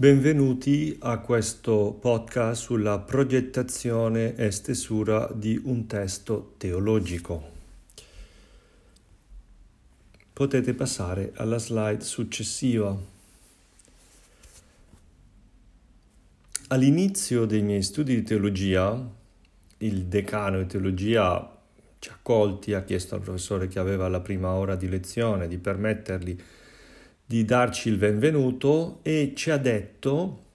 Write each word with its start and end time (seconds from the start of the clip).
Benvenuti 0.00 0.96
a 1.00 1.18
questo 1.18 1.92
podcast 1.92 2.62
sulla 2.62 3.00
progettazione 3.00 4.34
e 4.34 4.50
stesura 4.50 5.30
di 5.30 5.60
un 5.62 5.86
testo 5.86 6.54
teologico. 6.56 7.50
Potete 10.32 10.72
passare 10.72 11.32
alla 11.34 11.58
slide 11.58 12.02
successiva. 12.02 12.96
All'inizio 16.68 17.44
dei 17.44 17.60
miei 17.60 17.82
studi 17.82 18.14
di 18.14 18.22
teologia, 18.22 19.06
il 19.76 20.04
decano 20.06 20.60
di 20.60 20.66
teologia 20.66 21.58
ci 21.98 22.08
ha 22.08 22.14
accolti, 22.14 22.72
ha 22.72 22.84
chiesto 22.84 23.16
al 23.16 23.20
professore 23.20 23.68
che 23.68 23.78
aveva 23.78 24.08
la 24.08 24.20
prima 24.20 24.52
ora 24.52 24.76
di 24.76 24.88
lezione 24.88 25.46
di 25.46 25.58
permettergli 25.58 26.38
di 27.30 27.44
darci 27.44 27.90
il 27.90 27.96
benvenuto 27.96 28.98
e 29.02 29.34
ci 29.36 29.52
ha 29.52 29.56
detto 29.56 30.46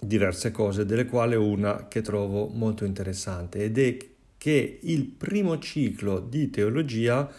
diverse 0.00 0.50
cose, 0.50 0.86
delle 0.86 1.04
quali 1.04 1.34
una 1.34 1.86
che 1.86 2.00
trovo 2.00 2.46
molto 2.46 2.86
interessante 2.86 3.62
ed 3.62 3.76
è 3.76 3.96
che 4.38 4.78
il 4.80 5.04
primo 5.04 5.58
ciclo 5.58 6.18
di 6.18 6.48
teologia 6.48 7.30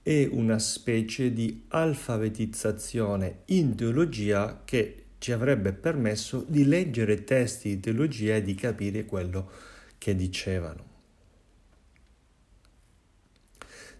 è 0.00 0.28
una 0.30 0.60
specie 0.60 1.32
di 1.32 1.64
alfabetizzazione 1.66 3.38
in 3.46 3.74
teologia 3.74 4.62
che 4.64 5.06
ci 5.18 5.32
avrebbe 5.32 5.72
permesso 5.72 6.44
di 6.46 6.66
leggere 6.66 7.24
testi 7.24 7.70
di 7.70 7.80
teologia 7.80 8.36
e 8.36 8.42
di 8.42 8.54
capire 8.54 9.06
quello 9.06 9.50
che 9.98 10.14
dicevano. 10.14 10.87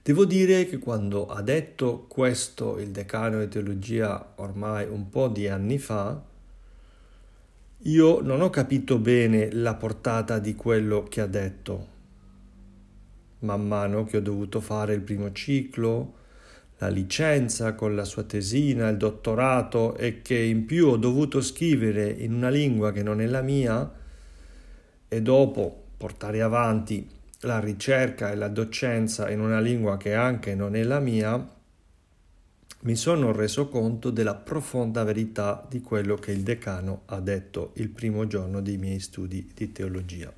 Devo 0.09 0.25
dire 0.25 0.65
che 0.65 0.79
quando 0.79 1.27
ha 1.27 1.43
detto 1.43 2.07
questo 2.09 2.79
il 2.79 2.93
decano 2.93 3.41
di 3.41 3.49
teologia 3.49 4.33
ormai 4.37 4.89
un 4.89 5.11
po' 5.11 5.29
di 5.29 5.49
anni 5.49 5.77
fa, 5.77 6.19
io 7.77 8.21
non 8.23 8.41
ho 8.41 8.49
capito 8.49 8.97
bene 8.97 9.53
la 9.53 9.75
portata 9.75 10.39
di 10.39 10.55
quello 10.55 11.03
che 11.03 11.21
ha 11.21 11.27
detto. 11.27 11.87
Man 13.41 13.69
mano 13.69 14.05
che 14.05 14.17
ho 14.17 14.23
dovuto 14.23 14.63
fare 14.63 14.95
il 14.95 15.03
primo 15.03 15.31
ciclo, 15.33 16.15
la 16.79 16.89
licenza 16.89 17.75
con 17.75 17.95
la 17.95 18.05
sua 18.05 18.23
tesina, 18.23 18.89
il 18.89 18.97
dottorato 18.97 19.95
e 19.95 20.23
che 20.23 20.39
in 20.39 20.65
più 20.65 20.87
ho 20.87 20.97
dovuto 20.97 21.43
scrivere 21.43 22.09
in 22.09 22.33
una 22.33 22.49
lingua 22.49 22.93
che 22.93 23.03
non 23.03 23.21
è 23.21 23.27
la 23.27 23.43
mia 23.43 23.93
e 25.07 25.21
dopo 25.21 25.85
portare 25.99 26.41
avanti 26.41 27.17
la 27.43 27.61
ricerca 27.61 28.33
e 28.33 28.35
la 28.35 28.49
docenza 28.49 29.31
in 29.31 29.39
una 29.39 29.61
lingua 29.61 29.97
che 29.97 30.15
anche 30.15 30.57
non 30.57 30.75
è 30.75 30.83
la 30.83 30.99
mia, 30.99 31.57
mi 32.81 32.97
sono 32.97 33.33
reso 33.33 33.69
conto 33.69 34.11
della 34.11 34.35
profonda 34.35 35.05
verità 35.05 35.65
di 35.69 35.81
quello 35.81 36.17
che 36.17 36.33
il 36.33 36.43
decano 36.43 37.03
ha 37.07 37.21
detto 37.21 37.73
il 37.75 37.91
primo 37.91 38.27
giorno 38.27 38.61
dei 38.61 38.77
miei 38.77 38.99
studi 38.99 39.51
di 39.55 39.71
teologia. 39.71 40.33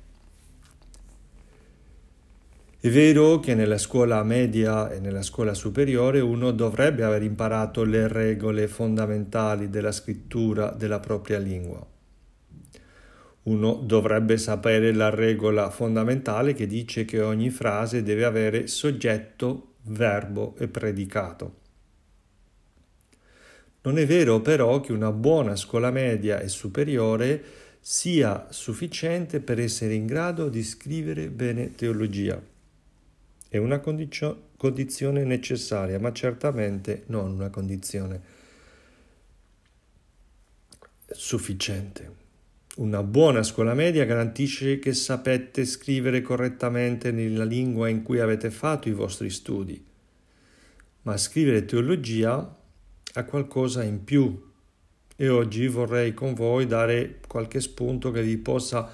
È 2.79 2.89
vero 2.89 3.39
che 3.39 3.53
nella 3.53 3.77
scuola 3.77 4.23
media 4.23 4.91
e 4.91 4.99
nella 4.99 5.21
scuola 5.21 5.53
superiore 5.53 6.19
uno 6.19 6.51
dovrebbe 6.51 7.03
aver 7.03 7.21
imparato 7.23 7.83
le 7.83 8.07
regole 8.07 8.67
fondamentali 8.67 9.69
della 9.69 9.91
scrittura 9.91 10.71
della 10.71 10.99
propria 10.99 11.37
lingua 11.37 11.90
uno 13.43 13.73
dovrebbe 13.73 14.37
sapere 14.37 14.93
la 14.93 15.09
regola 15.09 15.69
fondamentale 15.69 16.53
che 16.53 16.67
dice 16.67 17.05
che 17.05 17.21
ogni 17.21 17.49
frase 17.49 18.03
deve 18.03 18.25
avere 18.25 18.67
soggetto, 18.67 19.73
verbo 19.83 20.55
e 20.57 20.67
predicato. 20.67 21.59
Non 23.83 23.97
è 23.97 24.05
vero 24.05 24.41
però 24.41 24.79
che 24.79 24.91
una 24.91 25.11
buona 25.11 25.55
scuola 25.55 25.89
media 25.89 26.39
e 26.39 26.49
superiore 26.49 27.43
sia 27.79 28.45
sufficiente 28.51 29.39
per 29.39 29.59
essere 29.59 29.95
in 29.95 30.05
grado 30.05 30.49
di 30.49 30.61
scrivere 30.61 31.29
bene 31.29 31.73
teologia. 31.73 32.39
È 33.49 33.57
una 33.57 33.79
condicio- 33.79 34.49
condizione 34.55 35.23
necessaria, 35.23 35.99
ma 35.99 36.11
certamente 36.11 37.03
non 37.07 37.31
una 37.31 37.49
condizione 37.49 38.21
sufficiente. 41.07 42.20
Una 42.73 43.03
buona 43.03 43.43
scuola 43.43 43.73
media 43.73 44.05
garantisce 44.05 44.79
che 44.79 44.93
sapete 44.93 45.65
scrivere 45.65 46.21
correttamente 46.21 47.11
nella 47.11 47.43
lingua 47.43 47.89
in 47.89 48.01
cui 48.01 48.21
avete 48.21 48.49
fatto 48.49 48.87
i 48.87 48.93
vostri 48.93 49.29
studi, 49.29 49.83
ma 51.01 51.17
scrivere 51.17 51.65
teologia 51.65 52.57
ha 53.13 53.23
qualcosa 53.25 53.83
in 53.83 54.05
più 54.05 54.49
e 55.17 55.27
oggi 55.27 55.67
vorrei 55.67 56.13
con 56.13 56.33
voi 56.33 56.65
dare 56.65 57.19
qualche 57.27 57.59
spunto 57.59 58.09
che 58.09 58.23
vi 58.23 58.37
possa 58.37 58.89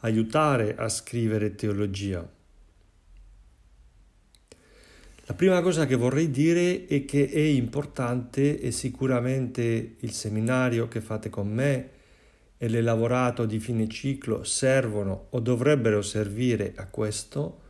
aiutare 0.00 0.74
a 0.76 0.90
scrivere 0.90 1.54
teologia. 1.54 2.30
La 5.24 5.34
prima 5.34 5.62
cosa 5.62 5.86
che 5.86 5.94
vorrei 5.94 6.30
dire 6.30 6.84
è 6.84 7.06
che 7.06 7.30
è 7.30 7.38
importante 7.38 8.60
e 8.60 8.70
sicuramente 8.72 9.94
il 10.00 10.12
seminario 10.12 10.86
che 10.86 11.00
fate 11.00 11.30
con 11.30 11.50
me 11.50 11.91
e 12.62 12.68
l'elaborato 12.68 13.44
di 13.44 13.58
fine 13.58 13.88
ciclo 13.88 14.44
servono 14.44 15.26
o 15.30 15.40
dovrebbero 15.40 16.00
servire 16.00 16.74
a 16.76 16.86
questo, 16.86 17.60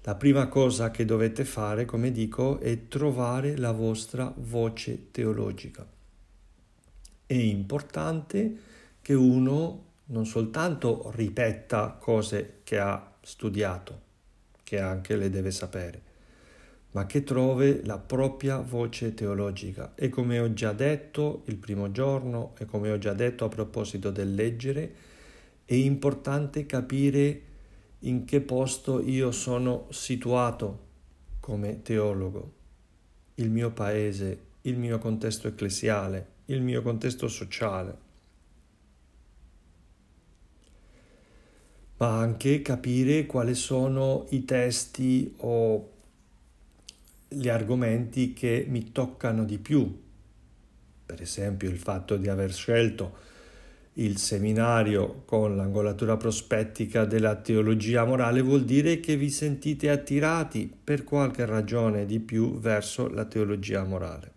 la 0.00 0.14
prima 0.14 0.48
cosa 0.48 0.90
che 0.90 1.04
dovete 1.04 1.44
fare, 1.44 1.84
come 1.84 2.10
dico, 2.10 2.58
è 2.58 2.88
trovare 2.88 3.54
la 3.58 3.72
vostra 3.72 4.32
voce 4.34 5.10
teologica. 5.10 5.86
È 7.26 7.34
importante 7.34 8.56
che 9.02 9.12
uno 9.12 9.84
non 10.06 10.24
soltanto 10.24 11.10
ripeta 11.14 11.90
cose 12.00 12.60
che 12.64 12.78
ha 12.78 13.16
studiato, 13.20 14.00
che 14.62 14.80
anche 14.80 15.16
le 15.16 15.28
deve 15.28 15.50
sapere, 15.50 16.00
ma 16.94 17.06
che 17.06 17.24
trovi 17.24 17.84
la 17.84 17.98
propria 17.98 18.58
voce 18.58 19.14
teologica. 19.14 19.94
E 19.96 20.08
come 20.08 20.38
ho 20.38 20.52
già 20.52 20.72
detto 20.72 21.42
il 21.46 21.56
primo 21.56 21.90
giorno 21.90 22.54
e 22.58 22.66
come 22.66 22.90
ho 22.90 22.98
già 22.98 23.12
detto 23.12 23.44
a 23.44 23.48
proposito 23.48 24.10
del 24.10 24.34
leggere, 24.34 24.94
è 25.64 25.74
importante 25.74 26.66
capire 26.66 27.42
in 28.00 28.24
che 28.24 28.40
posto 28.40 29.00
io 29.00 29.32
sono 29.32 29.86
situato 29.90 30.82
come 31.40 31.82
teologo, 31.82 32.52
il 33.36 33.50
mio 33.50 33.72
paese, 33.72 34.38
il 34.62 34.78
mio 34.78 34.98
contesto 34.98 35.48
ecclesiale, 35.48 36.26
il 36.46 36.62
mio 36.62 36.82
contesto 36.82 37.28
sociale. 37.28 38.02
ma 41.96 42.18
anche 42.18 42.60
capire 42.60 43.24
quali 43.24 43.54
sono 43.54 44.26
i 44.30 44.44
testi 44.44 45.32
o 45.38 45.93
gli 47.34 47.48
argomenti 47.48 48.32
che 48.32 48.64
mi 48.68 48.92
toccano 48.92 49.44
di 49.44 49.58
più. 49.58 50.02
Per 51.06 51.20
esempio 51.20 51.68
il 51.68 51.78
fatto 51.78 52.16
di 52.16 52.28
aver 52.28 52.52
scelto 52.52 53.32
il 53.98 54.16
seminario 54.18 55.22
con 55.24 55.54
l'angolatura 55.54 56.16
prospettica 56.16 57.04
della 57.04 57.36
teologia 57.36 58.04
morale 58.04 58.40
vuol 58.40 58.64
dire 58.64 58.98
che 58.98 59.16
vi 59.16 59.30
sentite 59.30 59.88
attirati 59.90 60.72
per 60.82 61.04
qualche 61.04 61.44
ragione 61.46 62.04
di 62.04 62.18
più 62.18 62.58
verso 62.58 63.08
la 63.08 63.24
teologia 63.24 63.84
morale. 63.84 64.32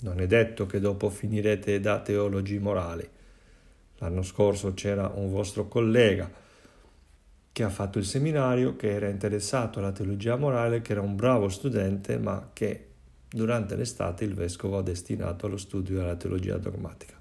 Non 0.00 0.20
è 0.20 0.26
detto 0.26 0.66
che 0.66 0.80
dopo 0.80 1.10
finirete 1.10 1.78
da 1.80 2.00
teologi 2.00 2.58
morali. 2.58 3.08
L'anno 3.98 4.22
scorso 4.22 4.74
c'era 4.74 5.12
un 5.14 5.30
vostro 5.30 5.68
collega 5.68 6.46
che 7.58 7.64
ha 7.64 7.70
fatto 7.70 7.98
il 7.98 8.04
seminario, 8.04 8.76
che 8.76 8.88
era 8.88 9.08
interessato 9.08 9.80
alla 9.80 9.90
teologia 9.90 10.36
morale, 10.36 10.80
che 10.80 10.92
era 10.92 11.00
un 11.00 11.16
bravo 11.16 11.48
studente, 11.48 12.16
ma 12.16 12.50
che 12.52 12.90
durante 13.28 13.74
l'estate 13.74 14.22
il 14.22 14.34
vescovo 14.34 14.78
ha 14.78 14.82
destinato 14.82 15.46
allo 15.46 15.56
studio 15.56 15.96
della 15.96 16.14
teologia 16.14 16.56
dogmatica, 16.56 17.20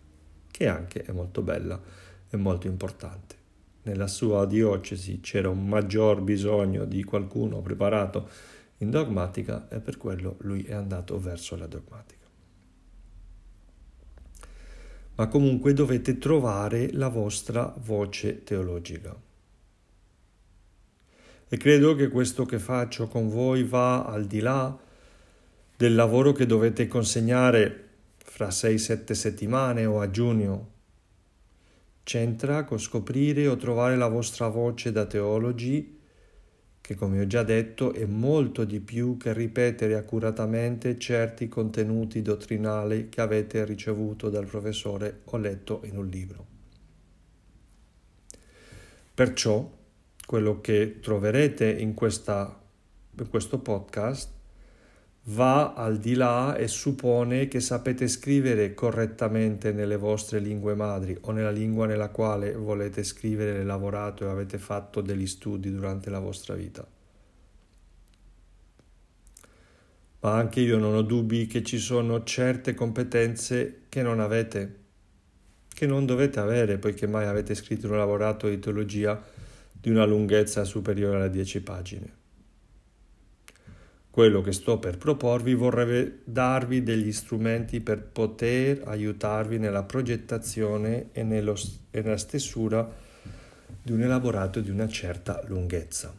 che 0.52 0.68
anche 0.68 1.02
è 1.02 1.12
molto 1.12 1.42
bella 1.42 1.82
e 2.30 2.38
molto 2.38 2.68
importante. 2.68 3.36
Nella 3.82 4.06
sua 4.06 4.46
diocesi 4.46 5.22
c'era 5.22 5.50
un 5.50 5.68
maggior 5.68 6.22
bisogno 6.22 6.86
di 6.86 7.04
qualcuno 7.04 7.62
preparato 7.62 8.30
in 8.78 8.92
dogmatica 8.92 9.68
e 9.70 9.80
per 9.80 9.98
quello 9.98 10.36
lui 10.42 10.62
è 10.66 10.74
andato 10.76 11.20
verso 11.20 11.56
la 11.56 11.66
dogmatica. 11.66 12.28
Ma 15.16 15.28
comunque 15.30 15.74
dovete 15.74 16.20
trovare 16.20 16.92
la 16.94 17.08
vostra 17.08 17.74
voce 17.76 18.44
teologica. 18.44 19.26
E 21.50 21.58
credo 21.58 21.96
che 21.96 22.10
questo 22.10 22.46
che 22.46 22.60
faccio 22.60 23.08
con 23.08 23.30
voi 23.30 23.64
va 23.64 24.04
al 24.04 24.26
di 24.26 24.40
là 24.40 24.78
del 25.78 25.96
lavoro 25.96 26.34
che 26.34 26.46
dovete 26.46 26.88
consegnare 26.88 27.86
fra 28.18 28.48
6-7 28.48 29.12
settimane 29.14 29.86
o 29.86 30.02
a 30.02 30.10
giugno. 30.10 30.72
C'entra 32.04 32.64
con 32.66 32.80
scoprire 32.80 33.48
o 33.48 33.56
trovare 33.56 33.96
la 33.96 34.08
vostra 34.08 34.48
voce 34.48 34.92
da 34.92 35.06
teologi 35.06 35.96
che 36.88 36.96
come 36.96 37.20
ho 37.20 37.28
già 37.28 37.44
detto 37.44 37.92
è 37.92 38.06
molto 38.06 38.64
di 38.64 38.80
più 38.80 39.18
che 39.18 39.34
ripetere 39.34 39.96
accuratamente 39.96 40.98
certi 40.98 41.50
contenuti 41.50 42.22
dottrinali 42.22 43.10
che 43.10 43.20
avete 43.20 43.66
ricevuto 43.66 44.30
dal 44.30 44.46
professore 44.46 45.20
o 45.26 45.36
letto 45.36 45.82
in 45.84 45.98
un 45.98 46.08
libro. 46.08 46.46
Perciò 49.14 49.70
quello 50.28 50.60
che 50.60 51.00
troverete 51.00 51.72
in, 51.72 51.94
questa, 51.94 52.62
in 53.18 53.30
questo 53.30 53.60
podcast 53.60 54.30
va 55.30 55.74
al 55.74 56.00
di 56.00 56.16
là 56.16 56.58
e 56.58 56.68
suppone 56.68 57.48
che 57.48 57.62
sapete 57.62 58.10
scrivere 58.10 58.74
correttamente 58.74 59.72
nelle 59.72 59.96
vostre 59.96 60.40
lingue 60.40 60.76
madri 60.76 61.18
o 61.22 61.32
nella 61.32 61.50
lingua 61.50 61.86
nella 61.86 62.10
quale 62.10 62.52
volete 62.56 63.06
scrivere, 63.06 63.64
lavorato 63.64 64.26
e 64.26 64.30
avete 64.30 64.58
fatto 64.58 65.00
degli 65.00 65.28
studi 65.28 65.72
durante 65.72 66.10
la 66.10 66.20
vostra 66.20 66.56
vita. 66.56 66.86
Ma 70.20 70.34
anche 70.34 70.60
io 70.60 70.78
non 70.78 70.94
ho 70.94 71.04
dubbi 71.04 71.48
che 71.48 71.64
ci 71.64 71.78
sono 71.78 72.26
certe 72.26 72.74
competenze 72.74 73.84
che 73.88 74.02
non 74.02 74.20
avete, 74.20 74.80
che 75.70 75.86
non 75.86 76.06
dovete 76.06 76.42
avere 76.42 76.78
poiché 76.80 77.08
mai 77.08 77.28
avete 77.28 77.56
scritto 77.56 77.88
un 77.88 77.96
lavorato 77.96 78.50
di 78.50 78.60
teologia 78.60 79.36
di 79.80 79.90
una 79.90 80.06
lunghezza 80.06 80.64
superiore 80.64 81.18
alle 81.18 81.30
10 81.30 81.62
pagine. 81.62 82.16
Quello 84.10 84.42
che 84.42 84.52
sto 84.52 84.80
per 84.80 84.98
proporvi 84.98 85.54
vorrebbe 85.54 86.22
darvi 86.24 86.82
degli 86.82 87.12
strumenti 87.12 87.82
per 87.82 88.02
poter 88.02 88.82
aiutarvi 88.86 89.60
nella 89.60 89.84
progettazione 89.84 91.10
e, 91.12 91.22
nello, 91.22 91.56
e 91.92 92.02
nella 92.02 92.18
stesura 92.18 92.90
di 93.84 93.92
un 93.92 94.02
elaborato 94.02 94.60
di 94.60 94.72
una 94.72 94.88
certa 94.88 95.44
lunghezza. 95.46 96.12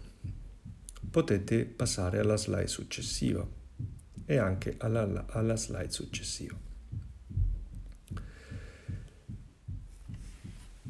Potete 1.10 1.64
passare 1.64 2.20
alla 2.20 2.36
slide 2.36 2.68
successiva 2.68 3.44
e 4.24 4.36
anche 4.36 4.76
alla, 4.78 5.24
alla 5.26 5.56
slide 5.56 5.90
successiva. 5.90 6.67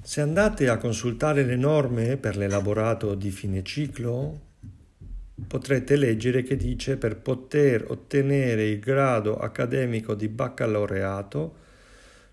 Se 0.09 0.23
andate 0.23 0.71
a 0.71 0.79
consultare 0.79 1.45
le 1.45 1.57
norme 1.57 2.17
per 2.17 2.39
l'elaborato 2.39 3.15
di 3.15 3.31
fine 3.31 3.63
ciclo, 3.63 4.41
potrete 5.47 5.97
leggere 5.97 6.43
che 6.43 6.57
dice 6.57 6.97
per 6.97 7.19
poter 7.19 7.85
ottenere 7.91 8.69
il 8.69 8.79
grado 8.79 9.37
accademico 9.37 10.15
di 10.15 10.29
baccalaureato 10.29 11.57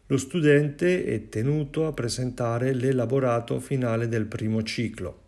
lo 0.06 0.18
studente 0.18 1.04
è 1.04 1.28
tenuto 1.28 1.86
a 1.86 1.92
presentare 1.92 2.74
l'elaborato 2.74 3.60
finale 3.60 4.08
del 4.08 4.28
primo 4.28 4.64
ciclo, 4.64 5.22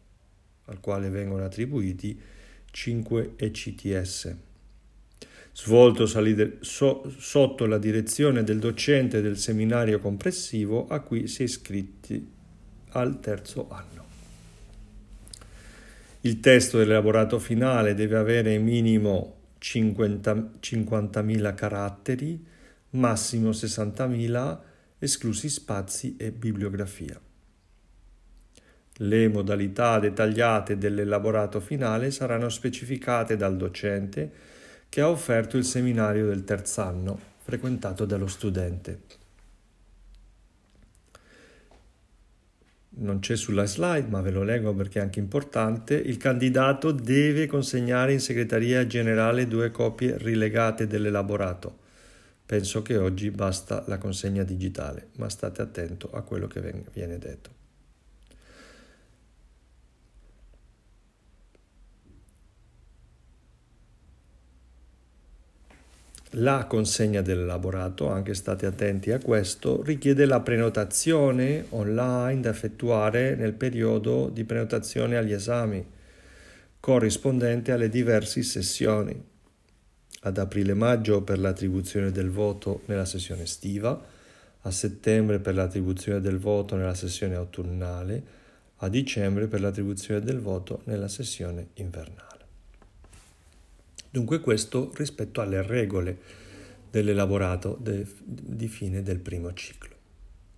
al 0.67 0.79
quale 0.79 1.09
vengono 1.09 1.43
attribuiti 1.43 2.17
5 2.71 3.33
ECTS, 3.35 4.35
svolto 5.51 6.05
sotto 6.61 7.65
la 7.65 7.77
direzione 7.77 8.45
del 8.45 8.59
docente 8.59 9.19
del 9.19 9.37
seminario 9.37 9.99
complessivo 9.99 10.87
a 10.87 11.01
cui 11.01 11.27
si 11.27 11.41
è 11.41 11.45
iscritti 11.45 12.35
al 12.91 13.19
terzo 13.19 13.67
anno. 13.69 14.05
Il 16.21 16.39
testo 16.39 16.77
dell'elaborato 16.77 17.39
finale 17.39 17.93
deve 17.93 18.17
avere 18.17 18.57
minimo 18.57 19.35
50, 19.59 20.33
50.000 20.59 21.53
caratteri, 21.53 22.45
massimo 22.91 23.49
60.000, 23.49 24.57
esclusi 24.99 25.49
spazi 25.49 26.15
e 26.17 26.31
bibliografia. 26.31 27.19
Le 28.99 29.27
modalità 29.27 29.99
dettagliate 29.99 30.77
dell'elaborato 30.77 31.59
finale 31.59 32.09
saranno 32.09 32.49
specificate 32.49 33.35
dal 33.35 33.55
docente 33.55 34.31
che 34.89 35.01
ha 35.01 35.09
offerto 35.09 35.57
il 35.57 35.65
seminario 35.65 36.25
del 36.25 36.43
terzo 36.43 36.81
anno 36.81 37.19
frequentato 37.43 38.05
dallo 38.05 38.27
studente. 38.27 39.01
Non 42.99 43.19
c'è 43.19 43.35
sulla 43.35 43.65
slide, 43.65 44.07
ma 44.09 44.21
ve 44.21 44.31
lo 44.31 44.43
leggo 44.43 44.73
perché 44.73 44.99
è 44.99 45.01
anche 45.01 45.19
importante, 45.19 45.95
il 45.95 46.17
candidato 46.17 46.91
deve 46.91 47.47
consegnare 47.47 48.13
in 48.13 48.19
segreteria 48.19 48.85
generale 48.87 49.47
due 49.47 49.71
copie 49.71 50.17
rilegate 50.17 50.87
dell'elaborato. 50.87 51.79
Penso 52.45 52.81
che 52.81 52.95
oggi 52.97 53.29
basta 53.29 53.83
la 53.87 53.97
consegna 53.97 54.43
digitale, 54.43 55.09
ma 55.17 55.27
state 55.29 55.61
attento 55.61 56.09
a 56.11 56.21
quello 56.21 56.47
che 56.47 56.85
viene 56.93 57.17
detto. 57.17 57.56
La 66.39 66.65
consegna 66.65 67.21
dell'elaborato, 67.21 68.09
anche 68.09 68.35
state 68.35 68.67
attenti 68.67 69.11
a 69.11 69.17
questo, 69.17 69.81
richiede 69.81 70.25
la 70.25 70.39
prenotazione 70.39 71.65
online 71.69 72.41
da 72.41 72.51
effettuare 72.51 73.33
nel 73.33 73.53
periodo 73.53 74.29
di 74.29 74.43
prenotazione 74.43 75.17
agli 75.17 75.31
esami, 75.31 75.83
corrispondente 76.79 77.71
alle 77.71 77.89
diverse 77.89 78.43
sessioni. 78.43 79.19
Ad 80.21 80.37
aprile-maggio 80.37 81.23
per 81.23 81.39
l'attribuzione 81.39 82.11
del 82.11 82.29
voto 82.29 82.81
nella 82.85 83.05
sessione 83.05 83.41
estiva, 83.43 83.99
a 84.61 84.71
settembre 84.71 85.39
per 85.39 85.55
l'attribuzione 85.55 86.21
del 86.21 86.37
voto 86.37 86.75
nella 86.75 86.93
sessione 86.93 87.33
autunnale, 87.33 88.23
a 88.75 88.89
dicembre 88.89 89.47
per 89.47 89.61
l'attribuzione 89.61 90.21
del 90.21 90.39
voto 90.39 90.81
nella 90.83 91.07
sessione 91.07 91.69
invernale. 91.75 92.26
Dunque 94.17 94.39
questo 94.39 94.91
rispetto 94.95 95.41
alle 95.41 95.61
regole 95.61 96.17
dell'elaborato 96.89 97.77
de, 97.79 98.03
di 98.25 98.67
fine 98.67 99.03
del 99.03 99.19
primo 99.19 99.53
ciclo. 99.53 99.95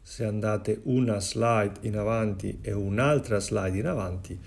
Se 0.01 0.23
andate 0.23 0.79
una 0.83 1.19
slide 1.19 1.79
in 1.81 1.97
avanti 1.97 2.59
e 2.61 2.71
un'altra 2.71 3.37
slide 3.39 3.77
in 3.77 3.85
avanti, 3.85 4.39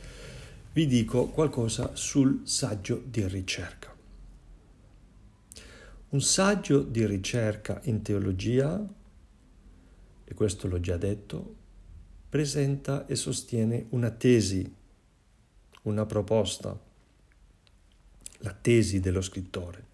vi 0.72 0.86
dico 0.86 1.26
qualcosa 1.26 1.90
sul 1.92 2.40
saggio 2.44 3.02
di 3.04 3.28
ricerca. 3.28 3.94
Un 6.08 6.20
saggio 6.22 6.80
di 6.80 7.04
ricerca 7.04 7.82
in 7.84 8.00
teologia, 8.00 8.82
e 10.24 10.34
questo 10.34 10.68
l'ho 10.68 10.80
già 10.80 10.96
detto, 10.96 11.56
presenta 12.30 13.04
e 13.04 13.14
sostiene 13.14 13.88
una 13.90 14.08
tesi, 14.08 14.74
una 15.82 16.06
proposta, 16.06 16.90
la 18.42 18.56
tesi 18.58 19.00
dello 19.00 19.20
scrittore. 19.20 19.90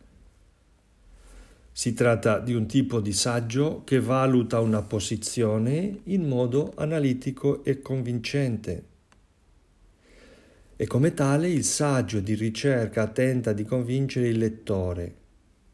Si 1.72 1.94
tratta 1.94 2.40
di 2.40 2.54
un 2.54 2.66
tipo 2.66 3.00
di 3.00 3.12
saggio 3.12 3.82
che 3.84 4.00
valuta 4.00 4.58
una 4.58 4.82
posizione 4.82 6.00
in 6.04 6.26
modo 6.26 6.72
analitico 6.74 7.62
e 7.62 7.80
convincente. 7.80 8.82
E 10.74 10.86
come 10.86 11.14
tale 11.14 11.48
il 11.48 11.64
saggio 11.64 12.20
di 12.20 12.34
ricerca 12.34 13.06
tenta 13.06 13.52
di 13.52 13.64
convincere 13.64 14.28
il 14.28 14.38
lettore. 14.38 15.14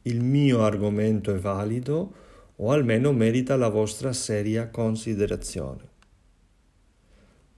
Il 0.02 0.20
mio 0.22 0.62
argomento 0.62 1.34
è 1.34 1.38
valido 1.38 2.12
o 2.56 2.70
almeno 2.70 3.12
merita 3.12 3.56
la 3.56 3.68
vostra 3.68 4.12
seria 4.12 4.68
considerazione. 4.68 5.92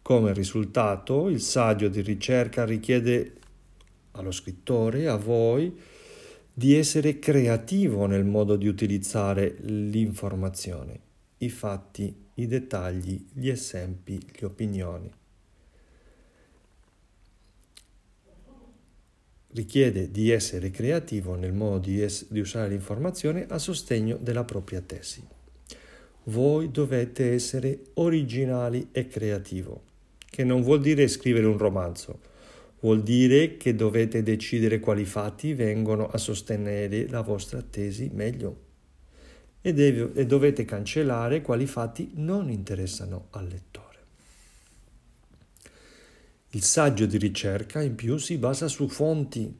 Come 0.03 0.33
risultato, 0.33 1.29
il 1.29 1.41
saggio 1.41 1.89
di 1.89 2.01
ricerca 2.01 2.65
richiede 2.65 3.33
allo 4.17 4.33
scrittore, 4.33 5.07
a 5.07 5.17
voi, 5.17 5.79
di 6.53 6.75
essere 6.75 7.19
creativo 7.19 8.07
nel 8.07 8.25
modo 8.25 8.57
di 8.57 8.67
utilizzare 8.67 9.57
l'informazione, 9.61 11.01
i 11.39 11.51
fatti, 11.51 12.25
i 12.35 12.47
dettagli, 12.47 13.27
gli 13.33 13.49
esempi, 13.49 14.19
le 14.39 14.47
opinioni. 14.47 15.13
Richiede 19.49 20.11
di 20.11 20.31
essere 20.31 20.71
creativo 20.71 21.35
nel 21.35 21.53
modo 21.53 21.79
di, 21.79 22.03
es- 22.03 22.27
di 22.31 22.41
usare 22.41 22.71
l'informazione 22.71 23.47
a 23.49 23.59
sostegno 23.59 24.17
della 24.17 24.45
propria 24.45 24.81
tesi. 24.81 25.23
Voi 26.25 26.71
dovete 26.71 27.33
essere 27.33 27.81
originali 27.95 28.89
e 28.93 29.09
creativo, 29.09 29.83
che 30.29 30.43
non 30.43 30.63
vuol 30.63 30.81
dire 30.81 31.07
scrivere 31.07 31.47
un 31.47 31.57
romanzo, 31.57 32.19
Vuol 32.81 33.03
dire 33.03 33.57
che 33.57 33.75
dovete 33.75 34.23
decidere 34.23 34.81
quali 34.81 35.05
fatti 35.05 35.55
vengono 35.55 36.09
a 36.09 36.19
sostenere 36.19 37.09
la 37.09 37.23
vostra 37.23 37.63
tesi 37.63 38.11
meglio 38.13 38.65
e, 39.67 39.73
deve, 39.73 40.13
e 40.15 40.27
dovete 40.27 40.65
cancellare 40.65 41.43
quali 41.43 41.67
fatti 41.67 42.13
non 42.15 42.51
interessano 42.51 43.27
al 43.31 43.49
lettore. 43.49 43.85
Il 46.51 46.63
saggio 46.63 47.07
di 47.07 47.19
ricerca 47.19 47.83
in 47.83 47.97
più 47.97 48.17
si 48.17 48.39
basa 48.39 48.69
su 48.69 48.89
fonti. 48.89 49.53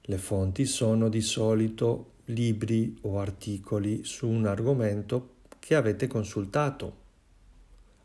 Le 0.00 0.18
fonti 0.18 0.64
sono 0.64 1.08
di 1.08 1.20
solito 1.20 2.12
libri 2.26 2.96
o 3.02 3.20
articoli 3.20 4.04
su 4.04 4.28
un 4.28 4.46
argomento 4.46 5.36
che 5.58 5.74
avete 5.74 6.06
consultato. 6.06 7.02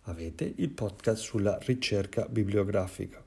Avete 0.04 0.54
il 0.58 0.70
podcast 0.70 1.22
sulla 1.22 1.58
ricerca 1.62 2.28
bibliografica. 2.28 3.24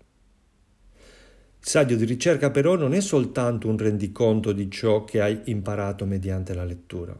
Il 1.64 1.68
saggio 1.68 1.94
di 1.94 2.04
ricerca 2.04 2.50
però 2.50 2.74
non 2.74 2.92
è 2.92 3.00
soltanto 3.00 3.68
un 3.68 3.78
rendiconto 3.78 4.50
di 4.50 4.68
ciò 4.68 5.04
che 5.04 5.20
hai 5.20 5.42
imparato 5.44 6.04
mediante 6.04 6.54
la 6.54 6.64
lettura. 6.64 7.16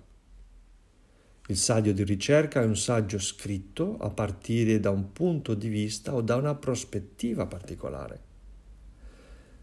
Il 1.47 1.57
saggio 1.57 1.93
di 1.93 2.03
ricerca 2.03 2.61
è 2.61 2.65
un 2.65 2.77
saggio 2.77 3.21
scritto 3.21 3.97
a 3.99 4.11
partire 4.11 4.81
da 4.81 4.91
un 4.91 5.13
punto 5.13 5.55
di 5.55 5.69
vista 5.69 6.13
o 6.13 6.23
da 6.23 6.35
una 6.35 6.57
prospettiva 6.57 7.47
particolare. 7.47 8.21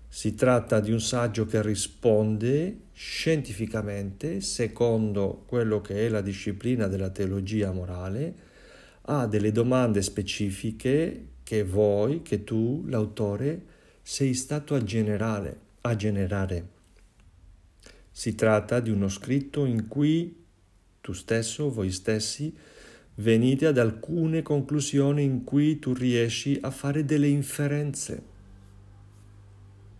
Si 0.07 0.33
tratta 0.33 0.79
di 0.79 0.93
un 0.93 1.01
saggio 1.01 1.45
che 1.45 1.62
risponde 1.62 2.83
scientificamente, 2.93 4.39
secondo 4.39 5.43
quello 5.45 5.81
che 5.81 6.05
è 6.05 6.09
la 6.09 6.21
disciplina 6.21 6.88
della 6.88 7.09
teologia 7.09 7.74
morale, 7.74 8.33
a 9.01 9.27
delle 9.27 9.51
domande 9.51 10.01
specifiche 10.01 11.27
che 11.43 11.65
voi, 11.65 12.21
che 12.21 12.45
tu, 12.45 12.86
l'autore, 12.88 13.68
sei 14.09 14.33
stato 14.33 14.73
a 14.73 14.83
generare. 14.83 15.59
A 15.81 15.95
generare. 15.95 16.67
Si 18.09 18.33
tratta 18.33 18.79
di 18.79 18.89
uno 18.89 19.07
scritto 19.07 19.65
in 19.65 19.87
cui 19.87 20.45
tu 20.99 21.13
stesso, 21.13 21.69
voi 21.71 21.91
stessi, 21.91 22.51
venite 23.15 23.67
ad 23.67 23.77
alcune 23.77 24.41
conclusioni 24.41 25.23
in 25.23 25.43
cui 25.43 25.77
tu 25.77 25.93
riesci 25.93 26.57
a 26.61 26.71
fare 26.71 27.05
delle 27.05 27.27
inferenze 27.27 28.37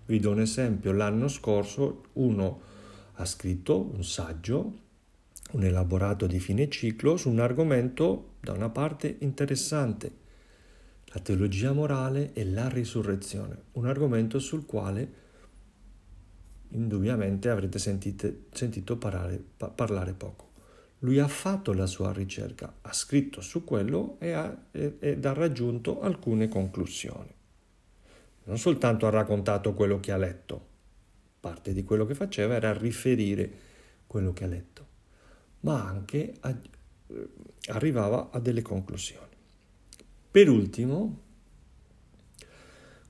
vi 0.10 0.20
do 0.20 0.32
un 0.32 0.40
esempio, 0.40 0.92
l'anno 0.92 1.28
scorso 1.28 2.06
uno 2.14 2.62
ha 3.14 3.26
scritto 3.26 3.92
un 3.94 4.04
saggio, 4.04 4.80
un 5.52 5.64
elaborato 5.64 6.26
di 6.26 6.40
fine 6.40 6.68
ciclo 6.68 7.16
su 7.16 7.30
un 7.30 7.40
argomento 7.40 8.32
da 8.40 8.54
una 8.54 8.70
parte 8.70 9.18
interessante, 9.20 10.12
la 11.12 11.20
teologia 11.20 11.72
morale 11.72 12.34
e 12.34 12.46
la 12.46 12.70
risurrezione, 12.70 13.64
un 13.74 13.88
argomento 13.88 14.40
sul 14.40 14.66
quale 14.66 15.14
indubbiamente 16.70 17.50
avrete 17.50 17.80
sentite, 17.80 18.46
sentito 18.52 18.98
parlare, 18.98 19.44
parlare, 19.58 20.14
poco. 20.14 20.48
Lui 21.00 21.20
ha 21.20 21.28
fatto 21.28 21.74
la 21.74 21.88
sua 21.88 22.12
ricerca, 22.12 22.76
ha 22.82 22.94
scritto 22.94 23.42
su 23.42 23.64
quello 23.64 24.18
e 24.20 24.32
ha, 24.32 24.56
ed 24.72 25.26
ha 25.26 25.34
raggiunto 25.34 26.02
alcune 26.02 26.48
conclusioni 26.48 27.38
non 28.50 28.58
soltanto 28.58 29.06
ha 29.06 29.12
raccontato 29.12 29.76
quello 29.76 30.00
che 30.00 30.12
ha 30.12 30.18
letto, 30.18 30.68
parte 31.40 31.72
di 31.72 31.84
quello 31.84 32.06
che 32.08 32.16
faceva 32.16 32.56
era 32.56 32.74
riferire 32.74 33.68
quello 34.08 34.34
che 34.34 34.44
ha 34.44 34.48
letto, 34.48 34.88
ma 35.62 35.86
anche 35.86 36.34
a, 36.40 36.50
eh, 36.50 37.30
arrivava 37.68 38.32
a 38.32 38.40
delle 38.40 38.64
conclusioni. 38.64 39.29
Per 40.32 40.48
ultimo, 40.48 41.22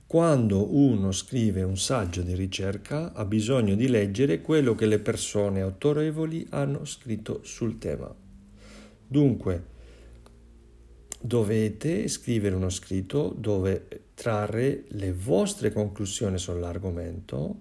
quando 0.06 0.74
uno 0.74 1.12
scrive 1.12 1.62
un 1.62 1.76
saggio 1.76 2.22
di 2.22 2.34
ricerca 2.34 3.12
ha 3.12 3.26
bisogno 3.26 3.74
di 3.74 3.88
leggere 3.88 4.40
quello 4.40 4.74
che 4.74 4.86
le 4.86 5.00
persone 5.00 5.60
autorevoli 5.60 6.46
hanno 6.48 6.86
scritto 6.86 7.40
sul 7.44 7.76
tema. 7.76 8.10
Dunque, 9.06 9.64
dovete 11.20 12.08
scrivere 12.08 12.54
uno 12.54 12.70
scritto 12.70 13.34
dove 13.36 14.04
trarre 14.14 14.84
le 14.88 15.12
vostre 15.12 15.72
conclusioni 15.72 16.38
sull'argomento 16.38 17.60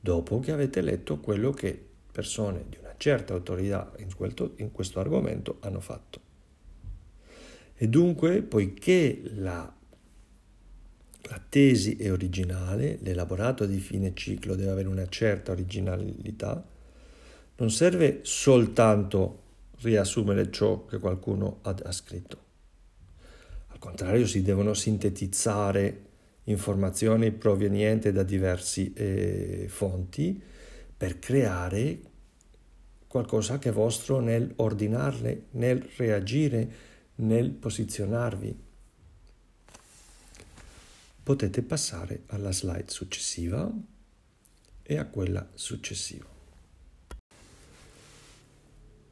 dopo 0.00 0.40
che 0.40 0.52
avete 0.52 0.80
letto 0.80 1.20
quello 1.20 1.50
che 1.50 1.78
persone 2.10 2.64
di 2.66 2.78
una 2.80 2.94
certa 2.96 3.34
autorità 3.34 3.92
in, 3.98 4.14
questo, 4.14 4.54
in 4.56 4.72
questo 4.72 5.00
argomento 5.00 5.58
hanno 5.60 5.80
fatto. 5.80 6.23
E 7.76 7.88
dunque, 7.88 8.42
poiché 8.42 9.22
la, 9.34 9.72
la 11.22 11.42
tesi 11.48 11.96
è 11.96 12.10
originale, 12.10 12.98
l'elaborato 13.02 13.66
di 13.66 13.78
fine 13.78 14.12
ciclo 14.14 14.54
deve 14.54 14.70
avere 14.70 14.88
una 14.88 15.08
certa 15.08 15.52
originalità, 15.52 16.64
non 17.56 17.70
serve 17.70 18.20
soltanto 18.22 19.42
riassumere 19.80 20.50
ciò 20.50 20.86
che 20.86 20.98
qualcuno 20.98 21.58
ha, 21.62 21.92
scritto, 21.92 22.44
contrario 23.84 24.26
si 24.26 24.40
devono 24.40 24.72
sintetizzare 24.72 26.00
informazioni 26.44 27.30
provenienti 27.32 28.12
da 28.12 28.22
diverse 28.22 28.92
eh, 28.94 29.66
fonti 29.68 30.40
per 30.96 31.18
creare 31.18 32.00
qualcosa 33.06 33.58
che 33.58 33.68
è 33.68 33.72
vostro 33.72 34.20
nel 34.20 34.50
ordinarle, 34.56 35.44
nel 35.50 35.86
reagire, 35.96 36.92
nel 37.16 37.50
posizionarvi. 37.50 38.62
Potete 41.22 41.62
passare 41.62 42.22
alla 42.26 42.52
slide 42.52 42.90
successiva 42.90 43.72
e 44.82 44.98
a 44.98 45.06
quella 45.06 45.48
successiva. 45.54 46.26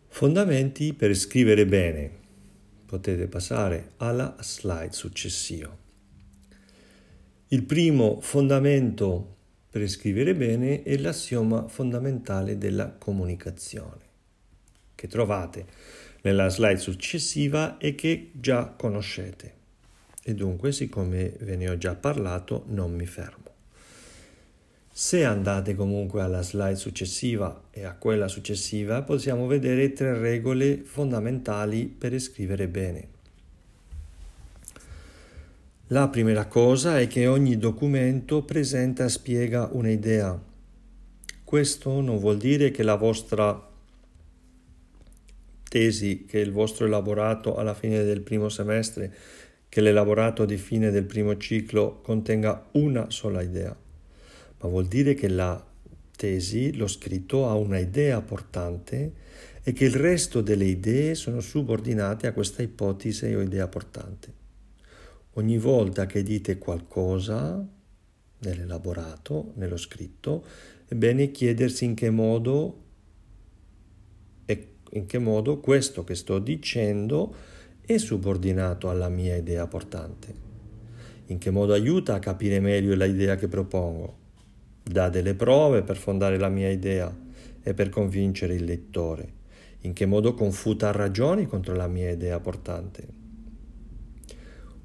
Fondamenti 0.08 0.92
per 0.92 1.14
scrivere 1.14 1.66
bene 1.66 2.20
potete 2.84 3.26
passare 3.26 3.92
alla 3.96 4.36
slide 4.40 4.92
successiva. 4.92 5.74
Il 7.48 7.64
primo 7.64 8.20
fondamento 8.20 9.36
per 9.70 9.88
scrivere 9.88 10.34
bene 10.34 10.82
è 10.82 10.98
l'assioma 10.98 11.66
fondamentale 11.68 12.58
della 12.58 12.90
comunicazione, 12.92 14.04
che 14.94 15.08
trovate 15.08 15.66
nella 16.22 16.48
slide 16.48 16.78
successiva 16.78 17.78
e 17.78 17.94
che 17.94 18.30
già 18.32 18.72
conoscete. 18.76 19.60
E 20.24 20.34
dunque, 20.34 20.72
siccome 20.72 21.34
ve 21.40 21.56
ne 21.56 21.68
ho 21.68 21.78
già 21.78 21.94
parlato, 21.94 22.64
non 22.68 22.94
mi 22.94 23.06
fermo. 23.06 23.50
Se 24.94 25.24
andate 25.24 25.74
comunque 25.74 26.20
alla 26.20 26.42
slide 26.42 26.76
successiva 26.76 27.62
e 27.70 27.84
a 27.84 27.94
quella 27.94 28.28
successiva 28.28 29.02
possiamo 29.02 29.46
vedere 29.46 29.94
tre 29.94 30.18
regole 30.18 30.82
fondamentali 30.84 31.86
per 31.86 32.18
scrivere 32.18 32.68
bene. 32.68 33.08
La 35.88 36.08
prima 36.08 36.46
cosa 36.46 37.00
è 37.00 37.06
che 37.06 37.26
ogni 37.26 37.58
documento 37.58 38.42
presenta 38.42 39.04
e 39.04 39.08
spiega 39.08 39.70
un'idea. 39.72 40.40
Questo 41.42 42.00
non 42.00 42.18
vuol 42.18 42.36
dire 42.36 42.70
che 42.70 42.82
la 42.82 42.94
vostra 42.94 43.70
tesi, 45.72 46.24
che 46.26 46.38
il 46.38 46.52
vostro 46.52 46.86
elaborato 46.86 47.56
alla 47.56 47.74
fine 47.74 48.04
del 48.04 48.20
primo 48.20 48.48
semestre, 48.48 49.14
che 49.68 49.80
l'elaborato 49.80 50.44
di 50.44 50.58
fine 50.58 50.90
del 50.90 51.04
primo 51.04 51.36
ciclo 51.38 52.00
contenga 52.02 52.68
una 52.72 53.10
sola 53.10 53.40
idea 53.40 53.74
ma 54.62 54.68
vuol 54.68 54.86
dire 54.86 55.14
che 55.14 55.28
la 55.28 55.62
tesi, 56.16 56.74
lo 56.76 56.86
scritto, 56.86 57.48
ha 57.48 57.54
una 57.54 57.78
idea 57.78 58.20
portante 58.20 59.12
e 59.62 59.72
che 59.72 59.84
il 59.84 59.94
resto 59.94 60.40
delle 60.40 60.64
idee 60.64 61.14
sono 61.16 61.40
subordinate 61.40 62.28
a 62.28 62.32
questa 62.32 62.62
ipotesi 62.62 63.34
o 63.34 63.40
idea 63.40 63.66
portante. 63.66 64.40
Ogni 65.34 65.58
volta 65.58 66.06
che 66.06 66.22
dite 66.22 66.58
qualcosa 66.58 67.64
nell'elaborato, 68.38 69.52
nello 69.56 69.76
scritto, 69.76 70.44
è 70.86 70.94
bene 70.94 71.32
chiedersi 71.32 71.84
in 71.84 71.94
che 71.94 72.10
modo 72.10 72.81
in 74.94 75.06
che 75.06 75.18
modo 75.18 75.58
questo 75.58 76.04
che 76.04 76.14
sto 76.14 76.38
dicendo 76.38 77.34
è 77.80 77.96
subordinato 77.96 78.90
alla 78.90 79.08
mia 79.08 79.36
idea 79.36 79.66
portante, 79.66 80.34
in 81.26 81.38
che 81.38 81.50
modo 81.50 81.72
aiuta 81.72 82.14
a 82.14 82.18
capire 82.18 82.60
meglio 82.60 82.94
l'idea 82.94 83.36
che 83.36 83.48
propongo, 83.48 84.18
dà 84.82 85.08
delle 85.08 85.34
prove 85.34 85.82
per 85.82 85.96
fondare 85.96 86.38
la 86.38 86.48
mia 86.48 86.68
idea 86.68 87.14
e 87.62 87.74
per 87.74 87.88
convincere 87.88 88.54
il 88.54 88.64
lettore, 88.64 89.40
in 89.80 89.92
che 89.94 90.06
modo 90.06 90.34
confuta 90.34 90.90
ragioni 90.92 91.46
contro 91.46 91.74
la 91.74 91.88
mia 91.88 92.10
idea 92.10 92.38
portante. 92.38 93.20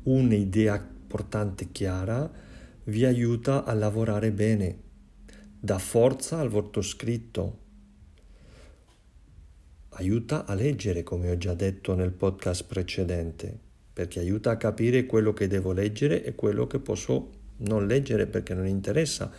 Un'idea 0.04 0.96
portante 1.08 1.70
chiara 1.72 2.32
vi 2.86 3.04
aiuta 3.04 3.66
a 3.66 3.74
lavorare 3.74 4.32
bene, 4.32 4.78
dà 5.60 5.78
forza 5.78 6.40
al 6.40 6.48
vostro 6.48 6.82
scritto, 6.82 7.66
aiuta 9.98 10.46
a 10.46 10.54
leggere, 10.54 11.02
come 11.02 11.32
ho 11.32 11.38
già 11.38 11.56
detto 11.56 11.96
nel 11.96 12.12
podcast 12.12 12.66
precedente, 12.66 13.58
perché 13.92 14.20
aiuta 14.20 14.52
a 14.52 14.58
capire 14.58 15.08
quello 15.08 15.34
che 15.34 15.48
devo 15.48 15.72
leggere 15.72 16.24
e 16.24 16.36
quello 16.36 16.68
che 16.68 16.80
posso 16.80 17.32
non 17.58 17.88
leggere 17.88 18.28
perché 18.28 18.54
non 18.54 18.68
interessa 18.68 19.32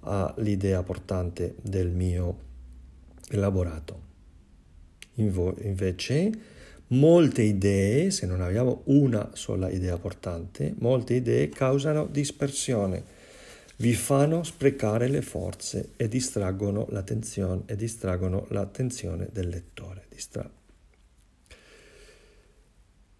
all'idea 0.00 0.82
portante 0.82 1.56
del 1.60 1.90
mio 1.90 2.38
elaborato. 3.28 4.10
Invece, 5.16 6.30
molte 6.88 7.42
idee, 7.42 8.10
se 8.10 8.24
non 8.24 8.40
abbiamo 8.40 8.82
una 8.84 9.30
sola 9.34 9.68
idea 9.68 9.98
portante, 9.98 10.74
molte 10.78 11.14
idee 11.14 11.50
causano 11.50 12.06
dispersione, 12.06 13.04
vi 13.76 13.94
fanno 13.94 14.42
sprecare 14.42 15.08
le 15.08 15.22
forze 15.22 15.90
e 15.96 16.08
distraggono 16.08 16.86
l'attenzione, 16.90 17.62
e 17.66 17.76
distraggono 17.76 18.46
l'attenzione 18.50 19.28
del 19.32 19.48
lettore. 19.48 20.06
Distra- 20.08 20.50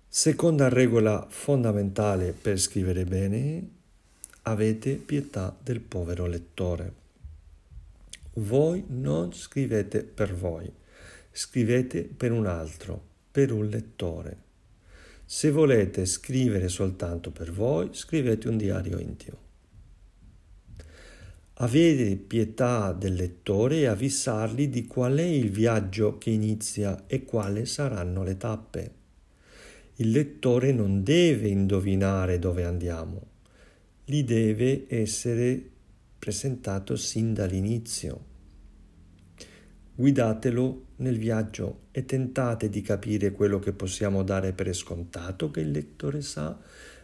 Seconda 0.08 0.68
regola 0.68 1.26
fondamentale 1.30 2.32
per 2.32 2.60
scrivere 2.60 3.04
bene 3.04 3.66
avete 4.42 4.96
pietà 4.96 5.56
del 5.58 5.80
povero 5.80 6.26
lettore. 6.26 6.92
Voi 8.34 8.84
non 8.88 9.32
scrivete 9.32 10.02
per 10.02 10.34
voi, 10.34 10.70
scrivete 11.30 12.02
per 12.02 12.30
un 12.30 12.46
altro, 12.46 13.02
per 13.30 13.52
un 13.52 13.66
lettore. 13.68 14.36
Se 15.24 15.50
volete 15.50 16.04
scrivere 16.04 16.68
soltanto 16.68 17.30
per 17.30 17.50
voi, 17.50 17.88
scrivete 17.92 18.48
un 18.48 18.58
diario 18.58 18.98
intimo. 18.98 19.41
Avete 21.62 22.16
pietà 22.16 22.92
del 22.92 23.14
lettore 23.14 23.76
e 23.76 23.86
avvisargli 23.86 24.66
di 24.66 24.84
qual 24.84 25.18
è 25.18 25.22
il 25.22 25.48
viaggio 25.48 26.18
che 26.18 26.30
inizia 26.30 27.04
e 27.06 27.22
quali 27.22 27.66
saranno 27.66 28.24
le 28.24 28.36
tappe. 28.36 28.90
Il 29.96 30.10
lettore 30.10 30.72
non 30.72 31.04
deve 31.04 31.46
indovinare 31.46 32.40
dove 32.40 32.64
andiamo, 32.64 33.26
gli 34.04 34.24
deve 34.24 34.86
essere 34.88 35.62
presentato 36.18 36.96
sin 36.96 37.32
dall'inizio. 37.32 38.24
Guidatelo 39.94 40.86
nel 40.96 41.16
viaggio 41.16 41.82
e 41.92 42.04
tentate 42.04 42.70
di 42.70 42.80
capire 42.80 43.30
quello 43.30 43.60
che 43.60 43.72
possiamo 43.72 44.24
dare 44.24 44.52
per 44.52 44.74
scontato 44.74 45.52
che 45.52 45.60
il 45.60 45.70
lettore 45.70 46.22
sa 46.22 46.58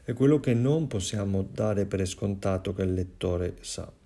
e 0.04 0.12
quello 0.14 0.40
che 0.40 0.54
non 0.54 0.88
possiamo 0.88 1.48
dare 1.48 1.86
per 1.86 2.04
scontato 2.08 2.74
che 2.74 2.82
il 2.82 2.92
lettore 2.92 3.54
sa. 3.60 3.97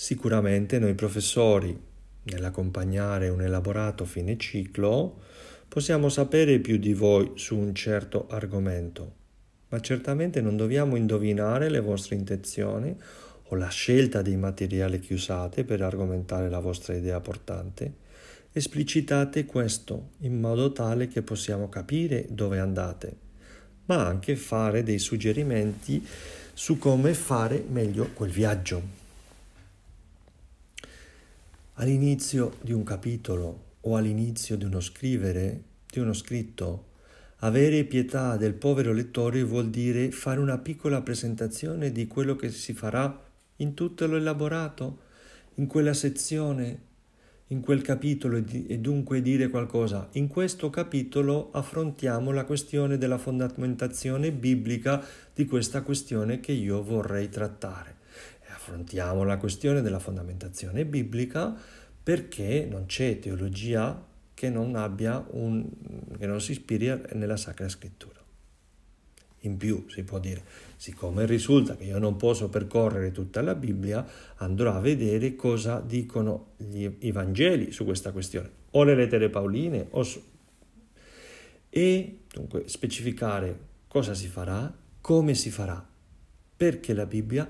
Sicuramente 0.00 0.78
noi 0.78 0.94
professori, 0.94 1.76
nell'accompagnare 2.22 3.30
un 3.30 3.42
elaborato 3.42 4.04
fine 4.04 4.36
ciclo, 4.36 5.22
possiamo 5.66 6.08
sapere 6.08 6.60
più 6.60 6.76
di 6.76 6.94
voi 6.94 7.32
su 7.34 7.56
un 7.56 7.74
certo 7.74 8.28
argomento 8.28 9.16
ma 9.68 9.80
certamente 9.80 10.40
non 10.40 10.56
dobbiamo 10.56 10.96
indovinare 10.96 11.68
le 11.68 11.80
vostre 11.80 12.16
intenzioni 12.16 12.96
o 13.50 13.54
la 13.54 13.68
scelta 13.68 14.22
dei 14.22 14.36
materiali 14.36 14.98
che 14.98 15.14
usate 15.14 15.64
per 15.64 15.82
argomentare 15.82 16.48
la 16.48 16.58
vostra 16.58 16.94
idea 16.94 17.20
portante. 17.20 18.06
Esplicitate 18.52 19.44
questo 19.44 20.10
in 20.20 20.40
modo 20.40 20.72
tale 20.72 21.08
che 21.08 21.22
possiamo 21.22 21.68
capire 21.68 22.26
dove 22.30 22.58
andate, 22.58 23.16
ma 23.86 24.06
anche 24.06 24.36
fare 24.36 24.82
dei 24.82 24.98
suggerimenti 24.98 26.06
su 26.54 26.78
come 26.78 27.14
fare 27.14 27.64
meglio 27.68 28.08
quel 28.14 28.30
viaggio. 28.30 28.97
All'inizio 31.80 32.56
di 32.60 32.72
un 32.72 32.82
capitolo 32.82 33.76
o 33.82 33.94
all'inizio 33.94 34.56
di 34.56 34.64
uno 34.64 34.80
scrivere, 34.80 35.62
di 35.88 36.00
uno 36.00 36.12
scritto, 36.12 36.86
avere 37.36 37.84
pietà 37.84 38.36
del 38.36 38.54
povero 38.54 38.92
lettore 38.92 39.44
vuol 39.44 39.70
dire 39.70 40.10
fare 40.10 40.40
una 40.40 40.58
piccola 40.58 41.02
presentazione 41.02 41.92
di 41.92 42.08
quello 42.08 42.34
che 42.34 42.50
si 42.50 42.72
farà 42.72 43.16
in 43.58 43.74
tutto 43.74 44.08
l'elaborato, 44.08 44.98
in 45.54 45.68
quella 45.68 45.94
sezione, 45.94 46.80
in 47.48 47.60
quel 47.60 47.82
capitolo 47.82 48.38
e 48.38 48.78
dunque 48.78 49.22
dire 49.22 49.48
qualcosa. 49.48 50.08
In 50.14 50.26
questo 50.26 50.70
capitolo 50.70 51.50
affrontiamo 51.52 52.32
la 52.32 52.44
questione 52.44 52.98
della 52.98 53.18
fondamentazione 53.18 54.32
biblica 54.32 55.00
di 55.32 55.44
questa 55.44 55.82
questione 55.82 56.40
che 56.40 56.50
io 56.50 56.82
vorrei 56.82 57.28
trattare. 57.28 57.97
Affrontiamo 58.58 59.22
la 59.22 59.36
questione 59.36 59.82
della 59.82 60.00
fondamentazione 60.00 60.84
biblica 60.84 61.54
perché 62.02 62.66
non 62.68 62.86
c'è 62.86 63.20
teologia 63.20 64.04
che 64.34 64.50
non, 64.50 64.74
abbia 64.74 65.24
un, 65.30 65.64
che 66.18 66.26
non 66.26 66.40
si 66.40 66.50
ispiri 66.52 67.02
nella 67.12 67.36
Sacra 67.36 67.68
Scrittura. 67.68 68.18
In 69.42 69.56
più 69.58 69.84
si 69.88 70.02
può 70.02 70.18
dire, 70.18 70.42
siccome 70.74 71.24
risulta 71.24 71.76
che 71.76 71.84
io 71.84 72.00
non 72.00 72.16
posso 72.16 72.48
percorrere 72.48 73.12
tutta 73.12 73.42
la 73.42 73.54
Bibbia, 73.54 74.04
andrò 74.38 74.74
a 74.74 74.80
vedere 74.80 75.36
cosa 75.36 75.78
dicono 75.78 76.54
gli, 76.56 76.90
i 76.98 77.12
Vangeli 77.12 77.70
su 77.70 77.84
questa 77.84 78.10
questione, 78.10 78.50
o 78.70 78.82
le 78.82 78.96
lettere 78.96 79.30
Paoline, 79.30 79.86
o 79.90 80.02
su... 80.02 80.20
e 81.70 82.18
dunque 82.28 82.66
specificare 82.66 83.56
cosa 83.86 84.14
si 84.14 84.26
farà, 84.26 84.76
come 85.00 85.34
si 85.34 85.50
farà, 85.52 85.86
perché 86.56 86.92
la 86.92 87.06
Bibbia, 87.06 87.48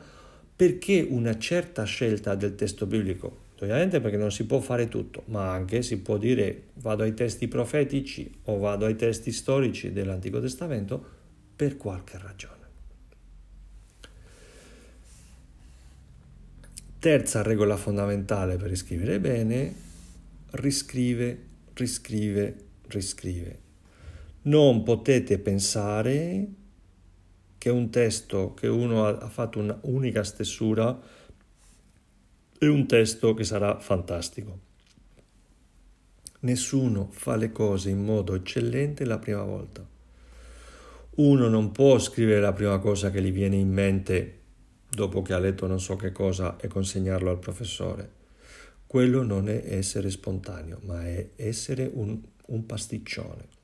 perché 0.58 1.06
una 1.08 1.38
certa 1.38 1.84
scelta 1.84 2.34
del 2.34 2.56
testo 2.56 2.84
biblico 2.84 3.46
Ovviamente 3.60 4.00
perché 4.00 4.16
non 4.16 4.30
si 4.30 4.46
può 4.46 4.60
fare 4.60 4.88
tutto, 4.88 5.24
ma 5.26 5.50
anche 5.50 5.82
si 5.82 5.98
può 5.98 6.16
dire 6.16 6.68
vado 6.74 7.02
ai 7.02 7.12
testi 7.12 7.48
profetici 7.48 8.32
o 8.44 8.58
vado 8.58 8.86
ai 8.86 8.94
testi 8.94 9.32
storici 9.32 9.92
dell'Antico 9.92 10.40
Testamento 10.40 11.04
per 11.56 11.76
qualche 11.76 12.18
ragione. 12.18 12.56
Terza 17.00 17.42
regola 17.42 17.76
fondamentale 17.76 18.56
per 18.56 18.76
scrivere 18.76 19.18
bene, 19.18 19.74
riscrive, 20.52 21.38
riscrive, 21.74 22.56
riscrive. 22.86 23.58
Non 24.42 24.84
potete 24.84 25.38
pensare 25.38 26.46
che 27.68 27.74
un 27.74 27.90
testo 27.90 28.54
che 28.54 28.66
uno 28.66 29.06
ha 29.06 29.28
fatto 29.28 29.58
un'unica 29.58 30.24
stessura 30.24 30.98
è 32.58 32.66
un 32.66 32.86
testo 32.86 33.34
che 33.34 33.44
sarà 33.44 33.78
fantastico. 33.78 34.58
Nessuno 36.40 37.08
fa 37.10 37.36
le 37.36 37.52
cose 37.52 37.90
in 37.90 38.02
modo 38.02 38.34
eccellente 38.34 39.04
la 39.04 39.18
prima 39.18 39.42
volta. 39.42 39.86
Uno 41.16 41.48
non 41.48 41.70
può 41.70 41.98
scrivere 41.98 42.40
la 42.40 42.54
prima 42.54 42.78
cosa 42.78 43.10
che 43.10 43.20
gli 43.20 43.32
viene 43.32 43.56
in 43.56 43.70
mente 43.70 44.38
dopo 44.88 45.20
che 45.20 45.34
ha 45.34 45.38
letto 45.38 45.66
non 45.66 45.80
so 45.80 45.96
che 45.96 46.10
cosa 46.10 46.56
e 46.56 46.68
consegnarlo 46.68 47.30
al 47.30 47.38
professore. 47.38 48.12
Quello 48.86 49.22
non 49.22 49.50
è 49.50 49.62
essere 49.66 50.08
spontaneo, 50.08 50.78
ma 50.84 51.04
è 51.04 51.32
essere 51.36 51.90
un, 51.92 52.18
un 52.46 52.64
pasticcione. 52.64 53.57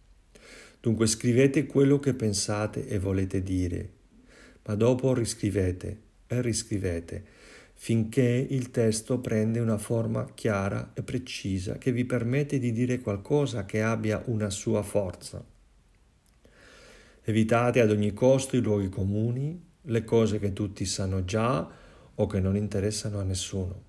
Dunque 0.85 1.07
scrivete 1.07 1.65
quello 1.65 1.99
che 1.99 2.13
pensate 2.13 2.87
e 2.87 2.99
volete 2.99 3.43
dire, 3.43 3.89
ma 4.67 4.75
dopo 4.75 5.15
riscrivete 5.15 6.01
e 6.27 6.43
riscrivete 6.43 7.25
finché 7.73 8.47
il 8.51 8.71
testo 8.71 9.19
prende 9.19 9.61
una 9.61 9.79
forma 9.79 10.29
chiara 10.35 10.91
e 10.93 11.03
precisa 11.03 11.79
che 11.79 11.91
vi 11.91 12.05
permette 12.05 12.59
di 12.59 12.71
dire 12.71 13.01
qualcosa 13.01 13.65
che 13.65 13.81
abbia 13.81 14.25
una 14.27 14.51
sua 14.51 14.83
forza. 14.83 15.43
Evitate 17.23 17.81
ad 17.81 17.91
ogni 17.91 18.13
costo 18.13 18.55
i 18.55 18.61
luoghi 18.61 18.91
comuni, 18.91 19.59
le 19.81 20.05
cose 20.05 20.39
che 20.39 20.53
tutti 20.53 20.85
sanno 20.85 21.25
già 21.25 21.67
o 22.15 22.27
che 22.27 22.41
non 22.41 22.57
interessano 22.57 23.21
a 23.21 23.23
nessuno. 23.23 23.83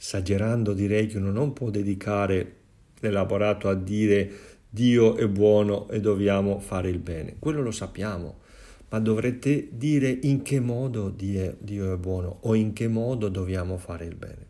Esagerando 0.00 0.72
direi 0.72 1.08
che 1.08 1.18
uno 1.18 1.30
non 1.30 1.52
può 1.52 1.68
dedicare 1.68 2.54
l'elaborato 3.00 3.68
a 3.68 3.74
dire 3.74 4.56
Dio 4.70 5.16
è 5.16 5.26
buono 5.28 5.88
e 5.88 6.00
dobbiamo 6.00 6.60
fare 6.60 6.90
il 6.90 6.98
bene. 6.98 7.36
Quello 7.38 7.62
lo 7.62 7.70
sappiamo 7.70 8.46
ma 8.90 9.00
dovrete 9.00 9.68
dire 9.72 10.08
in 10.08 10.42
che 10.42 10.60
modo 10.60 11.10
Dio 11.10 11.92
è 11.92 11.96
buono 11.96 12.38
o 12.42 12.54
in 12.54 12.72
che 12.72 12.88
modo 12.88 13.28
dobbiamo 13.28 13.76
fare 13.76 14.06
il 14.06 14.14
bene. 14.14 14.46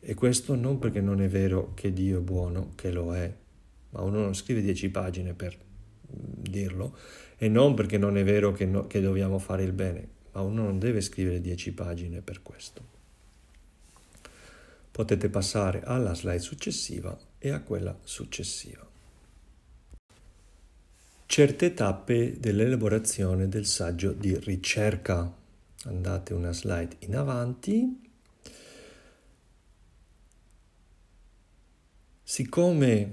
E 0.00 0.14
questo 0.14 0.54
non 0.54 0.78
perché 0.78 1.00
non 1.00 1.20
è 1.20 1.28
vero 1.28 1.72
che 1.74 1.92
Dio 1.92 2.18
è 2.18 2.22
buono, 2.22 2.72
che 2.76 2.90
lo 2.90 3.14
è, 3.14 3.30
ma 3.90 4.00
uno 4.00 4.20
non 4.20 4.34
scrive 4.34 4.62
dieci 4.62 4.88
pagine 4.88 5.34
per 5.34 5.56
dirlo, 6.00 6.96
e 7.36 7.48
non 7.48 7.74
perché 7.74 7.98
non 7.98 8.16
è 8.16 8.24
vero 8.24 8.52
che, 8.52 8.64
no, 8.64 8.86
che 8.86 9.02
dobbiamo 9.02 9.38
fare 9.38 9.64
il 9.64 9.72
bene, 9.72 10.08
ma 10.32 10.40
uno 10.40 10.62
non 10.62 10.78
deve 10.78 11.02
scrivere 11.02 11.42
dieci 11.42 11.72
pagine 11.72 12.22
per 12.22 12.40
questo. 12.42 12.96
Potete 14.90 15.28
passare 15.28 15.82
alla 15.84 16.14
slide 16.14 16.38
successiva 16.38 17.16
e 17.38 17.50
a 17.50 17.60
quella 17.60 17.96
successiva 18.02 18.88
certe 21.38 21.74
tappe 21.74 22.40
dell'elaborazione 22.40 23.48
del 23.48 23.66
saggio 23.66 24.12
di 24.12 24.36
ricerca. 24.38 25.30
Andate 25.84 26.32
una 26.32 26.52
slide 26.52 26.96
in 27.00 27.14
avanti. 27.14 28.10
Siccome 32.22 33.12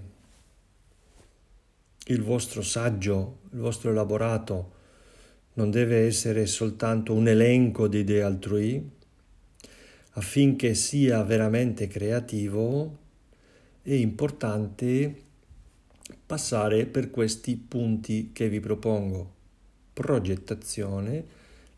il 2.06 2.24
vostro 2.24 2.62
saggio, 2.62 3.42
il 3.52 3.60
vostro 3.60 3.92
elaborato 3.92 4.74
non 5.54 5.70
deve 5.70 6.06
essere 6.08 6.46
soltanto 6.46 7.14
un 7.14 7.28
elenco 7.28 7.88
di 7.90 8.00
idee 8.00 8.24
altrui, 8.24 8.92
affinché 10.14 10.74
sia 10.74 11.22
veramente 11.22 11.88
creativo, 11.88 12.98
è 13.86 13.94
importante 13.94 15.22
passare 16.26 16.88
per 16.88 17.12
questi 17.12 17.56
punti 17.56 18.32
che 18.34 18.50
vi 18.50 18.60
propongo. 18.60 19.34
Progettazione, 19.94 21.24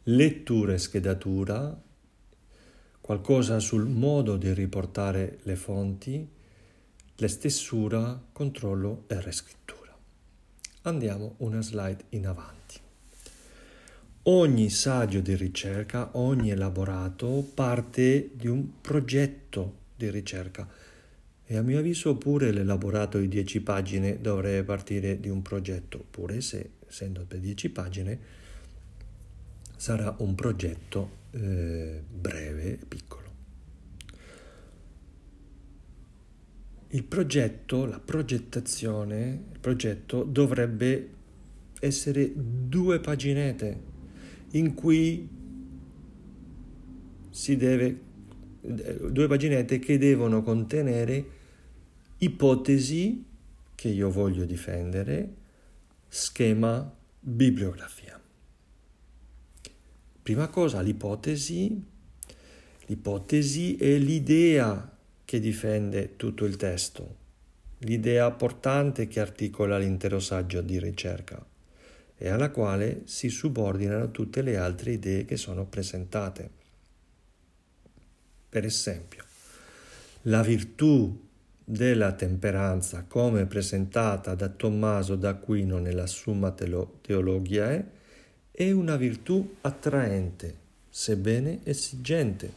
lettura 0.03 0.71
e 0.71 0.77
schedatura, 0.77 1.81
qualcosa 3.01 3.59
sul 3.59 3.87
modo 3.87 4.37
di 4.37 4.53
riportare 4.53 5.39
le 5.43 5.57
fonti, 5.57 6.25
la 7.17 7.27
stessura, 7.27 8.17
controllo 8.31 9.03
e 9.07 9.21
riscrittura. 9.21 9.93
Andiamo 10.83 11.33
una 11.39 11.61
slide 11.61 12.05
in 12.11 12.25
avanti. 12.25 12.79
ogni 14.29 14.69
saggio 14.69 15.19
di 15.19 15.35
ricerca, 15.35 16.11
ogni 16.13 16.51
elaborato 16.51 17.45
parte 17.53 18.29
di 18.33 18.47
un 18.47 18.79
progetto 18.79 19.85
di 19.95 20.09
ricerca 20.09 20.86
e 21.49 21.55
a 21.55 21.61
mio 21.61 21.79
avviso 21.79 22.17
pure 22.17 22.51
l'elaborato 22.51 23.17
di 23.19 23.29
10 23.29 23.61
pagine 23.61 24.19
dovrebbe 24.19 24.65
partire 24.65 25.17
di 25.17 25.29
un 25.29 25.41
progetto, 25.41 26.05
pure 26.11 26.41
se 26.41 26.71
essendo 26.85 27.23
per 27.25 27.39
10 27.39 27.69
pagine 27.69 28.19
sarà 29.77 30.13
un 30.19 30.35
progetto 30.35 31.09
eh, 31.31 32.03
breve 32.09 32.73
e 32.73 32.85
piccolo. 32.85 33.25
Il 36.89 37.03
progetto, 37.03 37.85
la 37.85 37.99
progettazione, 37.99 39.43
il 39.53 39.59
progetto 39.59 40.23
dovrebbe 40.23 41.09
essere 41.79 42.29
due 42.35 42.99
paginette 42.99 43.79
in 44.51 44.73
cui 44.73 45.29
si 47.29 47.55
deve 47.55 48.01
due 48.59 49.27
paginette 49.27 49.79
che 49.79 49.97
devono 49.97 50.41
contenere 50.41 51.35
ipotesi 52.19 53.25
che 53.75 53.87
io 53.89 54.09
voglio 54.09 54.45
difendere, 54.45 55.33
schema, 56.07 56.91
bibliografia. 57.19 58.19
Prima 60.23 60.47
cosa, 60.47 60.81
l'ipotesi. 60.81 61.95
L'ipotesi 62.87 63.75
è 63.75 63.97
l'idea 63.97 64.97
che 65.25 65.39
difende 65.39 66.15
tutto 66.15 66.45
il 66.45 66.55
testo, 66.55 67.15
l'idea 67.79 68.31
portante 68.31 69.07
che 69.07 69.19
articola 69.19 69.77
l'intero 69.77 70.19
saggio 70.19 70.61
di 70.61 70.79
ricerca 70.79 71.45
e 72.17 72.29
alla 72.29 72.49
quale 72.49 73.01
si 73.03 73.29
subordinano 73.29 74.09
tutte 74.09 74.41
le 74.41 74.57
altre 74.57 74.93
idee 74.93 75.25
che 75.25 75.35
sono 75.35 75.65
presentate. 75.65 76.49
Per 78.49 78.63
esempio, 78.63 79.23
la 80.23 80.41
virtù 80.41 81.26
della 81.69 82.13
temperanza 82.13 83.03
come 83.05 83.45
presentata 83.45 84.35
da 84.35 84.47
Tommaso 84.47 85.17
d'Aquino 85.17 85.79
nella 85.79 86.07
Summa 86.07 86.51
Theologiae 86.51 87.91
è 88.51 88.71
una 88.71 88.95
virtù 88.95 89.55
attraente, 89.59 90.55
sebbene 90.87 91.59
esigente, 91.63 92.53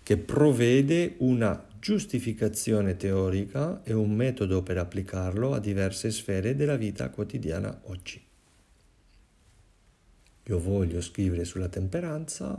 che 0.00 0.16
provvede 0.16 1.14
una 1.18 1.60
giustificazione 1.80 2.96
teorica 2.96 3.82
e 3.82 3.92
un 3.92 4.14
metodo 4.14 4.62
per 4.62 4.78
applicarlo 4.78 5.52
a 5.52 5.58
diverse 5.58 6.12
sfere 6.12 6.54
della 6.54 6.76
vita 6.76 7.10
quotidiana 7.10 7.80
oggi. 7.86 8.24
Io 10.44 10.58
voglio 10.60 11.00
scrivere 11.00 11.44
sulla 11.44 11.68
temperanza 11.68 12.56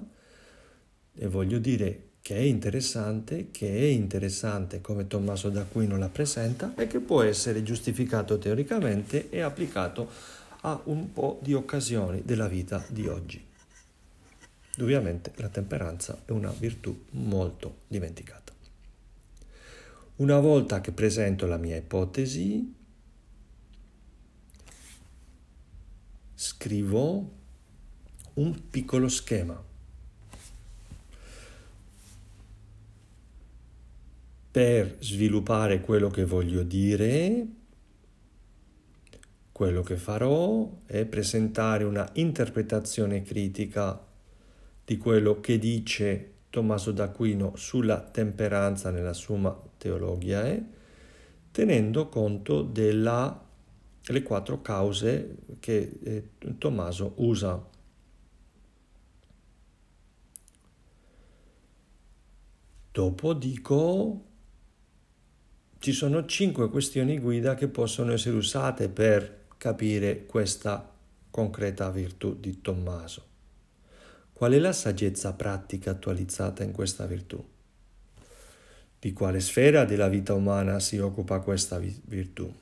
e 1.14 1.28
voglio 1.28 1.60
dire 1.60 2.07
che 2.28 2.36
è 2.36 2.42
interessante, 2.42 3.52
che 3.52 3.74
è 3.74 3.86
interessante 3.86 4.82
come 4.82 5.08
Tommaso 5.08 5.48
d'Aquino 5.48 5.96
la 5.96 6.10
presenta 6.10 6.74
e 6.76 6.86
che 6.86 7.00
può 7.00 7.22
essere 7.22 7.64
giustificato 7.64 8.38
teoricamente 8.38 9.30
e 9.30 9.40
applicato 9.40 10.10
a 10.64 10.78
un 10.88 11.14
po' 11.14 11.40
di 11.42 11.54
occasioni 11.54 12.24
della 12.26 12.50
vita 12.50 12.86
di 12.90 13.08
oggi. 13.08 13.42
Ovviamente 14.80 15.32
la 15.36 15.48
temperanza 15.48 16.22
è 16.26 16.32
una 16.32 16.52
virtù 16.52 17.06
molto 17.12 17.84
dimenticata. 17.88 18.52
Una 20.18 20.40
volta 20.42 20.82
che 20.82 20.92
presento 20.92 21.48
la 21.48 21.56
mia 21.56 21.78
ipotesi, 21.78 22.76
scrivo 26.36 27.32
un 28.34 28.70
piccolo 28.70 29.08
schema 29.08 29.76
per 34.58 34.96
sviluppare 35.02 35.82
quello 35.82 36.10
che 36.10 36.26
voglio 36.26 36.64
dire, 36.64 37.46
quello 39.52 39.84
che 39.84 39.98
farò 39.98 40.80
è 40.88 41.06
presentare 41.06 41.84
una 41.84 42.10
interpretazione 42.14 43.22
critica 43.22 44.04
di 44.84 44.98
quello 44.98 45.42
che 45.42 45.60
dice 45.60 46.32
Tommaso 46.50 46.92
d'Aquino 46.92 47.56
sulla 47.56 48.02
temperanza 48.02 48.90
nella 48.90 49.14
Summa 49.14 49.56
Theologiae, 49.78 50.56
eh, 50.56 50.64
tenendo 51.52 52.10
conto 52.10 52.64
delle 52.64 54.24
quattro 54.24 54.64
cause 54.64 55.36
che 55.60 56.00
eh, 56.02 56.30
Tommaso 56.58 57.14
usa. 57.18 57.64
Dopo 62.92 63.34
dico 63.34 64.27
ci 65.88 65.94
sono 65.94 66.26
cinque 66.26 66.70
questioni 66.70 67.18
guida 67.18 67.56
che 67.56 67.70
possono 67.70 68.12
essere 68.12 68.36
usate 68.36 68.90
per 68.90 69.46
capire 69.58 70.26
questa 70.26 70.86
concreta 71.32 71.90
virtù 71.92 72.38
di 72.38 72.60
Tommaso. 72.60 73.26
Qual 74.34 74.52
è 74.52 74.60
la 74.60 74.74
saggezza 74.74 75.32
pratica 75.32 75.92
attualizzata 75.92 76.62
in 76.64 76.74
questa 76.74 77.06
virtù? 77.06 77.42
Di 79.00 79.14
quale 79.14 79.40
sfera 79.40 79.86
della 79.86 80.10
vita 80.10 80.34
umana 80.34 80.82
si 80.82 80.98
occupa 80.98 81.40
questa 81.40 81.80
virtù? 81.80 82.54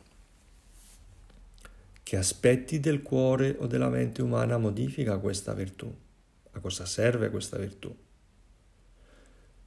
Che 2.03 2.17
aspetti 2.17 2.79
del 2.79 3.01
cuore 3.01 3.55
o 3.57 3.65
della 3.65 3.89
mente 3.89 4.21
umana 4.21 4.59
modifica 4.59 5.17
questa 5.17 5.55
virtù? 5.55 5.91
A 6.51 6.59
cosa 6.59 6.85
serve 6.85 7.31
questa 7.31 7.57
virtù? 7.57 7.91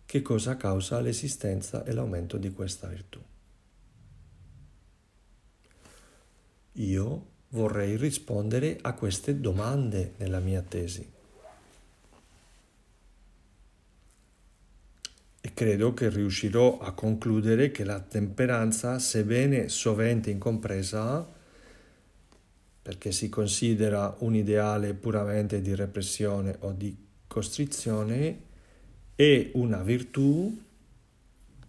Che 0.06 0.22
cosa 0.22 0.56
causa 0.56 1.00
l'esistenza 1.00 1.82
e 1.82 1.92
l'aumento 1.92 2.36
di 2.36 2.52
questa 2.52 2.86
virtù? 2.86 3.20
Io 6.78 7.26
vorrei 7.48 7.96
rispondere 7.96 8.78
a 8.82 8.92
queste 8.92 9.40
domande 9.40 10.12
nella 10.18 10.38
mia 10.38 10.62
tesi. 10.62 11.06
E 15.40 15.54
credo 15.54 15.94
che 15.94 16.08
riuscirò 16.08 16.78
a 16.78 16.92
concludere 16.92 17.70
che 17.72 17.82
la 17.82 18.00
temperanza, 18.00 18.98
sebbene 18.98 19.68
sovente 19.68 20.30
incompresa, 20.30 21.26
perché 22.82 23.12
si 23.12 23.28
considera 23.28 24.14
un 24.20 24.36
ideale 24.36 24.94
puramente 24.94 25.60
di 25.60 25.74
repressione 25.74 26.56
o 26.60 26.72
di 26.72 26.96
costrizione, 27.26 28.42
è 29.16 29.50
una 29.54 29.82
virtù 29.82 30.62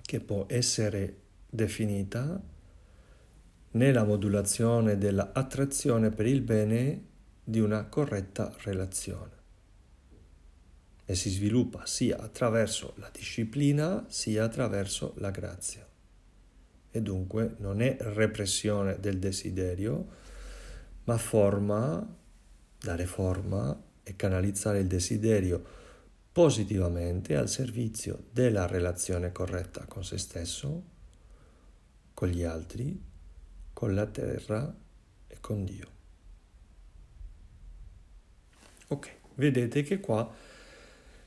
che 0.01 0.19
può 0.19 0.45
essere 0.47 1.15
definita 1.49 2.39
nella 3.71 4.03
modulazione 4.03 4.97
dell'attrazione 4.97 6.09
per 6.09 6.25
il 6.25 6.41
bene 6.41 7.05
di 7.43 7.59
una 7.59 7.85
corretta 7.85 8.53
relazione 8.63 9.37
e 11.09 11.15
si 11.15 11.31
sviluppa 11.31 11.87
sia 11.87 12.19
attraverso 12.19 12.93
la 12.97 13.09
disciplina 13.11 14.05
sia 14.09 14.43
attraverso 14.43 15.13
la 15.17 15.31
grazia. 15.31 15.83
E 16.91 17.01
dunque 17.01 17.55
non 17.57 17.81
è 17.81 17.97
repressione 17.99 18.99
del 18.99 19.17
desiderio, 19.17 20.07
ma 21.05 21.17
forma, 21.17 22.15
dare 22.79 23.05
forma 23.07 23.75
e 24.03 24.15
canalizzare 24.15 24.81
il 24.81 24.87
desiderio 24.87 25.63
positivamente 26.31 27.35
al 27.35 27.49
servizio 27.49 28.25
della 28.31 28.67
relazione 28.67 29.31
corretta 29.31 29.85
con 29.85 30.03
se 30.03 30.19
stesso, 30.19 30.83
con 32.13 32.27
gli 32.27 32.43
altri 32.43 33.08
con 33.79 33.95
la 33.95 34.07
terra 34.07 34.75
e 35.25 35.37
con 35.39 35.63
Dio. 35.63 35.87
Ok, 38.87 39.09
vedete 39.35 39.83
che 39.83 40.01
qua 40.01 40.29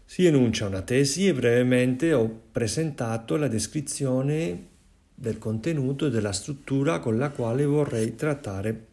si 0.05 0.27
enuncia 0.27 0.67
una 0.67 0.83
tesi 0.83 1.27
e 1.27 1.33
brevemente 1.33 2.13
ho 2.13 2.29
presentato 2.53 3.37
la 3.37 3.49
descrizione 3.49 4.67
del 5.15 5.39
contenuto 5.39 6.05
e 6.05 6.11
della 6.11 6.33
struttura 6.33 6.99
con 6.99 7.17
la 7.17 7.31
quale 7.31 7.65
vorrei 7.65 8.15
trattare 8.17 8.87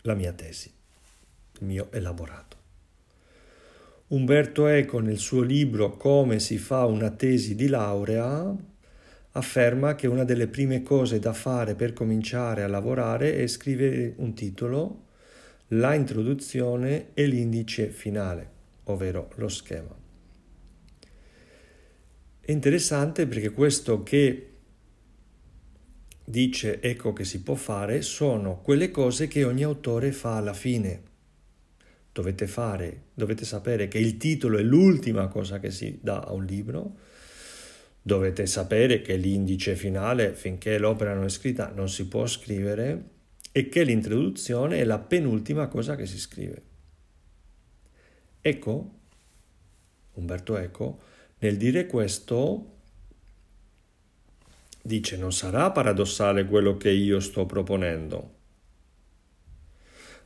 la 0.00 0.14
mia 0.14 0.32
tesi, 0.32 0.72
il 1.58 1.66
mio 1.66 1.88
elaborato. 1.92 2.56
Umberto 4.06 4.68
Eco 4.68 5.00
nel 5.00 5.18
suo 5.18 5.42
libro 5.42 5.98
Come 5.98 6.38
si 6.38 6.56
fa 6.56 6.86
una 6.86 7.10
tesi 7.10 7.54
di 7.54 7.68
laurea 7.68 8.56
afferma 9.38 9.94
che 9.94 10.06
una 10.06 10.24
delle 10.24 10.48
prime 10.48 10.82
cose 10.82 11.18
da 11.18 11.32
fare 11.32 11.74
per 11.74 11.92
cominciare 11.92 12.62
a 12.62 12.68
lavorare 12.68 13.36
è 13.36 13.46
scrivere 13.46 14.12
un 14.16 14.34
titolo, 14.34 15.06
la 15.68 15.94
introduzione 15.94 17.08
e 17.14 17.26
l'indice 17.26 17.88
finale, 17.88 18.50
ovvero 18.84 19.30
lo 19.36 19.48
schema. 19.48 19.96
È 22.40 22.50
interessante 22.52 23.26
perché 23.26 23.50
questo 23.50 24.02
che 24.02 24.52
dice 26.24 26.80
ecco 26.80 27.12
che 27.12 27.24
si 27.24 27.42
può 27.42 27.54
fare 27.54 28.02
sono 28.02 28.60
quelle 28.60 28.90
cose 28.90 29.28
che 29.28 29.44
ogni 29.44 29.62
autore 29.62 30.12
fa 30.12 30.36
alla 30.36 30.54
fine. 30.54 31.06
dovete 32.10 32.48
fare, 32.48 33.02
dovete 33.14 33.44
sapere 33.44 33.86
che 33.86 33.98
il 33.98 34.16
titolo 34.16 34.58
è 34.58 34.62
l'ultima 34.62 35.28
cosa 35.28 35.60
che 35.60 35.70
si 35.70 36.00
dà 36.02 36.18
a 36.20 36.32
un 36.32 36.44
libro, 36.44 36.96
dovete 38.02 38.46
sapere 38.46 39.02
che 39.02 39.16
l'indice 39.16 39.76
finale, 39.76 40.34
finché 40.34 40.78
l'opera 40.78 41.14
non 41.14 41.24
è 41.24 41.28
scritta, 41.28 41.70
non 41.70 41.88
si 41.88 42.06
può 42.08 42.26
scrivere 42.26 43.16
e 43.52 43.68
che 43.68 43.82
l'introduzione 43.82 44.78
è 44.78 44.84
la 44.84 44.98
penultima 44.98 45.68
cosa 45.68 45.96
che 45.96 46.06
si 46.06 46.18
scrive. 46.18 46.62
Ecco, 48.40 48.90
Umberto 50.14 50.56
Eco, 50.56 51.00
nel 51.38 51.56
dire 51.56 51.86
questo, 51.86 52.76
dice 54.82 55.16
non 55.16 55.32
sarà 55.32 55.70
paradossale 55.70 56.46
quello 56.46 56.76
che 56.76 56.90
io 56.90 57.20
sto 57.20 57.46
proponendo, 57.46 58.34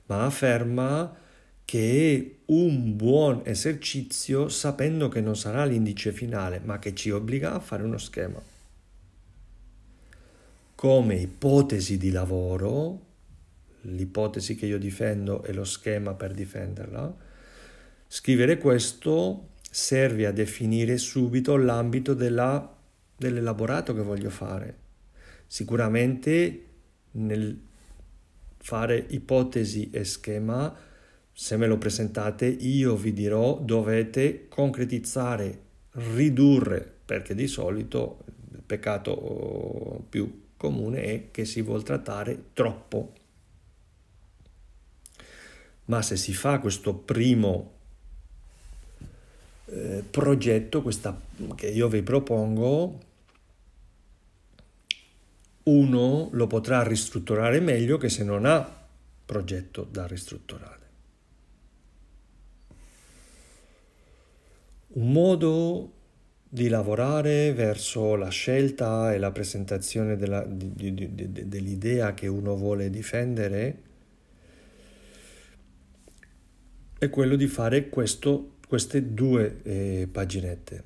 ma 0.07 0.25
afferma 0.25 1.19
che 1.73 2.15
è 2.15 2.43
un 2.53 2.97
buon 2.97 3.41
esercizio 3.45 4.51
sapendo 4.51 5.09
che 5.09 5.23
non 5.23 5.35
sarà 5.37 5.65
l'indice 5.65 6.13
finale, 6.13 6.61
ma 6.63 6.79
che 6.79 6.95
ci 6.95 7.09
obbliga 7.09 7.55
a 7.55 7.61
fare 7.61 7.83
uno 7.83 7.97
schema. 7.97 8.39
Come 10.75 11.15
ipotesi 11.15 11.97
di 11.97 12.11
lavoro, 12.11 13.01
l'ipotesi 13.85 14.55
che 14.55 14.67
io 14.67 14.79
difendo 14.79 15.43
è 15.45 15.53
lo 15.55 15.65
schema 15.65 16.13
per 16.13 16.35
difenderla, 16.35 17.17
scrivere 18.07 18.59
questo 18.59 19.53
serve 19.71 20.27
a 20.27 20.31
definire 20.31 20.99
subito 20.99 21.57
l'ambito 21.57 22.13
della, 22.13 22.71
dell'elaborato 23.17 23.95
che 23.95 24.03
voglio 24.03 24.29
fare. 24.29 24.77
Sicuramente 25.47 26.67
nel 27.13 27.59
fare 28.59 29.07
ipotesi 29.09 29.89
e 29.91 30.05
schema, 30.05 30.91
se 31.33 31.57
me 31.57 31.67
lo 31.67 31.79
presentate, 31.79 32.47
io 32.47 32.95
vi 32.95 33.13
dirò 33.13 33.59
dovete 33.59 34.49
concretizzare, 34.49 35.61
ridurre, 35.93 36.91
perché 37.05 37.35
di 37.35 37.47
solito 37.47 38.25
il 38.53 38.63
peccato 38.65 40.05
più 40.09 40.41
comune 40.57 41.03
è 41.03 41.31
che 41.31 41.45
si 41.45 41.63
vuol 41.63 41.83
trattare 41.83 42.51
troppo. 42.53 43.13
Ma 45.87 46.01
se 46.03 46.17
si 46.17 46.33
fa 46.33 46.61
questo 46.61 46.95
primo 46.95 47.73
eh, 49.67 50.05
progetto, 50.09 50.83
questa, 50.83 51.19
che 51.57 51.69
io 51.69 51.89
vi 51.89 52.03
propongo, 52.03 53.01
uno 55.65 56.29
lo 56.33 56.47
potrà 56.47 56.83
ristrutturare 56.83 57.61
meglio 57.61 57.97
che 57.97 58.09
se 58.09 58.23
non 58.25 58.45
ha 58.45 58.81
progetto 59.25 59.87
da 59.91 60.07
ristrutturare. 60.07 60.82
Un 64.95 65.13
modo 65.13 65.93
di 66.47 66.69
lavorare 66.69 67.55
verso 67.55 68.15
la 68.15 68.29
scelta 68.29 69.15
e 69.15 69.19
la 69.19 69.31
presentazione 69.31 70.17
della, 70.17 70.45
di, 70.45 70.75
di, 70.75 71.15
di, 71.15 71.49
dell'idea 71.49 72.13
che 72.13 72.27
uno 72.27 72.55
vuole 72.57 72.91
difendere 72.91 73.83
è 76.99 77.09
quello 77.09 77.37
di 77.37 77.47
fare 77.47 77.89
questo, 77.89 78.57
queste 78.69 79.15
due 79.15 79.63
eh, 79.63 80.09
paginette. 80.13 80.85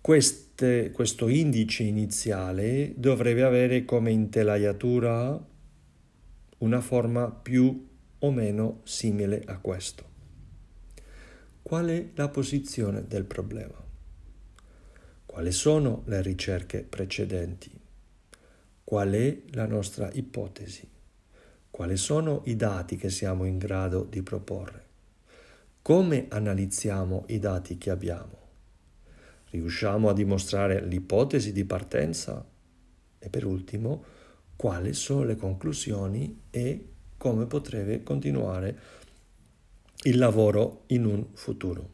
Queste, 0.00 0.92
questo 0.92 1.26
indice 1.26 1.82
iniziale 1.82 2.92
dovrebbe 2.96 3.42
avere 3.42 3.84
come 3.84 4.12
intelaiatura 4.12 5.44
una 6.58 6.80
forma 6.80 7.30
più 7.30 7.88
o 8.20 8.30
meno 8.30 8.80
simile 8.84 9.42
a 9.44 9.58
questo. 9.58 10.13
Qual 11.64 11.86
è 11.86 12.10
la 12.16 12.28
posizione 12.28 13.06
del 13.06 13.24
problema? 13.24 13.82
Quali 15.24 15.50
sono 15.50 16.02
le 16.04 16.20
ricerche 16.20 16.82
precedenti? 16.82 17.72
Qual 18.84 19.10
è 19.10 19.40
la 19.52 19.64
nostra 19.64 20.10
ipotesi? 20.12 20.86
Quali 21.70 21.96
sono 21.96 22.42
i 22.44 22.56
dati 22.56 22.96
che 22.96 23.08
siamo 23.08 23.46
in 23.46 23.56
grado 23.56 24.04
di 24.04 24.22
proporre? 24.22 24.84
Come 25.80 26.26
analizziamo 26.28 27.24
i 27.28 27.38
dati 27.38 27.78
che 27.78 27.88
abbiamo? 27.88 28.38
Riusciamo 29.48 30.10
a 30.10 30.12
dimostrare 30.12 30.84
l'ipotesi 30.84 31.50
di 31.50 31.64
partenza? 31.64 32.44
E 33.18 33.28
per 33.30 33.46
ultimo, 33.46 34.04
quali 34.54 34.92
sono 34.92 35.24
le 35.24 35.36
conclusioni 35.36 36.42
e 36.50 36.88
come 37.16 37.46
potrebbe 37.46 38.02
continuare 38.02 38.78
il 40.04 40.18
lavoro 40.18 40.84
in 40.88 41.04
un 41.04 41.26
futuro. 41.34 41.92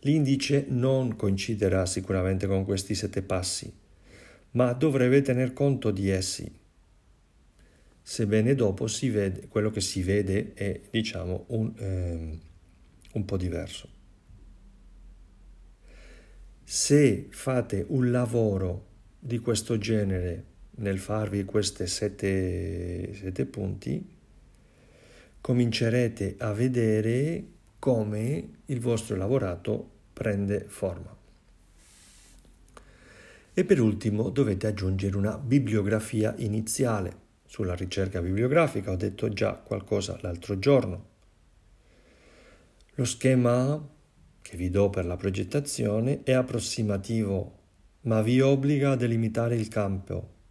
L'indice 0.00 0.66
non 0.68 1.14
coinciderà 1.16 1.86
sicuramente 1.86 2.46
con 2.46 2.64
questi 2.64 2.94
sette 2.94 3.22
passi, 3.22 3.72
ma 4.52 4.72
dovrebbe 4.72 5.22
tener 5.22 5.52
conto 5.52 5.90
di 5.90 6.08
essi. 6.08 6.50
Sebbene 8.00 8.54
dopo 8.54 8.86
si 8.88 9.10
vede, 9.10 9.46
quello 9.48 9.70
che 9.70 9.80
si 9.80 10.02
vede 10.02 10.54
è, 10.54 10.80
diciamo, 10.90 11.44
un, 11.48 11.72
eh, 11.76 12.38
un 13.12 13.24
po' 13.24 13.36
diverso 13.36 14.00
se 16.74 17.26
fate 17.28 17.84
un 17.88 18.10
lavoro 18.10 18.86
di 19.18 19.40
questo 19.40 19.76
genere 19.76 20.44
nel 20.76 20.98
farvi 20.98 21.44
questi 21.44 21.86
sette, 21.86 23.12
sette 23.12 23.44
punti, 23.44 24.11
comincerete 25.42 26.36
a 26.38 26.52
vedere 26.52 27.44
come 27.80 28.48
il 28.66 28.78
vostro 28.78 29.16
lavorato 29.16 29.90
prende 30.12 30.64
forma. 30.68 31.14
E 33.52 33.64
per 33.64 33.80
ultimo 33.80 34.30
dovete 34.30 34.68
aggiungere 34.68 35.16
una 35.16 35.36
bibliografia 35.36 36.32
iniziale. 36.38 37.16
Sulla 37.44 37.74
ricerca 37.74 38.22
bibliografica 38.22 38.92
ho 38.92 38.96
detto 38.96 39.28
già 39.30 39.54
qualcosa 39.54 40.16
l'altro 40.22 40.58
giorno. 40.60 41.10
Lo 42.94 43.04
schema 43.04 43.84
che 44.40 44.56
vi 44.56 44.70
do 44.70 44.90
per 44.90 45.04
la 45.04 45.16
progettazione 45.16 46.22
è 46.22 46.32
approssimativo, 46.32 47.58
ma 48.02 48.22
vi 48.22 48.40
obbliga 48.40 48.92
a 48.92 48.96
delimitare 48.96 49.56
il 49.56 49.66
campo. 49.66 50.41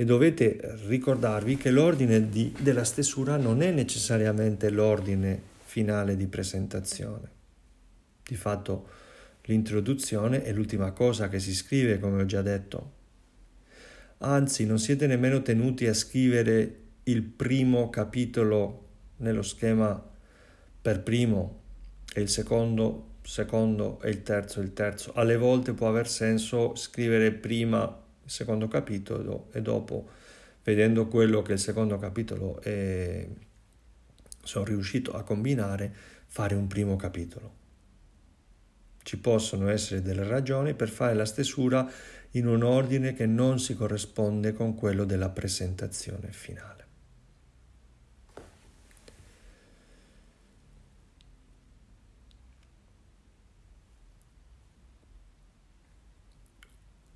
E 0.00 0.04
dovete 0.04 0.60
ricordarvi 0.86 1.56
che 1.56 1.72
l'ordine 1.72 2.28
di, 2.28 2.54
della 2.56 2.84
stesura 2.84 3.36
non 3.36 3.62
è 3.62 3.72
necessariamente 3.72 4.70
l'ordine 4.70 5.42
finale 5.64 6.14
di 6.14 6.28
presentazione. 6.28 7.28
Di 8.22 8.36
fatto 8.36 8.88
l'introduzione 9.46 10.44
è 10.44 10.52
l'ultima 10.52 10.92
cosa 10.92 11.28
che 11.28 11.40
si 11.40 11.52
scrive, 11.52 11.98
come 11.98 12.22
ho 12.22 12.26
già 12.26 12.42
detto. 12.42 12.92
Anzi, 14.18 14.66
non 14.66 14.78
siete 14.78 15.08
nemmeno 15.08 15.42
tenuti 15.42 15.88
a 15.88 15.94
scrivere 15.94 16.76
il 17.02 17.22
primo 17.22 17.90
capitolo 17.90 18.86
nello 19.16 19.42
schema 19.42 20.00
per 20.80 21.02
primo 21.02 21.60
e 22.14 22.20
il 22.20 22.28
secondo, 22.28 23.14
secondo 23.22 24.00
e 24.00 24.10
il 24.10 24.22
terzo, 24.22 24.60
il 24.60 24.72
terzo. 24.72 25.12
Alle 25.14 25.36
volte 25.36 25.72
può 25.72 25.88
aver 25.88 26.06
senso 26.06 26.76
scrivere 26.76 27.32
prima 27.32 28.06
il 28.28 28.34
secondo 28.34 28.68
capitolo 28.68 29.48
e 29.52 29.62
dopo, 29.62 30.06
vedendo 30.62 31.08
quello 31.08 31.40
che 31.40 31.54
il 31.54 31.58
secondo 31.58 31.98
capitolo 31.98 32.60
è, 32.60 33.26
sono 34.42 34.64
riuscito 34.66 35.12
a 35.12 35.22
combinare, 35.22 35.90
fare 36.26 36.54
un 36.54 36.66
primo 36.66 36.96
capitolo. 36.96 37.56
Ci 39.02 39.18
possono 39.18 39.70
essere 39.70 40.02
delle 40.02 40.24
ragioni 40.24 40.74
per 40.74 40.90
fare 40.90 41.14
la 41.14 41.24
stesura 41.24 41.90
in 42.32 42.46
un 42.46 42.62
ordine 42.62 43.14
che 43.14 43.24
non 43.24 43.58
si 43.58 43.74
corrisponde 43.74 44.52
con 44.52 44.74
quello 44.74 45.04
della 45.04 45.30
presentazione 45.30 46.30
finale. 46.30 46.87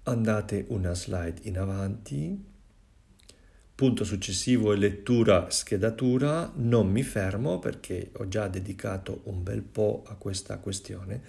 Andate 0.05 0.65
una 0.69 0.95
slide 0.95 1.41
in 1.43 1.59
avanti, 1.59 2.45
punto 3.75 4.05
successivo 4.05 4.73
è 4.73 4.77
lettura 4.77 5.49
schedatura, 5.51 6.51
non 6.57 6.91
mi 6.91 7.03
fermo 7.03 7.59
perché 7.59 8.11
ho 8.15 8.27
già 8.27 8.49
dedicato 8.49 9.21
un 9.25 9.43
bel 9.43 9.63
po' 9.63 10.03
a 10.07 10.15
questa 10.15 10.59
questione 10.59 11.21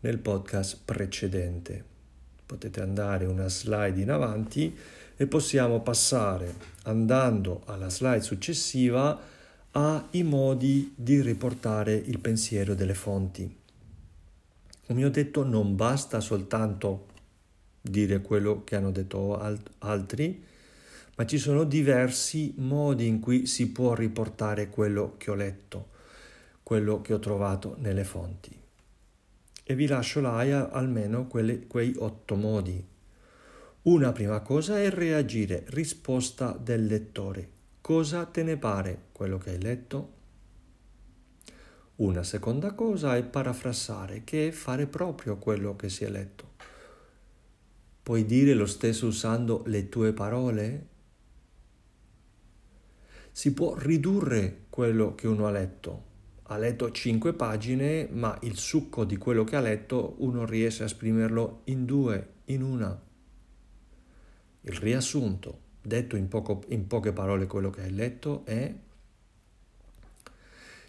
nel 0.00 0.18
podcast 0.18 0.78
precedente. 0.84 1.84
Potete 2.46 2.80
andare 2.80 3.24
una 3.24 3.48
slide 3.48 4.00
in 4.00 4.10
avanti 4.10 4.76
e 5.16 5.26
possiamo 5.26 5.80
passare 5.80 6.54
andando 6.84 7.62
alla 7.66 7.88
slide 7.88 8.20
successiva 8.20 9.20
ai 9.72 10.22
modi 10.22 10.94
di 10.96 11.20
riportare 11.20 11.94
il 11.94 12.20
pensiero 12.20 12.74
delle 12.74 12.94
fonti. 12.94 13.52
Come 14.86 15.04
ho 15.04 15.10
detto, 15.10 15.42
non 15.42 15.74
basta 15.74 16.20
soltanto 16.20 17.14
dire 17.90 18.20
quello 18.20 18.64
che 18.64 18.76
hanno 18.76 18.90
detto 18.90 19.38
alt- 19.38 19.70
altri, 19.78 20.44
ma 21.16 21.24
ci 21.24 21.38
sono 21.38 21.64
diversi 21.64 22.54
modi 22.58 23.06
in 23.06 23.20
cui 23.20 23.46
si 23.46 23.70
può 23.70 23.94
riportare 23.94 24.68
quello 24.68 25.14
che 25.16 25.30
ho 25.30 25.34
letto, 25.34 25.88
quello 26.62 27.00
che 27.00 27.14
ho 27.14 27.18
trovato 27.18 27.76
nelle 27.78 28.04
fonti. 28.04 28.54
E 29.62 29.74
vi 29.74 29.86
lascio 29.86 30.20
là 30.20 30.38
almeno 30.70 31.26
quelle, 31.26 31.66
quei 31.66 31.94
otto 31.96 32.36
modi. 32.36 32.84
Una 33.82 34.12
prima 34.12 34.40
cosa 34.40 34.80
è 34.80 34.90
reagire, 34.90 35.64
risposta 35.68 36.52
del 36.52 36.86
lettore. 36.86 37.48
Cosa 37.80 38.24
te 38.26 38.42
ne 38.42 38.56
pare 38.56 39.04
quello 39.12 39.38
che 39.38 39.50
hai 39.50 39.60
letto? 39.60 40.12
Una 41.96 42.24
seconda 42.24 42.72
cosa 42.72 43.16
è 43.16 43.22
parafrasare, 43.22 44.22
che 44.22 44.48
è 44.48 44.50
fare 44.50 44.86
proprio 44.86 45.36
quello 45.38 45.76
che 45.76 45.88
si 45.88 46.04
è 46.04 46.10
letto. 46.10 46.55
Puoi 48.06 48.24
dire 48.24 48.54
lo 48.54 48.66
stesso 48.66 49.08
usando 49.08 49.64
le 49.66 49.88
tue 49.88 50.12
parole? 50.12 50.86
Si 53.32 53.52
può 53.52 53.74
ridurre 53.74 54.66
quello 54.70 55.16
che 55.16 55.26
uno 55.26 55.48
ha 55.48 55.50
letto. 55.50 56.04
Ha 56.44 56.56
letto 56.56 56.92
cinque 56.92 57.32
pagine, 57.32 58.06
ma 58.12 58.38
il 58.42 58.56
succo 58.58 59.04
di 59.04 59.16
quello 59.16 59.42
che 59.42 59.56
ha 59.56 59.60
letto 59.60 60.14
uno 60.18 60.46
riesce 60.46 60.84
a 60.84 60.86
esprimerlo 60.86 61.62
in 61.64 61.84
due, 61.84 62.34
in 62.44 62.62
una. 62.62 62.96
Il 64.60 64.76
riassunto, 64.76 65.58
detto 65.82 66.14
in, 66.14 66.28
poco, 66.28 66.62
in 66.68 66.86
poche 66.86 67.12
parole 67.12 67.48
quello 67.48 67.70
che 67.70 67.80
hai 67.80 67.92
letto, 67.92 68.44
è 68.44 68.72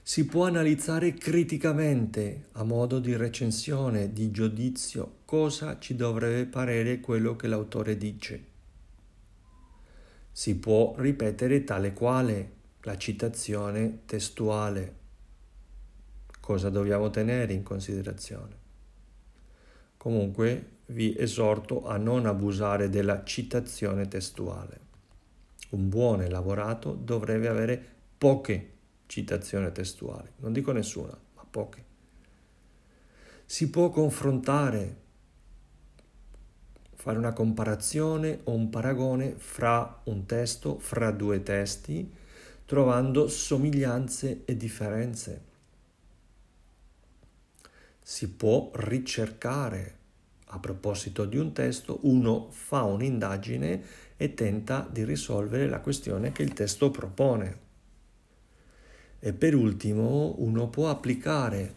si 0.07 0.25
può 0.25 0.45
analizzare 0.45 1.15
criticamente, 1.15 2.45
a 2.53 2.63
modo 2.63 2.99
di 2.99 3.17
recensione, 3.17 4.13
di 4.13 4.31
giudizio, 4.31 5.17
cosa 5.25 5.79
ci 5.79 5.97
dovrebbe 5.97 6.45
parere 6.45 7.01
quello 7.01 7.35
che 7.35 7.47
l'autore 7.47 7.97
dice. 7.97 8.45
Si 10.31 10.55
può 10.55 10.95
ripetere 10.97 11.65
tale 11.65 11.91
quale 11.91 12.51
la 12.83 12.97
citazione 12.97 14.03
testuale, 14.05 14.95
cosa 16.39 16.69
dobbiamo 16.69 17.09
tenere 17.09 17.51
in 17.51 17.63
considerazione. 17.63 18.55
Comunque 19.97 20.67
vi 20.85 21.17
esorto 21.17 21.85
a 21.85 21.97
non 21.97 22.25
abusare 22.25 22.87
della 22.87 23.25
citazione 23.25 24.07
testuale. 24.07 24.79
Un 25.71 25.89
buon 25.89 26.21
elaborato 26.21 26.93
dovrebbe 26.93 27.49
avere 27.49 27.85
poche 28.17 28.75
citazione 29.07 29.71
testuale, 29.71 30.33
non 30.37 30.53
dico 30.53 30.71
nessuna, 30.71 31.17
ma 31.35 31.45
poche. 31.49 31.85
Si 33.45 33.69
può 33.69 33.89
confrontare, 33.89 34.97
fare 36.93 37.17
una 37.17 37.33
comparazione 37.33 38.41
o 38.43 38.53
un 38.53 38.69
paragone 38.69 39.35
fra 39.37 40.01
un 40.05 40.25
testo, 40.25 40.77
fra 40.79 41.11
due 41.11 41.41
testi, 41.41 42.13
trovando 42.65 43.29
somiglianze 43.29 44.43
e 44.43 44.57
differenze. 44.57 45.45
Si 48.01 48.29
può 48.29 48.71
ricercare. 48.75 49.95
A 50.49 50.59
proposito 50.59 51.25
di 51.25 51.37
un 51.37 51.51
testo, 51.51 51.99
uno 52.03 52.49
fa 52.51 52.83
un'indagine 52.83 53.83
e 54.15 54.33
tenta 54.33 54.87
di 54.89 55.03
risolvere 55.03 55.67
la 55.67 55.79
questione 55.79 56.31
che 56.31 56.43
il 56.43 56.53
testo 56.53 56.89
propone. 56.89 57.66
E 59.19 59.33
per 59.33 59.55
ultimo 59.55 60.35
uno 60.37 60.69
può 60.69 60.89
applicare 60.89 61.75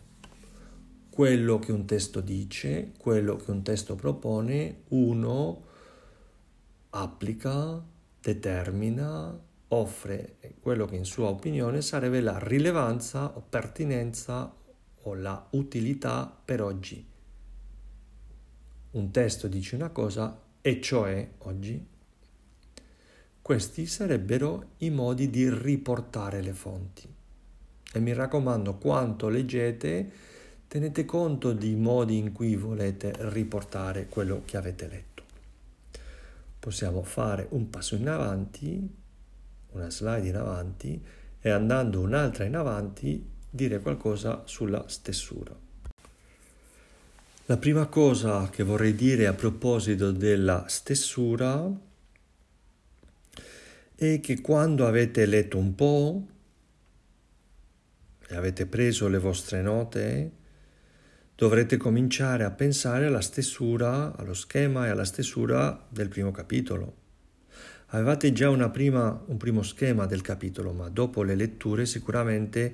quello 1.10 1.58
che 1.58 1.72
un 1.72 1.86
testo 1.86 2.20
dice, 2.20 2.92
quello 2.98 3.36
che 3.36 3.50
un 3.50 3.62
testo 3.62 3.94
propone, 3.94 4.82
uno 4.88 5.62
applica, 6.90 7.82
determina, 8.20 9.38
offre 9.68 10.36
quello 10.60 10.86
che 10.86 10.96
in 10.96 11.04
sua 11.04 11.28
opinione 11.28 11.82
sarebbe 11.82 12.20
la 12.20 12.38
rilevanza 12.38 13.36
o 13.36 13.42
pertinenza 13.48 14.52
o 15.02 15.14
la 15.14 15.46
utilità 15.50 16.40
per 16.44 16.62
oggi. 16.62 17.06
Un 18.92 19.10
testo 19.10 19.46
dice 19.46 19.76
una 19.76 19.90
cosa 19.90 20.40
e 20.60 20.80
cioè 20.80 21.28
oggi. 21.38 21.86
Questi 23.40 23.86
sarebbero 23.86 24.70
i 24.78 24.90
modi 24.90 25.30
di 25.30 25.48
riportare 25.48 26.42
le 26.42 26.52
fonti. 26.52 27.09
E 27.92 27.98
mi 28.00 28.12
raccomando, 28.12 28.74
quanto 28.74 29.28
leggete, 29.28 30.10
tenete 30.68 31.04
conto 31.04 31.52
di 31.52 31.74
modi 31.74 32.16
in 32.18 32.32
cui 32.32 32.54
volete 32.54 33.12
riportare 33.18 34.06
quello 34.08 34.42
che 34.44 34.56
avete 34.56 34.88
letto. 34.88 35.22
Possiamo 36.58 37.02
fare 37.02 37.46
un 37.50 37.68
passo 37.70 37.96
in 37.96 38.08
avanti, 38.08 38.88
una 39.72 39.90
slide 39.90 40.28
in 40.28 40.36
avanti 40.36 41.02
e 41.40 41.50
andando 41.50 42.00
un'altra 42.00 42.44
in 42.44 42.54
avanti 42.54 43.26
dire 43.50 43.80
qualcosa 43.80 44.42
sulla 44.44 44.84
stessura. 44.86 45.56
La 47.46 47.56
prima 47.56 47.86
cosa 47.86 48.48
che 48.48 48.62
vorrei 48.62 48.94
dire 48.94 49.26
a 49.26 49.32
proposito 49.32 50.12
della 50.12 50.66
stessura 50.68 51.68
è 53.96 54.20
che 54.20 54.40
quando 54.40 54.86
avete 54.86 55.26
letto 55.26 55.58
un 55.58 55.74
po', 55.74 56.26
e 58.30 58.36
avete 58.36 58.66
preso 58.66 59.08
le 59.08 59.18
vostre 59.18 59.60
note, 59.60 60.30
dovrete 61.34 61.76
cominciare 61.76 62.44
a 62.44 62.50
pensare 62.52 63.06
alla 63.06 63.20
stessura, 63.20 64.16
allo 64.16 64.34
schema 64.34 64.86
e 64.86 64.90
alla 64.90 65.04
stessura 65.04 65.84
del 65.88 66.08
primo 66.08 66.30
capitolo. 66.30 66.94
Avevate 67.86 68.32
già 68.32 68.48
prima, 68.68 69.20
un 69.26 69.36
primo 69.36 69.62
schema 69.62 70.06
del 70.06 70.20
capitolo, 70.20 70.72
ma 70.72 70.88
dopo 70.88 71.24
le 71.24 71.34
letture 71.34 71.86
sicuramente 71.86 72.72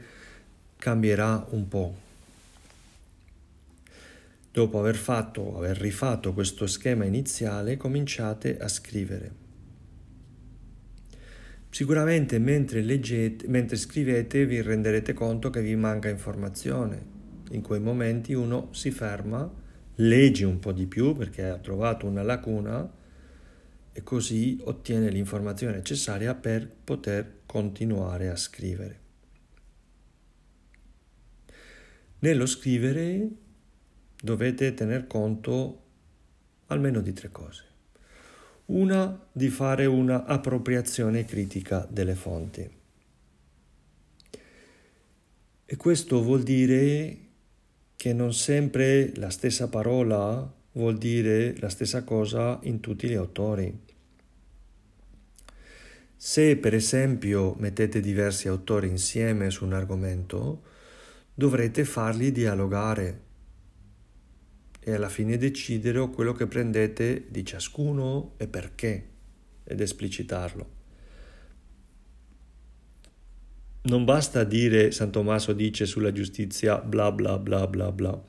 cambierà 0.77 1.47
un 1.51 1.66
po'. 1.69 1.97
Dopo 4.53 4.79
aver 4.79 4.97
fatto, 4.97 5.57
aver 5.57 5.79
rifatto 5.79 6.35
questo 6.35 6.66
schema 6.66 7.07
iniziale, 7.07 7.79
cominciate 7.79 8.59
a 8.59 8.69
scrivere. 8.69 9.45
Sicuramente 11.77 12.39
mentre, 12.39 12.81
leggete, 12.81 13.47
mentre 13.49 13.77
scrivete 13.77 14.47
vi 14.47 14.62
renderete 14.62 15.12
conto 15.12 15.51
che 15.51 15.61
vi 15.61 15.77
manca 15.77 16.09
informazione. 16.09 17.05
In 17.51 17.61
quei 17.61 17.81
momenti 17.81 18.33
uno 18.33 18.73
si 18.73 18.91
ferma, 18.91 19.47
legge 19.97 20.47
un 20.47 20.59
po' 20.59 20.73
di 20.73 20.87
più 20.87 21.12
perché 21.12 21.45
ha 21.45 21.59
trovato 21.59 22.07
una 22.07 22.23
lacuna 22.23 22.91
e 23.93 24.03
così 24.03 24.59
ottiene 24.65 25.11
l'informazione 25.11 25.77
necessaria 25.77 26.35
per 26.35 26.67
poter 26.67 27.41
continuare 27.45 28.31
a 28.31 28.37
scrivere. 28.37 29.01
Nello 32.21 32.47
scrivere 32.47 33.29
dovete 34.19 34.73
tener 34.73 35.07
conto 35.07 35.83
almeno 36.69 37.03
di 37.03 37.12
tre 37.12 37.29
cose. 37.31 37.65
Una 38.66 39.29
di 39.31 39.48
fare 39.48 39.87
una 39.87 40.24
appropriazione 40.24 41.24
critica 41.24 41.87
delle 41.88 42.14
fonti. 42.14 42.68
E 45.64 45.76
questo 45.76 46.22
vuol 46.22 46.42
dire 46.42 47.18
che 47.96 48.12
non 48.12 48.33
sempre 48.33 49.12
la 49.16 49.31
stessa 49.31 49.68
parola 49.68 50.52
vuol 50.72 50.98
dire 50.98 51.57
la 51.59 51.68
stessa 51.68 52.05
cosa 52.05 52.59
in 52.62 52.81
tutti 52.81 53.09
gli 53.09 53.14
autori. 53.14 53.85
Se 56.16 56.57
per 56.57 56.74
esempio 56.74 57.55
mettete 57.59 58.00
diversi 58.00 58.48
autori 58.48 58.88
insieme 58.88 59.50
su 59.50 59.64
un 59.64 59.74
argomento, 59.74 60.62
dovrete 61.33 61.85
farli 61.85 62.33
dialogare 62.33 63.26
e 64.88 64.94
alla 64.94 65.09
fine 65.09 65.37
decidere 65.37 66.09
quello 66.11 66.33
che 66.33 66.46
prendete 66.46 67.27
di 67.29 67.44
ciascuno 67.44 68.35
e 68.37 68.46
perché 68.46 69.09
ed 69.64 69.81
esplicitarlo. 69.81 70.75
Non 73.83 74.05
basta 74.05 74.44
dire 74.44 74.93
San 74.93 75.11
Tommaso 75.11 75.53
dice 75.55 75.87
sulla 75.87 76.12
giustizia 76.12 76.78
bla 76.78 77.11
bla 77.11 77.37
bla 77.37 77.66
bla 77.66 77.91
bla. 77.91 78.24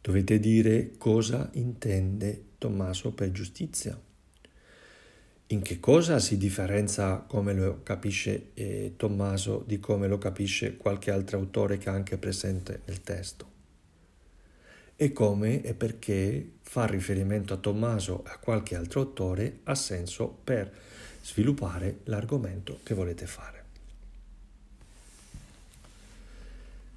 Dovete 0.00 0.38
dire 0.38 0.92
cosa 0.96 1.50
intende 1.52 2.44
Tommaso 2.56 3.12
per 3.12 3.32
giustizia. 3.32 4.00
In 5.48 5.60
che 5.60 5.78
cosa 5.78 6.18
si 6.18 6.38
differenzia 6.38 7.18
come 7.18 7.52
lo 7.52 7.82
capisce 7.82 8.52
eh, 8.54 8.94
Tommaso 8.96 9.62
di 9.66 9.78
come 9.80 10.08
lo 10.08 10.16
capisce 10.16 10.78
qualche 10.78 11.10
altro 11.10 11.36
autore 11.36 11.76
che 11.76 11.90
è 11.90 11.92
anche 11.92 12.16
presente 12.16 12.80
nel 12.86 13.02
testo 13.02 13.55
e 14.96 15.12
come 15.12 15.62
e 15.62 15.74
perché 15.74 16.52
far 16.62 16.90
riferimento 16.90 17.54
a 17.54 17.58
Tommaso 17.58 18.24
e 18.26 18.30
a 18.30 18.38
qualche 18.38 18.74
altro 18.74 19.00
autore 19.02 19.60
ha 19.64 19.74
senso 19.74 20.34
per 20.42 20.72
sviluppare 21.22 22.00
l'argomento 22.04 22.80
che 22.82 22.94
volete 22.94 23.26
fare. 23.26 23.64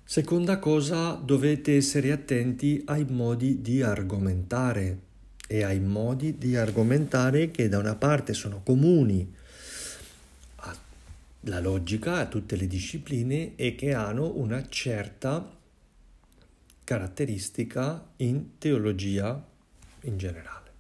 Seconda 0.04 0.58
cosa, 0.58 1.14
dovete 1.14 1.76
essere 1.76 2.12
attenti 2.12 2.82
ai 2.86 3.06
modi 3.08 3.62
di 3.62 3.84
argomentare 3.84 4.98
e 5.48 5.64
ai 5.64 5.80
modi 5.80 6.38
di 6.38 6.56
argomentare 6.56 7.52
che 7.52 7.70
da 7.70 7.78
una 7.78 7.96
parte 7.96 8.34
sono 8.34 8.62
comuni 8.64 9.36
alla 10.56 11.60
logica, 11.60 12.16
a 12.16 12.26
tutte 12.26 12.56
le 12.56 12.66
discipline 12.66 13.56
e 13.56 13.76
che 13.76 13.94
hanno 13.94 14.36
una 14.36 14.68
certa 14.68 15.58
caratteristica 16.90 18.14
in 18.16 18.58
teologia 18.58 19.48
in 20.06 20.18
generale. 20.18 20.72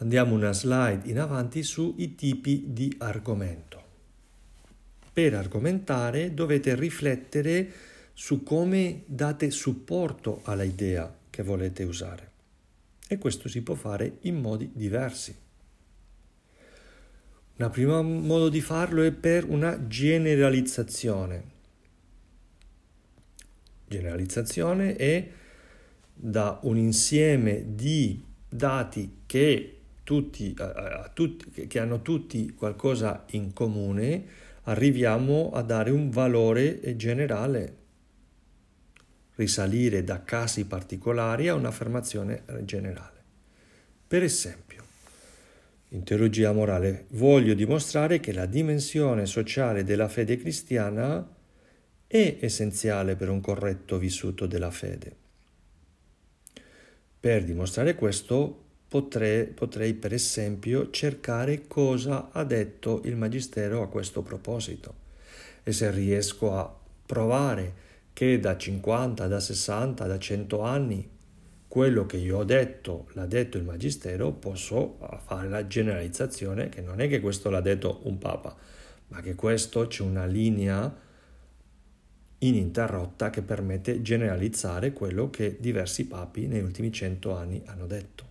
Andiamo 0.00 0.34
una 0.34 0.52
slide 0.52 1.08
in 1.08 1.18
avanti 1.18 1.62
sui 1.62 2.14
tipi 2.14 2.64
di 2.66 2.94
argomento. 2.98 3.82
Per 5.10 5.32
argomentare 5.32 6.34
dovete 6.34 6.74
riflettere 6.74 7.72
su 8.12 8.42
come 8.42 9.04
date 9.06 9.50
supporto 9.50 10.42
alla 10.44 10.64
idea 10.64 11.16
che 11.30 11.42
volete 11.42 11.84
usare 11.84 12.30
e 13.08 13.16
questo 13.16 13.48
si 13.48 13.62
può 13.62 13.74
fare 13.74 14.18
in 14.22 14.38
modi 14.38 14.70
diversi. 14.74 15.34
Un 17.56 17.70
primo 17.70 18.02
modo 18.02 18.50
di 18.50 18.60
farlo 18.60 19.02
è 19.02 19.12
per 19.12 19.46
una 19.48 19.86
generalizzazione. 19.86 21.56
Generalizzazione 23.88 24.96
è 24.96 25.26
da 26.14 26.58
un 26.62 26.76
insieme 26.76 27.74
di 27.74 28.22
dati 28.48 29.20
che 29.26 29.78
tutti, 30.04 30.54
a, 30.58 30.72
a 31.04 31.10
tutti, 31.12 31.66
che 31.66 31.78
hanno 31.78 32.02
tutti 32.02 32.54
qualcosa 32.54 33.24
in 33.30 33.52
comune, 33.52 34.24
arriviamo 34.64 35.50
a 35.52 35.62
dare 35.62 35.90
un 35.90 36.10
valore 36.10 36.96
generale, 36.96 37.76
risalire 39.36 40.04
da 40.04 40.22
casi 40.22 40.66
particolari 40.66 41.48
a 41.48 41.54
un'affermazione 41.54 42.42
generale. 42.62 43.16
Per 44.08 44.22
esempio, 44.22 44.82
in 45.90 46.02
teologia 46.02 46.52
morale 46.52 47.06
voglio 47.10 47.54
dimostrare 47.54 48.20
che 48.20 48.32
la 48.32 48.46
dimensione 48.46 49.24
sociale 49.24 49.84
della 49.84 50.08
fede 50.08 50.36
cristiana 50.36 51.36
è 52.10 52.38
essenziale 52.40 53.16
per 53.16 53.28
un 53.28 53.42
corretto 53.42 53.98
vissuto 53.98 54.46
della 54.46 54.70
fede. 54.70 55.14
Per 57.20 57.44
dimostrare 57.44 57.94
questo 57.94 58.64
potrei, 58.88 59.44
potrei 59.44 59.92
per 59.92 60.14
esempio 60.14 60.88
cercare 60.90 61.66
cosa 61.66 62.30
ha 62.32 62.44
detto 62.44 63.02
il 63.04 63.14
Magistero 63.14 63.82
a 63.82 63.88
questo 63.88 64.22
proposito 64.22 65.06
e 65.62 65.72
se 65.72 65.90
riesco 65.90 66.56
a 66.56 66.74
provare 67.04 67.86
che 68.14 68.40
da 68.40 68.56
50, 68.56 69.26
da 69.26 69.38
60, 69.38 70.06
da 70.06 70.18
100 70.18 70.62
anni 70.62 71.10
quello 71.68 72.06
che 72.06 72.16
io 72.16 72.38
ho 72.38 72.44
detto 72.44 73.08
l'ha 73.12 73.26
detto 73.26 73.58
il 73.58 73.64
Magistero, 73.64 74.32
posso 74.32 74.96
fare 75.26 75.50
la 75.50 75.66
generalizzazione 75.66 76.70
che 76.70 76.80
non 76.80 77.02
è 77.02 77.08
che 77.08 77.20
questo 77.20 77.50
l'ha 77.50 77.60
detto 77.60 78.00
un 78.04 78.16
Papa, 78.16 78.56
ma 79.08 79.20
che 79.20 79.34
questo 79.34 79.86
c'è 79.86 80.02
una 80.02 80.24
linea 80.24 81.06
ininterrotta 82.38 83.30
che 83.30 83.42
permette 83.42 84.00
generalizzare 84.00 84.92
quello 84.92 85.30
che 85.30 85.56
diversi 85.58 86.06
papi 86.06 86.46
negli 86.46 86.62
ultimi 86.62 86.92
cento 86.92 87.36
anni 87.36 87.62
hanno 87.66 87.86
detto. 87.86 88.26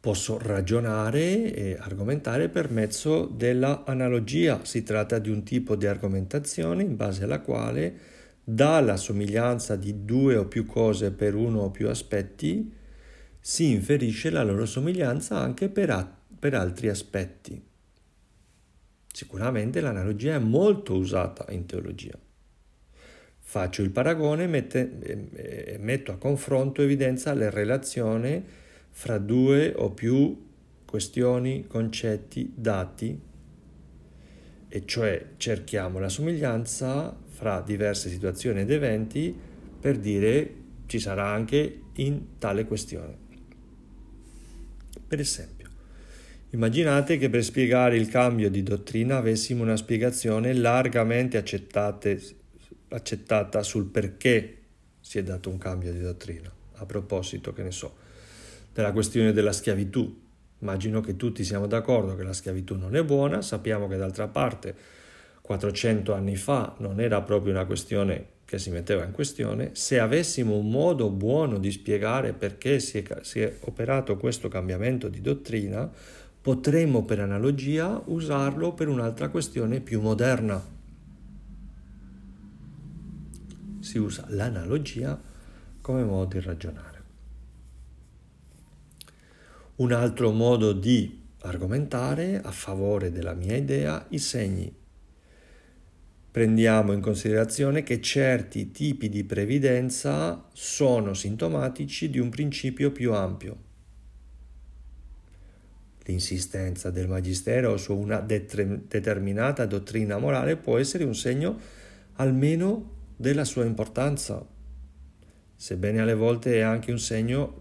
Posso 0.00 0.38
ragionare 0.38 1.52
e 1.52 1.76
argomentare 1.80 2.48
per 2.48 2.70
mezzo 2.70 3.26
dell'analogia. 3.26 4.64
Si 4.64 4.84
tratta 4.84 5.18
di 5.18 5.30
un 5.30 5.42
tipo 5.42 5.74
di 5.74 5.86
argomentazione 5.86 6.84
in 6.84 6.94
base 6.94 7.24
alla 7.24 7.40
quale, 7.40 7.98
dalla 8.44 8.96
somiglianza 8.96 9.74
di 9.74 10.04
due 10.04 10.36
o 10.36 10.46
più 10.46 10.64
cose 10.64 11.10
per 11.10 11.34
uno 11.34 11.62
o 11.62 11.70
più 11.72 11.88
aspetti, 11.88 12.72
si 13.40 13.72
inferisce 13.72 14.30
la 14.30 14.44
loro 14.44 14.64
somiglianza 14.64 15.38
anche 15.38 15.68
per, 15.68 15.90
a- 15.90 16.18
per 16.38 16.54
altri 16.54 16.88
aspetti. 16.88 17.65
Sicuramente 19.16 19.80
l'analogia 19.80 20.34
è 20.34 20.38
molto 20.38 20.94
usata 20.94 21.50
in 21.50 21.64
teologia. 21.64 22.18
Faccio 23.38 23.80
il 23.80 23.88
paragone 23.88 24.44
e 24.44 25.78
metto 25.80 26.12
a 26.12 26.18
confronto 26.18 26.82
evidenza 26.82 27.32
le 27.32 27.48
relazioni 27.48 28.44
fra 28.90 29.16
due 29.16 29.72
o 29.74 29.90
più 29.92 30.48
questioni, 30.84 31.64
concetti, 31.66 32.52
dati, 32.54 33.18
e 34.68 34.82
cioè 34.84 35.28
cerchiamo 35.38 35.98
la 35.98 36.10
somiglianza 36.10 37.18
fra 37.26 37.62
diverse 37.62 38.10
situazioni 38.10 38.60
ed 38.60 38.70
eventi 38.70 39.34
per 39.80 39.96
dire 39.96 40.54
ci 40.84 40.98
sarà 40.98 41.26
anche 41.26 41.84
in 41.94 42.36
tale 42.36 42.66
questione. 42.66 43.16
Per 45.08 45.18
esempio, 45.18 45.55
immaginate 46.50 47.18
che 47.18 47.28
per 47.28 47.44
spiegare 47.44 47.96
il 47.96 48.08
cambio 48.08 48.50
di 48.50 48.62
dottrina 48.62 49.16
avessimo 49.16 49.62
una 49.62 49.76
spiegazione 49.76 50.52
largamente 50.52 51.36
accettata 51.36 53.62
sul 53.62 53.86
perché 53.86 54.58
si 55.00 55.18
è 55.18 55.22
dato 55.22 55.50
un 55.50 55.58
cambio 55.58 55.92
di 55.92 56.00
dottrina. 56.00 56.52
A 56.78 56.86
proposito, 56.86 57.52
che 57.52 57.62
ne 57.62 57.70
so, 57.70 57.96
della 58.72 58.92
questione 58.92 59.32
della 59.32 59.52
schiavitù. 59.52 60.24
Immagino 60.58 61.00
che 61.00 61.16
tutti 61.16 61.44
siamo 61.44 61.66
d'accordo 61.66 62.16
che 62.16 62.22
la 62.22 62.32
schiavitù 62.32 62.76
non 62.76 62.96
è 62.96 63.04
buona, 63.04 63.42
sappiamo 63.42 63.88
che 63.88 63.96
d'altra 63.96 64.28
parte 64.28 64.74
400 65.40 66.12
anni 66.12 66.36
fa 66.36 66.74
non 66.78 67.00
era 67.00 67.20
proprio 67.22 67.52
una 67.52 67.66
questione 67.66 68.34
che 68.44 68.58
si 68.58 68.70
metteva 68.70 69.04
in 69.04 69.12
questione, 69.12 69.70
se 69.72 69.98
avessimo 69.98 70.56
un 70.56 70.70
modo 70.70 71.10
buono 71.10 71.58
di 71.58 71.70
spiegare 71.70 72.32
perché 72.32 72.78
si 72.78 72.98
è, 72.98 73.04
si 73.22 73.40
è 73.40 73.56
operato 73.60 74.16
questo 74.16 74.48
cambiamento 74.48 75.08
di 75.08 75.20
dottrina, 75.20 75.90
potremmo 76.46 77.04
per 77.04 77.18
analogia 77.18 78.00
usarlo 78.04 78.72
per 78.72 78.86
un'altra 78.86 79.30
questione 79.30 79.80
più 79.80 80.00
moderna. 80.00 80.64
Si 83.80 83.98
usa 83.98 84.26
l'analogia 84.28 85.20
come 85.80 86.04
modo 86.04 86.38
di 86.38 86.46
ragionare. 86.46 87.02
Un 89.74 89.90
altro 89.90 90.30
modo 90.30 90.72
di 90.72 91.20
argomentare 91.40 92.40
a 92.40 92.52
favore 92.52 93.10
della 93.10 93.34
mia 93.34 93.56
idea, 93.56 94.06
i 94.10 94.18
segni. 94.20 94.72
Prendiamo 96.30 96.92
in 96.92 97.00
considerazione 97.00 97.82
che 97.82 98.00
certi 98.00 98.70
tipi 98.70 99.08
di 99.08 99.24
previdenza 99.24 100.46
sono 100.52 101.12
sintomatici 101.12 102.08
di 102.08 102.20
un 102.20 102.28
principio 102.28 102.92
più 102.92 103.12
ampio. 103.14 103.65
L'insistenza 106.06 106.90
del 106.90 107.08
Magistero 107.08 107.76
su 107.76 107.94
una 107.96 108.20
determinata 108.20 109.66
dottrina 109.66 110.18
morale 110.18 110.56
può 110.56 110.78
essere 110.78 111.02
un 111.02 111.16
segno 111.16 111.58
almeno 112.14 112.94
della 113.16 113.44
sua 113.44 113.64
importanza, 113.64 114.46
sebbene 115.56 116.00
alle 116.00 116.14
volte 116.14 116.54
è 116.54 116.60
anche 116.60 116.92
un 116.92 116.98
segno 116.98 117.60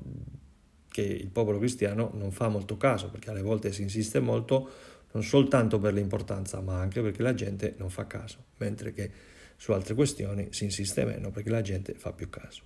che 0.88 1.02
il 1.02 1.30
popolo 1.30 1.58
cristiano 1.58 2.12
non 2.14 2.32
fa 2.32 2.48
molto 2.48 2.78
caso, 2.78 3.10
perché 3.10 3.32
alle 3.32 3.42
volte 3.42 3.72
si 3.72 3.82
insiste 3.82 4.20
molto 4.20 4.70
non 5.14 5.24
soltanto 5.24 5.80
per 5.80 5.94
l'importanza, 5.94 6.62
ma 6.62 6.80
anche 6.80 7.02
perché 7.02 7.24
la 7.24 7.34
gente 7.34 7.74
non 7.78 7.90
fa 7.90 8.06
caso, 8.06 8.46
mentre 8.58 8.94
che 8.94 9.12
su 9.56 9.72
altre 9.72 9.96
questioni 9.96 10.50
si 10.52 10.66
insiste 10.66 11.04
meno 11.06 11.32
perché 11.32 11.50
la 11.50 11.62
gente 11.62 11.96
fa 11.96 12.12
più 12.12 12.30
caso. 12.30 12.62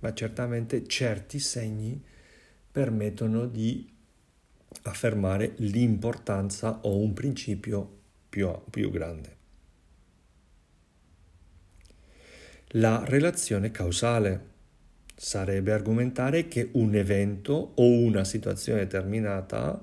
Ma 0.00 0.12
certamente 0.14 0.86
certi 0.86 1.38
segni 1.38 2.02
permettono 2.72 3.46
di 3.46 3.91
affermare 4.82 5.54
l'importanza 5.56 6.80
o 6.82 6.98
un 6.98 7.12
principio 7.12 8.00
più, 8.28 8.50
più 8.70 8.90
grande. 8.90 9.36
La 12.76 13.04
relazione 13.04 13.70
causale 13.70 14.50
sarebbe 15.14 15.72
argomentare 15.72 16.48
che 16.48 16.70
un 16.72 16.94
evento 16.94 17.72
o 17.74 17.84
una 17.84 18.24
situazione 18.24 18.80
determinata 18.80 19.80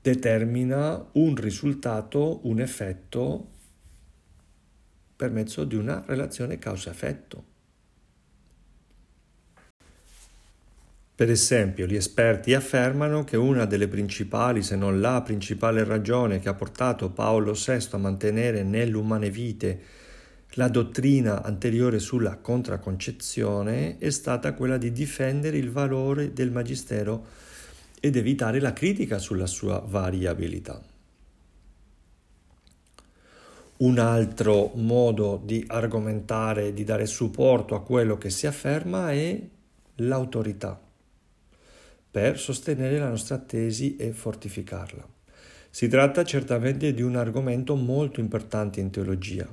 determina 0.00 1.08
un 1.12 1.34
risultato, 1.36 2.40
un 2.46 2.60
effetto 2.60 3.50
per 5.14 5.30
mezzo 5.30 5.64
di 5.64 5.76
una 5.76 6.02
relazione 6.06 6.58
causa-effetto. 6.58 7.51
Per 11.14 11.30
esempio, 11.30 11.86
gli 11.86 11.94
esperti 11.94 12.54
affermano 12.54 13.22
che 13.22 13.36
una 13.36 13.66
delle 13.66 13.86
principali, 13.86 14.62
se 14.62 14.76
non 14.76 15.00
la 15.00 15.20
principale 15.20 15.84
ragione 15.84 16.38
che 16.38 16.48
ha 16.48 16.54
portato 16.54 17.10
Paolo 17.10 17.52
VI 17.52 17.88
a 17.90 17.96
mantenere 17.98 18.62
nell'umane 18.62 19.28
vite 19.28 19.80
la 20.56 20.68
dottrina 20.68 21.42
anteriore 21.42 21.98
sulla 21.98 22.36
contracconcezione 22.36 23.98
è 23.98 24.10
stata 24.10 24.54
quella 24.54 24.78
di 24.78 24.90
difendere 24.90 25.58
il 25.58 25.70
valore 25.70 26.32
del 26.32 26.50
magistero 26.50 27.26
ed 28.00 28.16
evitare 28.16 28.58
la 28.58 28.72
critica 28.72 29.18
sulla 29.18 29.46
sua 29.46 29.82
variabilità. 29.86 30.82
Un 33.78 33.98
altro 33.98 34.72
modo 34.74 35.40
di 35.44 35.62
argomentare, 35.66 36.72
di 36.72 36.84
dare 36.84 37.06
supporto 37.06 37.74
a 37.74 37.82
quello 37.82 38.16
che 38.16 38.30
si 38.30 38.46
afferma 38.46 39.12
è 39.12 39.40
l'autorità 39.96 40.80
per 42.12 42.38
sostenere 42.38 42.98
la 42.98 43.08
nostra 43.08 43.38
tesi 43.38 43.96
e 43.96 44.12
fortificarla. 44.12 45.08
Si 45.70 45.88
tratta 45.88 46.22
certamente 46.24 46.92
di 46.92 47.00
un 47.00 47.16
argomento 47.16 47.74
molto 47.74 48.20
importante 48.20 48.80
in 48.80 48.90
teologia, 48.90 49.48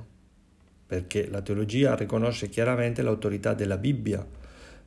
perché 0.86 1.26
la 1.30 1.40
teologia 1.40 1.94
riconosce 1.94 2.50
chiaramente 2.50 3.00
l'autorità 3.00 3.54
della 3.54 3.78
Bibbia, 3.78 4.24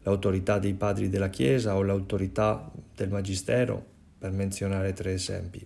l'autorità 0.04 0.60
dei 0.60 0.76
padri 0.76 1.10
della 1.10 1.32
Chiesa 1.32 1.76
o 1.76 1.82
l'autorità 1.82 2.72
del 2.96 3.10
Magistero, 3.10 3.84
per 4.20 4.30
menzionare 4.30 4.94
tre 4.94 5.14
esempi. 5.14 5.66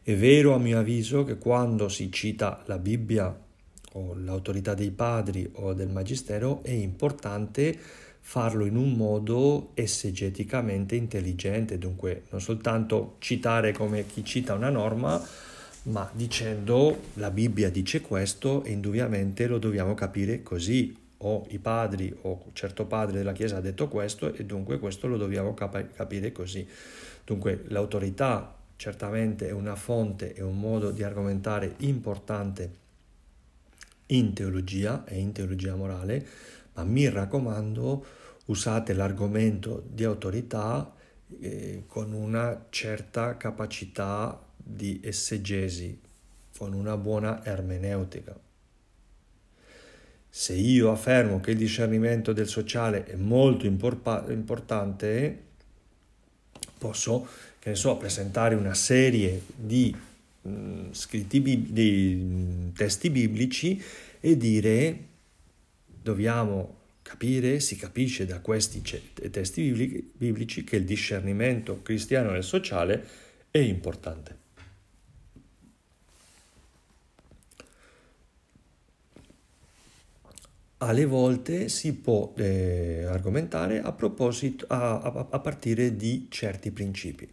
È 0.00 0.14
vero 0.14 0.54
a 0.54 0.58
mio 0.58 0.78
avviso 0.78 1.24
che 1.24 1.36
quando 1.36 1.88
si 1.88 2.12
cita 2.12 2.62
la 2.66 2.78
Bibbia 2.78 3.36
o 3.94 4.14
l'autorità 4.14 4.74
dei 4.74 4.92
padri 4.92 5.50
o 5.54 5.74
del 5.74 5.88
Magistero 5.88 6.62
è 6.62 6.70
importante 6.70 7.76
farlo 8.28 8.66
in 8.66 8.76
un 8.76 8.92
modo 8.92 9.70
essegeticamente 9.72 10.94
intelligente, 10.94 11.78
dunque 11.78 12.24
non 12.28 12.42
soltanto 12.42 13.16
citare 13.20 13.72
come 13.72 14.06
chi 14.06 14.22
cita 14.22 14.52
una 14.52 14.68
norma, 14.68 15.18
ma 15.84 16.10
dicendo 16.12 17.04
la 17.14 17.30
Bibbia 17.30 17.70
dice 17.70 18.02
questo 18.02 18.64
e 18.64 18.72
indubbiamente 18.72 19.46
lo 19.46 19.56
dobbiamo 19.56 19.94
capire 19.94 20.42
così, 20.42 20.94
o 21.16 21.46
i 21.48 21.58
padri 21.58 22.14
o 22.20 22.50
certo 22.52 22.84
padre 22.84 23.16
della 23.16 23.32
Chiesa 23.32 23.56
ha 23.56 23.60
detto 23.62 23.88
questo 23.88 24.34
e 24.34 24.44
dunque 24.44 24.78
questo 24.78 25.06
lo 25.06 25.16
dobbiamo 25.16 25.54
cap- 25.54 25.94
capire 25.94 26.30
così. 26.30 26.68
Dunque 27.24 27.64
l'autorità 27.68 28.54
certamente 28.76 29.48
è 29.48 29.52
una 29.52 29.74
fonte, 29.74 30.34
è 30.34 30.42
un 30.42 30.60
modo 30.60 30.90
di 30.90 31.02
argomentare 31.02 31.76
importante 31.78 32.70
in 34.08 34.34
teologia 34.34 35.06
e 35.06 35.18
in 35.18 35.32
teologia 35.32 35.74
morale, 35.74 36.26
ma 36.74 36.84
mi 36.84 37.08
raccomando 37.08 38.16
usate 38.48 38.92
l'argomento 38.92 39.82
di 39.88 40.04
autorità 40.04 40.94
eh, 41.40 41.84
con 41.86 42.12
una 42.12 42.66
certa 42.70 43.36
capacità 43.36 44.40
di 44.56 45.00
essegesi, 45.02 45.98
con 46.56 46.72
una 46.72 46.96
buona 46.96 47.44
ermeneutica. 47.44 48.38
Se 50.30 50.54
io 50.54 50.90
affermo 50.90 51.40
che 51.40 51.52
il 51.52 51.56
discernimento 51.56 52.32
del 52.32 52.48
sociale 52.48 53.04
è 53.04 53.16
molto 53.16 53.66
imporpa- 53.66 54.24
importante, 54.28 55.44
posso, 56.78 57.26
che 57.58 57.70
ne 57.70 57.74
so, 57.74 57.96
presentare 57.96 58.54
una 58.54 58.74
serie 58.74 59.42
di, 59.54 59.94
mh, 60.42 60.50
mm, 60.50 60.92
scritti, 60.92 61.42
di 61.42 62.14
mh, 62.14 62.24
mm, 62.24 62.68
testi 62.74 63.10
biblici 63.10 63.82
e 64.20 64.36
dire 64.36 65.06
dobbiamo 66.02 66.77
capire, 67.08 67.58
si 67.60 67.76
capisce 67.76 68.26
da 68.26 68.40
questi 68.40 68.82
testi 69.30 70.12
biblici 70.14 70.62
che 70.62 70.76
il 70.76 70.84
discernimento 70.84 71.80
cristiano 71.80 72.32
nel 72.32 72.44
sociale 72.44 73.02
è 73.50 73.56
importante. 73.56 74.36
Alle 80.80 81.06
volte 81.06 81.70
si 81.70 81.94
può 81.94 82.34
eh, 82.36 83.04
argomentare 83.04 83.80
a, 83.80 83.96
a, 83.96 85.00
a, 85.00 85.26
a 85.30 85.40
partire 85.40 85.96
di 85.96 86.26
certi 86.28 86.70
principi. 86.70 87.26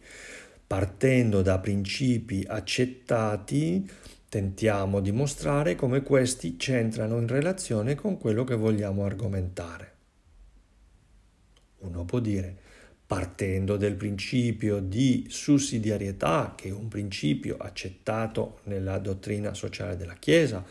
Partendo 0.66 1.42
da 1.42 1.58
principi 1.58 2.44
accettati, 2.48 3.88
Tentiamo 4.36 5.00
di 5.00 5.12
mostrare 5.12 5.76
come 5.76 6.02
questi 6.02 6.58
c'entrano 6.58 7.16
in 7.16 7.26
relazione 7.26 7.94
con 7.94 8.18
quello 8.18 8.44
che 8.44 8.54
vogliamo 8.54 9.06
argomentare. 9.06 9.92
Uno 11.78 12.04
può 12.04 12.18
dire, 12.18 12.54
partendo 13.06 13.78
del 13.78 13.94
principio 13.94 14.80
di 14.80 15.24
sussidiarietà, 15.30 16.52
che 16.54 16.68
è 16.68 16.70
un 16.70 16.86
principio 16.88 17.56
accettato 17.56 18.58
nella 18.64 18.98
dottrina 18.98 19.54
sociale 19.54 19.96
della 19.96 20.16
Chiesa, 20.18 20.62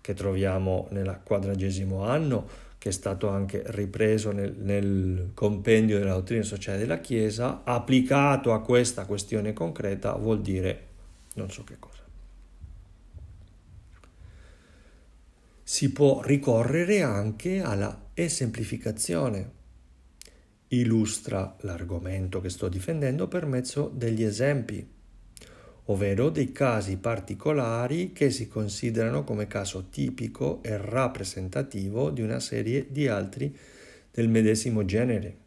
che 0.00 0.14
troviamo 0.14 0.88
nel 0.90 1.20
quadragesimo 1.22 2.02
anno, 2.02 2.48
che 2.76 2.88
è 2.88 2.92
stato 2.92 3.28
anche 3.28 3.62
ripreso 3.66 4.32
nel, 4.32 4.52
nel, 4.58 5.30
compendio 5.32 5.96
della 5.96 6.14
dottrina 6.14 6.42
sociale 6.42 6.78
della 6.78 6.98
Chiesa, 6.98 7.60
applicato 7.62 8.52
a 8.52 8.60
questa 8.62 9.04
questione 9.04 9.52
concreta 9.52 10.12
vuol 10.14 10.40
dire 10.40 10.86
non 11.34 11.48
so 11.52 11.62
che 11.62 11.76
cosa. 11.78 12.01
Si 15.72 15.90
può 15.90 16.20
ricorrere 16.20 17.00
anche 17.00 17.62
alla 17.62 18.10
esemplificazione. 18.12 19.50
Illustra 20.68 21.56
l'argomento 21.60 22.42
che 22.42 22.50
sto 22.50 22.68
difendendo 22.68 23.26
per 23.26 23.46
mezzo 23.46 23.90
degli 23.94 24.22
esempi, 24.22 24.86
ovvero 25.84 26.28
dei 26.28 26.52
casi 26.52 26.98
particolari 26.98 28.12
che 28.12 28.28
si 28.28 28.48
considerano 28.48 29.24
come 29.24 29.46
caso 29.46 29.88
tipico 29.88 30.62
e 30.62 30.76
rappresentativo 30.76 32.10
di 32.10 32.20
una 32.20 32.38
serie 32.38 32.88
di 32.90 33.08
altri 33.08 33.56
del 34.10 34.28
medesimo 34.28 34.84
genere. 34.84 35.41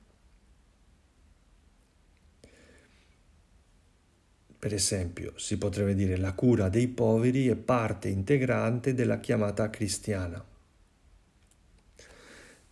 Per 4.65 4.73
esempio, 4.73 5.33
si 5.35 5.59
potrebbe 5.59 5.93
dire 5.93 6.17
la 6.17 6.33
cura 6.33 6.69
dei 6.69 6.87
poveri 6.87 7.49
è 7.49 7.55
parte 7.55 8.07
integrante 8.07 8.95
della 8.95 9.19
chiamata 9.19 9.69
cristiana. 9.69 10.43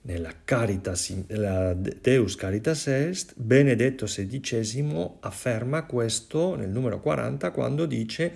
Nella 0.01 0.33
Caritas, 0.43 1.13
la 1.27 1.75
Deus 1.75 2.35
Caritas 2.35 2.87
Est, 2.87 3.33
Benedetto 3.35 4.05
XVI 4.05 5.17
afferma 5.19 5.83
questo 5.83 6.55
nel 6.55 6.69
numero 6.69 6.99
40 6.99 7.51
quando 7.51 7.85
dice 7.85 8.35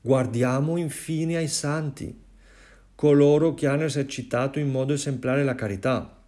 guardiamo 0.00 0.76
infine 0.76 1.38
ai 1.38 1.48
santi, 1.48 2.16
coloro 2.94 3.54
che 3.54 3.66
hanno 3.66 3.82
esercitato 3.82 4.60
in 4.60 4.70
modo 4.70 4.92
esemplare 4.92 5.42
la 5.42 5.56
carità. 5.56 6.22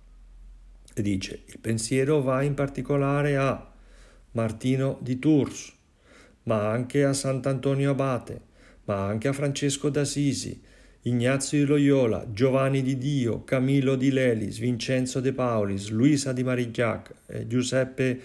E 0.93 1.03
dice 1.03 1.45
il 1.47 1.61
pensiero 1.61 2.21
va 2.21 2.43
in 2.43 2.55
particolare 2.55 3.37
a 3.37 3.71
Martino 4.33 4.99
di 5.01 5.21
Tours, 5.21 5.74
ma 6.45 6.71
anche 6.71 7.05
a 7.05 7.13
Sant'Antonio 7.13 7.91
Abate, 7.91 8.41
ma 8.85 9.07
anche 9.07 9.29
a 9.29 9.33
Francesco 9.33 9.89
d'Assisi, 9.89 10.61
Ignazio 11.07 11.59
di 11.59 11.65
Loyola, 11.67 12.27
Giovanni 12.31 12.81
di 12.81 12.97
Dio, 12.97 13.45
Camillo 13.45 13.95
di 13.95 14.11
Lelis, 14.11 14.59
Vincenzo 14.59 15.21
De 15.21 15.35
Paulis, 15.35 15.91
Luisa 15.91 16.33
di 16.33 16.43
Marigliac, 16.43 17.15
eh, 17.27 17.47
Giuseppe 17.47 18.19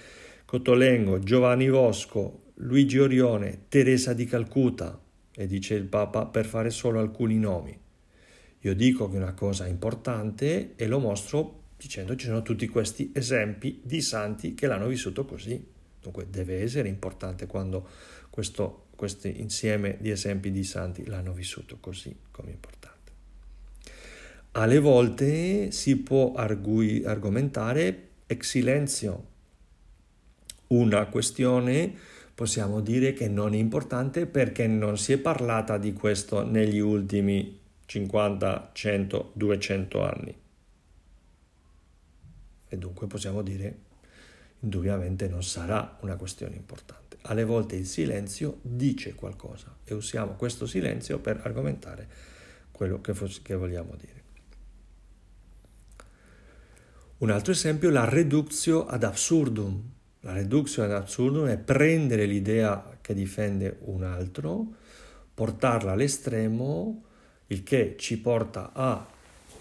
Cotolengo, 0.46 1.20
Giovanni 1.20 1.68
Vosco, 1.68 2.52
Luigi 2.56 2.98
Orione, 2.98 3.66
Teresa 3.68 4.14
di 4.14 4.26
Calcutta, 4.26 4.98
e 5.36 5.46
dice 5.46 5.76
il 5.76 5.86
Papa 5.86 6.26
per 6.26 6.46
fare 6.46 6.70
solo 6.70 7.00
alcuni 7.00 7.38
nomi. 7.38 7.78
Io 8.62 8.76
dico 8.76 9.10
che 9.10 9.18
una 9.18 9.34
cosa 9.34 9.68
importante 9.68 10.74
e 10.76 10.88
lo 10.88 11.00
mostro 11.00 11.64
dicendo 11.78 12.16
ci 12.16 12.26
sono 12.26 12.42
tutti 12.42 12.68
questi 12.68 13.12
esempi 13.14 13.80
di 13.84 14.02
santi 14.02 14.54
che 14.54 14.68
l'hanno 14.68 14.88
vissuto 14.88 15.26
così. 15.26 15.64
Dunque 16.02 16.30
deve 16.30 16.62
essere 16.62 16.88
importante 16.88 17.46
quando 17.46 17.88
questo, 18.30 18.88
questo 18.96 19.28
insieme 19.28 19.98
di 20.00 20.10
esempi 20.12 20.52
di 20.52 20.64
santi 20.64 21.06
l'hanno 21.06 21.34
vissuto 21.34 21.78
così 21.80 22.16
come 22.32 22.52
importante. 22.52 23.12
Alle 24.52 24.80
volte 24.80 25.72
si 25.72 25.98
può 25.98 26.34
argui, 26.34 27.04
argomentare 27.04 28.08
ex 28.26 28.48
silenzio. 28.48 29.28
Una 30.68 31.06
questione 31.08 31.94
possiamo 32.34 32.80
dire 32.80 33.14
che 33.14 33.28
non 33.28 33.54
è 33.54 33.58
importante 33.58 34.26
perché 34.26 34.66
non 34.68 34.98
si 34.98 35.14
è 35.14 35.18
parlata 35.18 35.78
di 35.78 35.94
questo 35.94 36.46
negli 36.46 36.80
ultimi 36.80 37.60
50, 37.86 38.70
100, 38.72 39.32
200 39.34 40.04
anni. 40.04 40.38
E 42.70 42.78
dunque 42.78 43.08
possiamo 43.08 43.42
dire 43.42 43.78
indubbiamente 44.62 45.28
non 45.28 45.44
sarà 45.44 45.98
una 46.02 46.16
questione 46.16 46.56
importante. 46.56 47.18
Alle 47.24 47.44
volte 47.44 47.76
il 47.76 47.86
silenzio 47.86 48.60
dice 48.62 49.16
qualcosa 49.16 49.76
e 49.84 49.94
usiamo 49.94 50.34
questo 50.34 50.66
silenzio 50.66 51.20
per 51.20 51.42
argomentare 51.44 52.08
quello 52.72 53.02
che, 53.02 53.14
che 53.42 53.56
vogliamo 53.56 53.96
dire. 54.00 54.18
Un 57.20 57.32
altro 57.32 57.52
esempio 57.52 57.90
è 57.90 57.92
la 57.92 58.08
reductio 58.08 58.86
ad 58.86 59.04
absurdum. 59.04 59.82
La 60.22 60.32
reductio 60.32 60.84
ad 60.84 60.92
absurdum 60.92 61.48
è 61.48 61.58
prendere 61.58 62.26
l'idea 62.26 62.98
che 63.02 63.14
difende 63.14 63.78
un 63.82 64.04
altro, 64.04 64.74
portarla 65.34 65.92
all'estremo, 65.92 67.04
il 67.48 67.64
che 67.64 67.96
ci 67.98 68.20
porta 68.20 68.72
a 68.74 69.06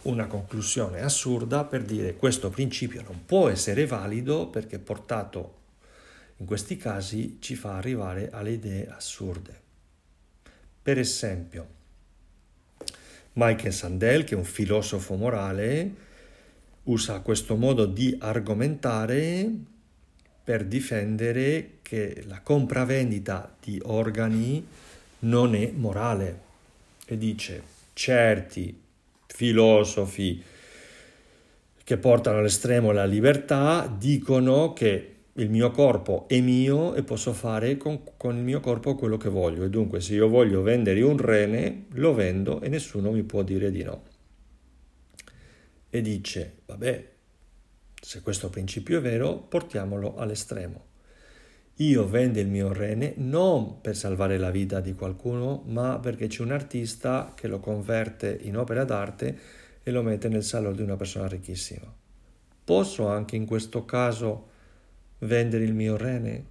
una 0.02 0.26
conclusione 0.26 1.00
assurda 1.00 1.64
per 1.64 1.82
dire 1.82 2.14
questo 2.16 2.50
principio 2.50 3.02
non 3.02 3.24
può 3.24 3.48
essere 3.48 3.86
valido 3.86 4.46
perché 4.48 4.78
portato 4.78 5.56
in 6.36 6.46
questi 6.46 6.76
casi 6.76 7.38
ci 7.40 7.56
fa 7.56 7.76
arrivare 7.76 8.30
alle 8.30 8.52
idee 8.52 8.88
assurde. 8.88 9.60
Per 10.82 10.98
esempio, 10.98 11.66
Michael 13.32 13.72
Sandel, 13.72 14.24
che 14.24 14.34
è 14.34 14.38
un 14.38 14.44
filosofo 14.44 15.14
morale, 15.16 16.06
usa 16.84 17.20
questo 17.20 17.56
modo 17.56 17.86
di 17.86 18.16
argomentare 18.20 19.50
per 20.42 20.64
difendere 20.64 21.78
che 21.82 22.22
la 22.26 22.40
compravendita 22.40 23.54
di 23.60 23.80
organi 23.84 24.66
non 25.20 25.54
è 25.54 25.70
morale 25.74 26.40
e 27.04 27.18
dice 27.18 27.62
certi 27.92 28.86
filosofi 29.38 30.42
che 31.84 31.96
portano 31.96 32.38
all'estremo 32.38 32.90
la 32.90 33.04
libertà 33.04 33.86
dicono 33.86 34.72
che 34.72 35.14
il 35.34 35.48
mio 35.48 35.70
corpo 35.70 36.26
è 36.26 36.40
mio 36.40 36.96
e 36.96 37.04
posso 37.04 37.32
fare 37.32 37.76
con, 37.76 38.02
con, 38.16 38.36
il 38.36 38.42
mio 38.42 38.58
corpo 38.58 38.96
quello 38.96 39.16
che 39.16 39.28
voglio 39.28 39.62
e 39.62 39.70
dunque 39.70 40.00
se 40.00 40.14
io 40.14 40.26
voglio 40.26 40.62
vendere 40.62 41.00
un 41.02 41.16
rene 41.16 41.84
lo 41.90 42.14
vendo 42.14 42.60
e 42.60 42.68
nessuno 42.68 43.12
mi 43.12 43.22
può 43.22 43.44
dire 43.44 43.70
di 43.70 43.84
no. 43.84 44.02
E 45.88 46.00
dice, 46.00 46.56
vabbè, 46.66 47.08
se 47.94 48.20
questo 48.22 48.50
principio 48.50 48.98
è 48.98 49.00
vero, 49.00 49.38
portiamolo 49.38 50.16
all'estremo. 50.16 50.87
Io 51.80 52.08
vendo 52.08 52.40
il 52.40 52.48
mio 52.48 52.72
rene 52.72 53.12
non 53.18 53.80
per 53.80 53.96
salvare 53.96 54.36
la 54.36 54.50
vita 54.50 54.80
di 54.80 54.94
qualcuno, 54.94 55.62
ma 55.66 56.00
perché 56.00 56.26
c'è 56.26 56.42
un 56.42 56.50
artista 56.50 57.32
che 57.36 57.46
lo 57.46 57.60
converte 57.60 58.36
in 58.42 58.56
opera 58.56 58.82
d'arte 58.82 59.38
e 59.84 59.90
lo 59.92 60.02
mette 60.02 60.28
nel 60.28 60.42
salone 60.42 60.74
di 60.74 60.82
una 60.82 60.96
persona 60.96 61.28
ricchissima. 61.28 61.86
Posso 62.64 63.06
anche 63.06 63.36
in 63.36 63.46
questo 63.46 63.84
caso 63.84 64.48
vendere 65.18 65.62
il 65.62 65.72
mio 65.72 65.96
rene? 65.96 66.44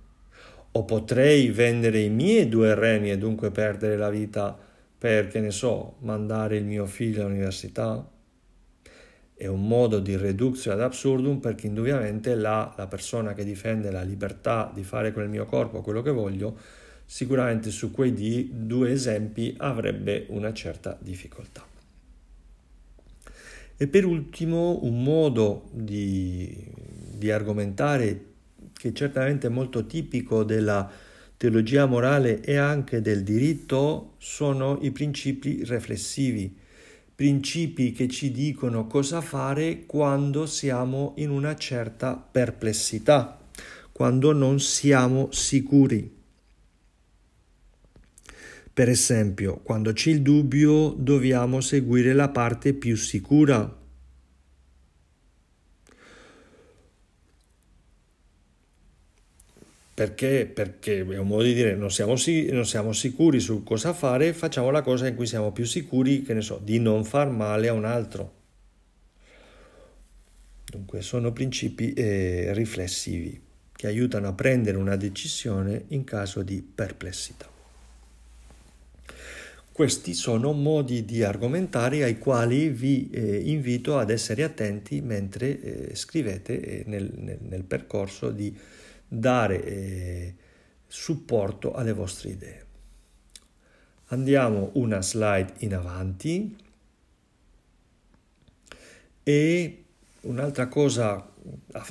O 0.71 0.86
potrei 0.86 1.49
vendere 1.49 1.99
i 1.99 2.09
miei 2.09 2.47
due 2.47 2.73
reni 2.73 3.11
e 3.11 3.17
dunque 3.17 3.51
perdere 3.51 3.97
la 3.97 4.09
vita 4.09 4.57
per, 4.97 5.28
che 5.28 5.41
ne 5.41 5.51
so, 5.51 5.97
mandare 5.99 6.55
il 6.55 6.63
mio 6.63 6.86
figlio 6.86 7.25
all'università? 7.25 8.09
È 9.38 9.45
un 9.45 9.67
modo 9.67 9.99
di 9.99 10.15
reduzione 10.15 10.77
ad 10.77 10.83
absurdum 10.83 11.38
perché 11.38 11.67
indubbiamente 11.67 12.33
la, 12.33 12.73
la 12.75 12.88
persona 12.88 13.35
che 13.35 13.45
difende 13.45 13.91
la 13.91 14.01
libertà 14.01 14.71
di 14.73 14.83
fare 14.83 15.13
con 15.13 15.21
il 15.21 15.29
mio 15.29 15.45
corpo 15.45 15.81
quello 15.81 16.01
che 16.01 16.09
voglio, 16.09 16.57
sicuramente 17.05 17.69
su 17.69 17.91
quei 17.91 18.49
due 18.51 18.91
esempi 18.91 19.53
avrebbe 19.59 20.25
una 20.29 20.51
certa 20.53 20.97
difficoltà. 20.99 21.63
E 23.77 23.88
per 23.88 24.05
ultimo 24.05 24.83
un 24.83 25.03
modo 25.03 25.69
di, 25.71 26.73
di 27.13 27.29
argomentare 27.29 28.25
che 28.73 28.91
certamente 28.91 29.45
è 29.45 29.49
molto 29.51 29.85
tipico 29.85 30.43
della 30.43 30.89
teologia 31.38 31.85
morale 31.85 32.41
e 32.41 32.57
anche 32.57 33.01
del 33.01 33.21
diritto, 33.23 34.15
sono 34.17 34.79
i 34.81 34.89
principi 34.89 35.63
riflessivi, 35.63 36.57
principi 37.18 37.93
che 37.93 38.07
ci 38.07 38.30
dicono 38.30 38.86
cosa 38.86 39.22
fare 39.22 39.88
quando 39.88 40.45
siamo 40.45 41.13
in 41.15 41.32
una 41.32 41.55
certa 41.55 42.15
perplessità, 42.15 43.39
quando 43.91 44.34
non 44.34 44.59
siamo 44.59 45.32
sicuri. 45.32 46.13
Per 48.72 48.88
esempio, 48.88 49.61
quando 49.63 49.93
c'è 49.93 50.11
il 50.11 50.22
dubbio 50.22 50.89
dobbiamo 50.95 51.59
seguire 51.59 52.13
la 52.13 52.30
parte 52.30 52.74
più 52.74 52.95
sicura, 52.95 53.76
Perché? 59.98 60.45
Perché 60.45 61.00
è 61.00 61.18
un 61.18 61.26
modo 61.26 61.41
di 61.41 61.56
dire 61.56 61.74
non 61.74 61.89
siamo, 61.89 62.14
non 62.52 62.66
siamo, 62.68 62.93
sicuri 62.93 63.39
su 63.39 63.64
cosa 63.64 63.93
fare, 63.93 64.32
facciamo 64.32 64.70
la 64.70 64.84
cosa 64.84 65.08
in 65.08 65.16
cui 65.16 65.26
siamo 65.26 65.52
più 65.52 65.66
sicuri, 65.66 66.22
che 66.22 66.36
ne 66.36 66.41
so, 66.41 66.62
di 66.64 66.78
non 66.78 67.04
far 67.04 67.32
male 67.32 67.68
a 67.68 67.74
un 67.74 67.84
altro. 67.84 68.34
Dunque 70.66 71.02
sono 71.02 71.32
principi 71.34 71.93
eh, 71.93 72.54
riflessivi 72.54 73.41
che 73.72 73.88
aiutano 73.88 74.28
a 74.28 74.34
prendere 74.34 74.78
una 74.78 74.95
decisione 74.95 75.86
in 75.88 76.04
caso 76.04 76.43
di 76.43 76.62
perplessità. 76.62 77.50
Questi 79.72 80.14
sono 80.14 80.52
modi 80.52 81.06
di 81.06 81.24
argomentare 81.24 82.04
ai 82.04 82.20
quali 82.20 82.70
vi 82.70 83.10
eh, 83.10 83.38
invito 83.45 83.98
ad 83.98 84.12
essere 84.12 84.43
attenti 84.43 85.02
mentre 85.02 85.60
eh, 85.89 85.95
scrivete 85.95 86.62
eh, 86.62 86.84
nel, 86.86 87.12
nel, 87.16 87.39
nel 87.41 87.64
percorso 87.64 88.30
di 88.30 88.56
dare 89.08 89.64
eh, 89.64 90.36
supporto 90.88 91.74
alle 91.74 91.93
vostre 91.93 92.30
idee. 92.30 92.66
Andiamo 94.08 94.72
una 94.74 95.01
slide 95.01 95.53
in 95.60 95.76
avanti 95.76 96.55
e 99.24 99.84
un'altra 100.22 100.68
cosa 100.68 101.30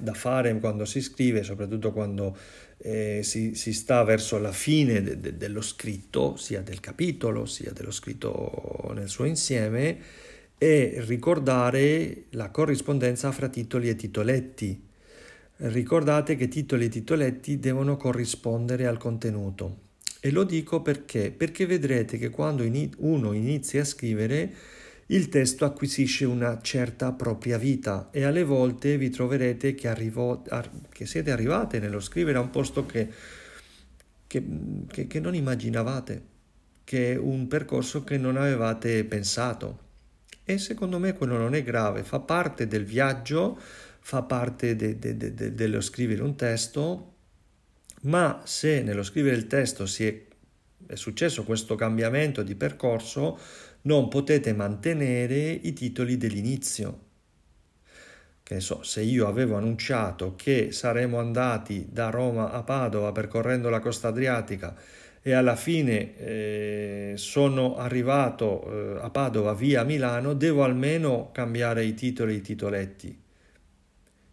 da 0.01 0.15
fare 0.15 0.59
quando 0.59 0.85
si 0.85 1.01
scrive, 1.01 1.43
soprattutto 1.43 1.93
quando 1.93 2.37
eh, 2.79 3.21
si, 3.23 3.55
si, 3.55 3.73
sta 3.73 4.03
verso 4.05 4.39
la 4.39 4.53
fine 4.53 5.03
de, 5.03 5.21
de, 5.21 5.37
dello 5.37 5.61
scritto, 5.61 6.37
sia 6.37 6.63
del 6.63 6.81
capitolo 6.81 7.47
sia 7.47 7.73
dello 7.73 7.91
scritto 7.91 8.91
nel 8.95 9.09
suo 9.09 9.25
insieme, 9.25 9.99
è 10.59 10.95
ricordare 11.07 12.25
la 12.31 12.51
corrispondenza 12.51 13.31
fra 13.33 13.49
titoli 13.49 13.91
e 13.91 13.97
titoletti 13.97 14.86
Ricordate 15.59 16.37
che 16.37 16.49
titoli 16.49 16.85
e 16.85 16.89
titoletti 16.91 17.59
devono 17.59 17.97
corrispondere 17.97 18.87
al 18.87 18.99
contenuto. 18.99 19.85
E 20.21 20.31
lo 20.31 20.45
dico 20.45 20.83
perché? 20.83 21.31
Perché 21.31 21.65
vedrete 21.65 22.19
che 22.19 22.29
quando 22.29 22.63
uno 22.99 23.33
inizia 23.33 23.81
a 23.81 23.87
scrivere 23.87 24.53
il 25.07 25.29
testo 25.31 25.65
acquisisce 25.65 26.27
una 26.27 26.61
certa 26.61 27.13
propria 27.13 27.57
vita 27.57 28.09
e 28.11 28.25
alle 28.25 28.45
volte 28.45 28.99
vi 28.99 29.09
troverete 29.09 29.75
che, 29.75 29.89
arrivo, 29.89 30.43
che 30.91 31.07
siete 31.07 31.31
arrivate 31.31 31.79
nello 31.79 32.01
scrivere 32.01 32.37
a 32.37 32.43
un 32.43 32.51
posto 32.51 32.85
che, 32.85 33.09
che, 34.27 34.45
che, 35.07 35.21
non 35.21 35.35
immaginavate, 35.35 36.23
che 36.85 37.13
è 37.13 37.17
un 37.17 37.47
percorso 37.47 38.05
che 38.05 38.19
non 38.19 38.37
avevate 38.37 39.05
pensato. 39.05 39.85
E 40.45 40.59
secondo 40.59 40.99
me 40.99 41.15
quello 41.15 41.39
non 41.39 41.55
è 41.55 41.63
grave, 41.63 42.03
fa 42.03 42.21
parte 42.21 42.67
del 42.67 42.85
viaggio 42.85 43.59
fa 44.07 44.23
parte 44.23 44.77
de, 44.77 45.01
de, 45.01 45.17
de, 45.17 45.53
dello 45.53 45.81
scrivere 45.81 46.23
un 46.23 46.37
testo, 46.37 47.15
ma 48.03 48.41
se 48.45 48.81
nello 48.81 49.03
scrivere 49.03 49.35
il 49.35 49.49
testo 49.49 49.85
si 49.85 50.07
è, 50.07 50.23
è 50.87 50.95
successo 50.95 51.43
questo 51.43 51.75
cambiamento 51.75 52.45
di 52.45 52.55
percorso, 52.55 53.37
non 53.83 54.07
potete 54.07 54.53
mantenere 54.53 55.51
i 55.51 55.73
titoli 55.73 56.17
dell'inizio. 56.17 57.01
Che 58.45 58.61
so, 58.61 58.85
se 58.85 59.03
io 59.03 59.27
avevo 59.27 59.57
annunciato 59.57 60.37
che 60.37 60.71
saremmo 60.71 61.19
andati 61.19 61.89
da 61.91 62.09
Roma 62.09 62.53
a 62.53 62.63
Padova 62.63 63.11
percorrendo 63.11 63.71
la 63.71 63.81
costa 63.81 64.07
adriatica 64.07 64.77
e 65.21 65.33
alla 65.33 65.57
fine 65.57 66.17
eh, 66.17 67.13
sono 67.17 67.77
arrivato 67.77 68.71
eh, 68.71 69.01
a 69.01 69.11
Padova 69.11 69.53
via 69.53 69.83
Milano, 69.83 70.33
devo 70.33 70.63
almeno 70.63 71.31
cambiare 71.33 71.85
i 71.85 71.95
titoli 71.95 72.35
e 72.35 72.37
i 72.37 72.41
titoletti 72.43 73.25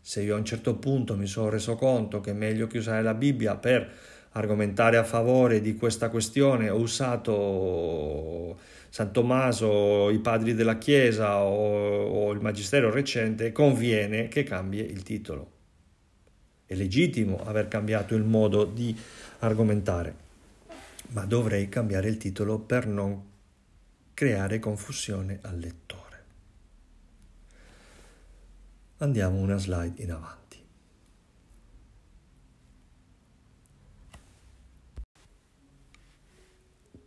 se 0.05 0.21
io 0.21 0.35
a 0.35 0.37
un 0.37 0.43
certo 0.43 0.75
punto 0.75 1.15
mi 1.15 1.27
sono 1.27 1.47
reso 1.47 1.75
conto 1.75 2.19
che 2.19 2.31
è 2.31 2.33
meglio 2.33 2.67
che 2.67 2.79
usare 2.79 3.01
la 3.01 3.13
Bibbia 3.13 3.55
per 3.55 3.89
argomentare 4.31 4.97
a 4.97 5.03
favore 5.05 5.61
di 5.61 5.77
questa 5.77 6.09
questione, 6.09 6.69
ho 6.69 6.77
usato 6.77 8.57
San 8.89 9.13
Tommaso, 9.13 10.09
i 10.09 10.19
padri 10.19 10.55
della 10.55 10.77
Chiesa 10.77 11.43
o, 11.43 12.07
o 12.07 12.31
il 12.33 12.41
Magistero 12.41 12.91
recente, 12.91 13.53
conviene 13.53 14.27
che 14.27 14.43
cambi 14.43 14.79
il 14.79 15.03
titolo. 15.03 15.51
È 16.65 16.75
legittimo 16.75 17.41
aver 17.45 17.69
cambiato 17.69 18.13
il 18.13 18.23
modo 18.23 18.65
di 18.65 18.93
argomentare, 19.39 20.15
ma 21.11 21.23
dovrei 21.23 21.69
cambiare 21.69 22.09
il 22.09 22.17
titolo 22.17 22.59
per 22.59 22.87
non 22.87 23.21
creare 24.13 24.59
confusione 24.59 25.39
al 25.43 25.59
lettore. 25.59 26.02
Andiamo 29.03 29.37
una 29.39 29.57
slide 29.57 30.01
in 30.01 30.11
avanti. 30.11 30.57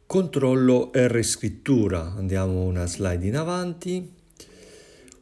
Controllo 0.05 0.93
e 0.93 1.09
riscrittura. 1.09 2.13
Andiamo 2.15 2.65
una 2.65 2.87
slide 2.87 3.27
in 3.27 3.35
avanti. 3.35 4.13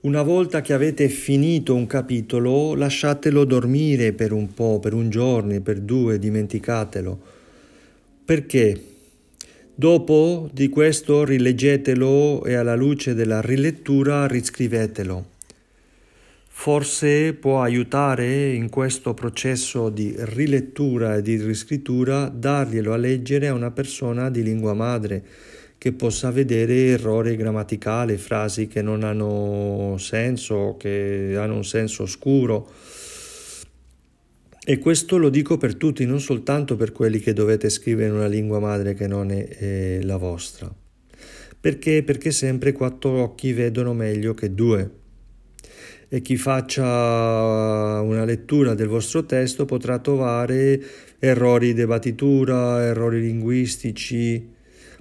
Una 0.01 0.22
volta 0.22 0.62
che 0.62 0.72
avete 0.72 1.09
finito 1.09 1.77
un 1.77 1.87
capitolo, 1.87 2.75
lasciatelo 2.75 3.45
dormire 3.45 4.12
per 4.12 4.33
un 4.33 4.53
po', 4.53 4.81
per 4.81 4.95
un 4.95 5.11
giorno, 5.11 5.61
per 5.61 5.79
due, 5.79 6.18
dimenticatelo. 6.18 7.20
Perché? 8.25 8.85
Dopo 9.72 10.51
di 10.53 10.68
questo 10.68 11.25
rileggetelo 11.25 12.45
e 12.45 12.55
alla 12.55 12.75
luce 12.75 13.14
della 13.14 13.41
rilettura 13.41 14.27
riscrivetelo 14.27 15.34
forse 16.57 17.35
può 17.35 17.61
aiutare 17.61 18.53
in 18.55 18.71
questo 18.71 19.13
processo 19.13 19.91
di 19.91 20.15
rilettura 20.17 21.17
e 21.17 21.21
di 21.21 21.37
riscrittura 21.37 22.29
darglielo 22.29 22.93
a 22.93 22.97
leggere 22.97 23.49
a 23.49 23.53
una 23.53 23.71
persona 23.73 24.31
di 24.31 24.43
lingua 24.43 24.73
madre 24.73 25.23
che 25.77 25.93
possa 25.93 26.31
vedere 26.31 26.87
errore 26.87 27.37
grammaticale, 27.37 28.17
frasi 28.17 28.69
che 28.69 28.81
non 28.81 29.03
hanno 29.03 29.97
senso, 29.99 30.77
che 30.79 31.35
hanno 31.37 31.57
un 31.57 31.65
senso 31.65 32.05
oscuro. 32.05 32.71
E 34.65 34.79
questo 34.79 35.19
lo 35.19 35.29
dico 35.29 35.59
per 35.59 35.75
tutti, 35.75 36.07
non 36.07 36.21
soltanto 36.21 36.77
per 36.77 36.93
quelli 36.93 37.19
che 37.19 37.35
dovete 37.35 37.69
scrivere 37.69 38.09
in 38.09 38.15
una 38.15 38.29
lingua 38.29 38.61
madre 38.61 38.95
che 38.95 39.07
non 39.07 39.31
è, 39.33 39.49
è 39.49 40.03
la 40.03 40.17
vostra. 40.17 40.73
Perché? 41.61 42.03
Perché 42.03 42.31
sempre 42.31 42.73
quattro 42.73 43.11
occhi 43.21 43.53
vedono 43.53 43.93
meglio 43.93 44.33
che 44.33 44.55
due. 44.55 45.03
E 46.15 46.23
chi 46.23 46.37
faccia 46.37 46.85
una 46.85 48.25
lettura 48.25 48.75
del 48.75 48.87
vostro 48.87 49.27
testo 49.27 49.65
potrà 49.65 49.99
trovare 49.99 50.81
errori 51.19 51.75
di 51.75 51.85
battitura, 51.87 52.85
errori 52.85 53.21
linguistici, 53.21 54.49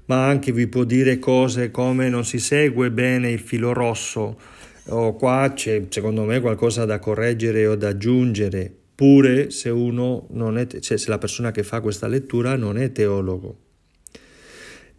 ma 0.06 0.26
anche 0.26 0.52
vi 0.52 0.66
può 0.66 0.86
dire 0.86 1.20
cose 1.20 1.70
come 1.70 2.10
non 2.10 2.26
si 2.26 2.40
segue 2.40 2.90
bene 2.90 3.30
il 3.30 3.38
filo 3.38 3.74
rosso 3.74 4.40
o 4.86 5.16
qua 5.16 5.52
c'è 5.54 5.86
secondo 5.90 6.24
me 6.24 6.42
qualcosa 6.42 6.84
da 6.86 6.98
correggere 6.98 7.68
o 7.68 7.76
da 7.76 7.90
aggiungere, 7.90 8.74
pure 8.96 9.52
se 9.52 9.70
uno 9.70 10.26
non 10.32 10.58
è, 10.58 10.66
cioè 10.66 10.98
se 10.98 11.10
la 11.10 11.20
persona 11.20 11.52
che 11.52 11.62
fa 11.62 11.80
questa 11.80 12.08
lettura 12.08 12.56
non 12.56 12.76
è 12.80 12.92
teologo. 12.92 13.63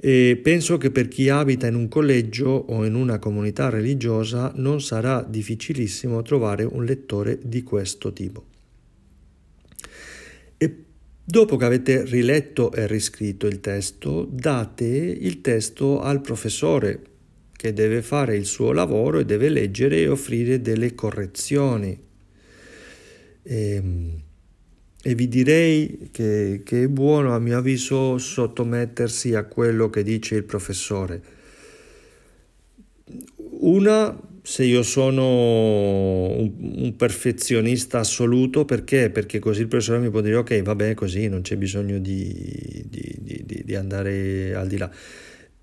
E 0.05 0.39
penso 0.43 0.77
che 0.77 0.91
per 0.91 1.09
chi 1.09 1.31
abita 1.31 1.67
in 1.67 1.77
un 1.77 1.89
collegio 1.89 2.51
o 2.51 2.85
in 2.85 2.95
una 2.95 3.19
comunità 3.19 3.71
religiosa 3.71 4.53
non 4.57 4.83
sarà 4.83 5.23
difficilissimo 5.27 6.21
trovare 6.21 6.65
un 6.65 6.85
lettore 6.85 7.39
di 7.43 7.63
questo 7.63 8.13
tipo. 8.13 8.53
Dopo 11.27 11.57
che 11.57 11.65
avete 11.65 12.05
riletto 12.05 12.71
e 12.71 12.87
riscritto 12.87 13.47
il 13.47 13.61
testo, 13.61 14.29
date 14.31 14.85
il 14.85 15.41
testo 15.41 16.03
al 16.03 16.21
professore 16.21 17.01
che 17.51 17.73
deve 17.73 18.03
fare 18.03 18.37
il 18.37 18.45
suo 18.45 18.73
lavoro 18.73 19.21
e 19.21 19.25
deve 19.25 19.49
leggere 19.49 20.01
e 20.01 20.09
offrire 20.09 20.61
delle 20.61 20.95
correzioni. 20.95 21.99
E, 23.43 23.71
ehm, 23.75 24.23
e 25.07 25.15
vi 25.15 25.29
direi 25.29 26.09
che, 26.11 26.63
che 26.65 26.85
è 26.85 26.89
buono, 26.89 27.35
a 27.35 27.39
mio 27.39 27.59
avviso, 27.59 28.17
sottomettersi 28.17 29.35
a 29.35 29.45
quello 29.45 29.91
che 29.91 30.03
dice 30.03 30.35
il 30.37 30.45
professore. 30.45 31.21
Una 33.61 34.19
se 34.41 34.65
io 34.65 34.83
sono 34.83 36.31
un, 36.39 36.53
un, 36.59 36.97
perfezionista 36.97 37.99
assoluto, 37.99 38.65
perché? 38.65 39.11
Perché 39.11 39.41
così 39.41 39.61
il 39.61 39.69
professore 39.69 39.99
mi 39.99 40.09
può 40.09 40.23
dire 40.23 40.37
ok, 40.37 40.63
vabbè, 40.63 40.95
così 40.95 41.29
non 41.29 41.43
c'è 41.43 41.59
bisogno 41.59 41.99
di, 41.99 42.83
di, 42.89 43.43
di, 43.45 43.63
di 43.63 43.75
andare 43.75 44.55
al 44.55 44.69
di 44.69 44.79
là. 44.79 44.91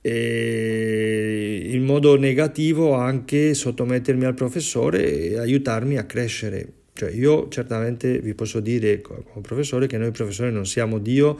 E 0.02 1.68
in 1.72 1.84
modo 1.84 2.16
negativo 2.16 2.94
anche 2.94 3.56
sottomettermi 3.56 4.26
al 4.26 4.36
professore 4.36 5.30
e 5.30 5.38
aiutarmi 5.39 5.98
a 5.98 6.06
crescere. 6.06 6.74
Cioè 7.02 7.10
io 7.10 7.47
certamente 7.47 8.20
vi 8.20 8.36
posso 8.36 8.60
dire 8.60 9.02
come 9.02 9.41
professore 9.41 9.88
che 9.88 9.97
noi 9.97 10.12
professori 10.12 10.52
non 10.52 10.68
siamo 10.68 10.99
Dio 10.99 11.36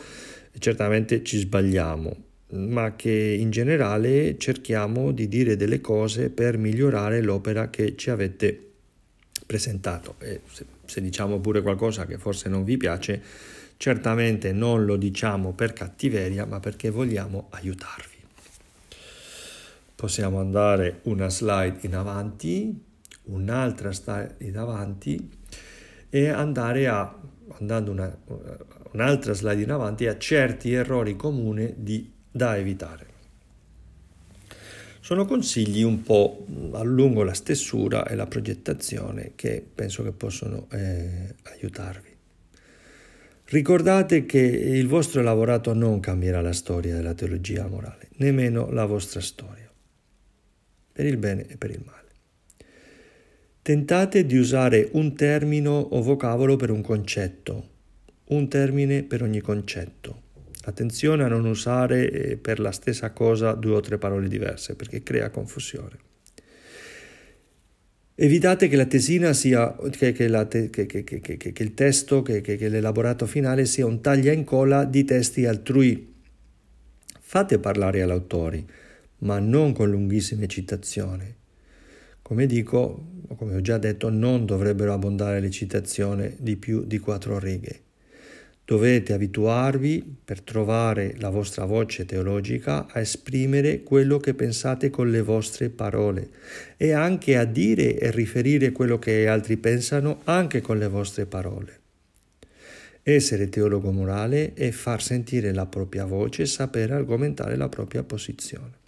e 0.52 0.58
certamente 0.58 1.24
ci 1.24 1.38
sbagliamo 1.38 2.24
ma 2.54 2.96
che 2.96 3.38
in 3.40 3.52
generale 3.52 4.40
cerchiamo 4.40 5.12
di 5.12 5.28
dire 5.28 5.56
delle 5.56 5.80
cose 5.80 6.32
per 6.32 6.58
migliorare 6.58 7.22
l'opera 7.22 7.70
che 7.70 7.96
ci 7.96 8.10
avete 8.10 8.72
presentato. 9.46 10.16
E 10.18 10.42
se, 10.52 10.66
se 10.84 11.00
diciamo 11.00 11.40
pure 11.40 11.62
qualcosa 11.62 12.08
che 12.08 12.18
forse 12.18 12.50
non 12.50 12.64
vi 12.64 12.76
piace, 12.76 13.22
certamente 13.78 14.52
non 14.52 14.84
lo 14.84 14.98
diciamo 14.98 15.54
per 15.54 15.74
cattiveria, 15.74 16.46
ma 16.46 16.60
perché 16.60 16.90
vogliamo 16.90 17.48
aiutarvi. 17.52 18.18
Possiamo 19.96 20.40
andare 20.40 21.02
una 21.04 21.30
slide 21.30 21.78
in 21.82 21.96
avanti, 21.96 22.84
un'altra 23.26 23.94
slide 23.94 24.36
in 24.40 24.58
avanti 24.58 25.40
e 26.14 26.28
andare 26.28 26.88
a, 26.88 27.18
andando 27.58 27.92
una, 27.92 28.16
un'altra 28.92 29.34
slide 29.34 29.62
in 29.64 29.72
avanti, 29.72 30.06
a 30.08 30.18
certi 30.18 30.74
errori 30.74 31.16
comuni 31.16 31.74
di 31.78 32.12
da 32.30 32.58
evitare. 32.58 33.08
Sono 35.00 35.26
consigli 35.26 35.82
un 35.82 36.04
po' 36.04 36.46
lungo 36.84 37.24
la 37.24 37.34
stessura 37.34 38.06
e 38.06 38.16
la 38.16 38.28
progettazione 38.28 39.32
che 39.36 39.66
penso 39.74 40.04
che 40.04 40.12
possono 40.12 40.68
eh, 40.72 41.36
aiutarvi. 41.44 42.10
Ricordate 43.46 44.26
che 44.26 44.40
il 44.40 44.88
vostro 44.88 45.20
elaborato 45.20 45.74
non 45.74 46.00
cambierà 46.00 46.42
la 46.42 46.54
storia 46.54 46.96
della 46.96 47.14
teologia 47.14 47.68
morale, 47.68 48.10
nemmeno 48.18 48.70
la 48.70 48.86
vostra 48.86 49.20
storia, 49.20 49.70
per 50.94 51.06
il 51.06 51.18
bene 51.18 51.48
e 51.48 51.58
per 51.58 51.72
il 51.72 51.82
male. 51.84 52.01
Tentate 53.64 54.26
di 54.26 54.38
usare 54.38 54.90
un 54.94 55.16
termine 55.16 55.68
o 55.68 56.02
vocabolo 56.02 56.56
per 56.56 56.72
un 56.72 56.82
concetto, 56.82 57.70
un 58.30 58.48
termine 58.48 59.04
per 59.04 59.22
ogni 59.22 59.40
concetto. 59.40 60.22
Attenzione 60.64 61.24
a 61.24 61.28
non 61.28 61.46
usare 61.46 62.10
eh, 62.10 62.38
per 62.38 62.60
la 62.60 62.72
stessa 62.72 63.12
cosa 63.12 63.54
due 63.54 63.76
o 63.76 63.80
tre 63.80 64.00
parole 64.00 64.28
diverse 64.28 64.76
perché 64.76 65.04
crea 65.04 65.30
confusione. 65.30 65.96
Evitate 68.16 68.68
che 68.68 68.76
la 68.76 68.88
tesina 68.88 69.32
sia, 69.32 69.76
che, 69.92 70.12
che, 70.12 70.28
la 70.28 70.46
te, 70.46 70.72
che, 70.72 70.88
che 70.88 71.54
il 71.58 71.74
testo, 71.76 72.24
che, 72.24 72.42
l'elaborato 72.68 73.28
finale 73.28 73.66
sia 73.66 73.86
un 73.86 74.02
taglia 74.02 74.32
e 74.32 74.36
incolla 74.36 74.86
di 74.86 75.04
testi 75.04 75.46
altrui. 75.46 76.16
Fate 77.20 77.60
parlare 77.60 78.02
agli 78.02 78.10
autori, 78.10 78.68
ma 79.20 79.38
non 79.38 79.72
con 79.72 79.92
lunghissime 79.92 80.48
citazioni. 80.48 81.41
Come 82.32 82.46
dico, 82.46 83.08
come 83.36 83.58
ho 83.58 83.60
già 83.60 83.78
detto, 83.78 84.10
non 84.10 84.46
dovrebbero 84.46 84.94
abbondare 84.94 85.42
le 85.42 85.50
citazioni 85.50 86.34
di 86.40 86.56
più 86.56 86.86
di 86.86 86.98
quattro 86.98 87.38
righe. 87.38 87.82
Dovete 88.64 89.12
abituarvi, 89.12 90.20
per 90.24 90.40
trovare 90.40 91.16
la 91.18 91.30
vostra 91.30 91.66
voce 91.66 92.06
teologica, 92.06 92.88
a 92.90 93.02
esprimere 93.02 93.84
quello 93.84 94.18
che 94.18 94.34
pensate 94.34 94.90
con 94.90 95.12
le 95.12 95.22
vostre 95.22 95.68
parole 95.68 96.30
e 96.78 96.94
anche 96.94 97.36
a 97.36 97.44
dire 97.44 98.00
e 98.00 98.12
riferire 98.12 98.72
quello 98.72 98.98
che 98.98 99.28
altri 99.28 99.58
pensano 99.58 100.22
anche 100.24 100.62
con 100.62 100.78
le 100.78 100.88
vostre 100.88 101.26
parole. 101.26 101.80
Essere 103.04 103.50
teologo 103.50 103.92
morale 103.92 104.54
è 104.54 104.72
far 104.72 105.02
sentire 105.02 105.52
la 105.52 105.66
propria 105.66 106.06
voce 106.06 106.44
e 106.44 106.46
sapere 106.46 106.94
argomentare 106.94 107.58
la 107.58 107.68
propria 107.68 108.04
posizione. 108.04 108.80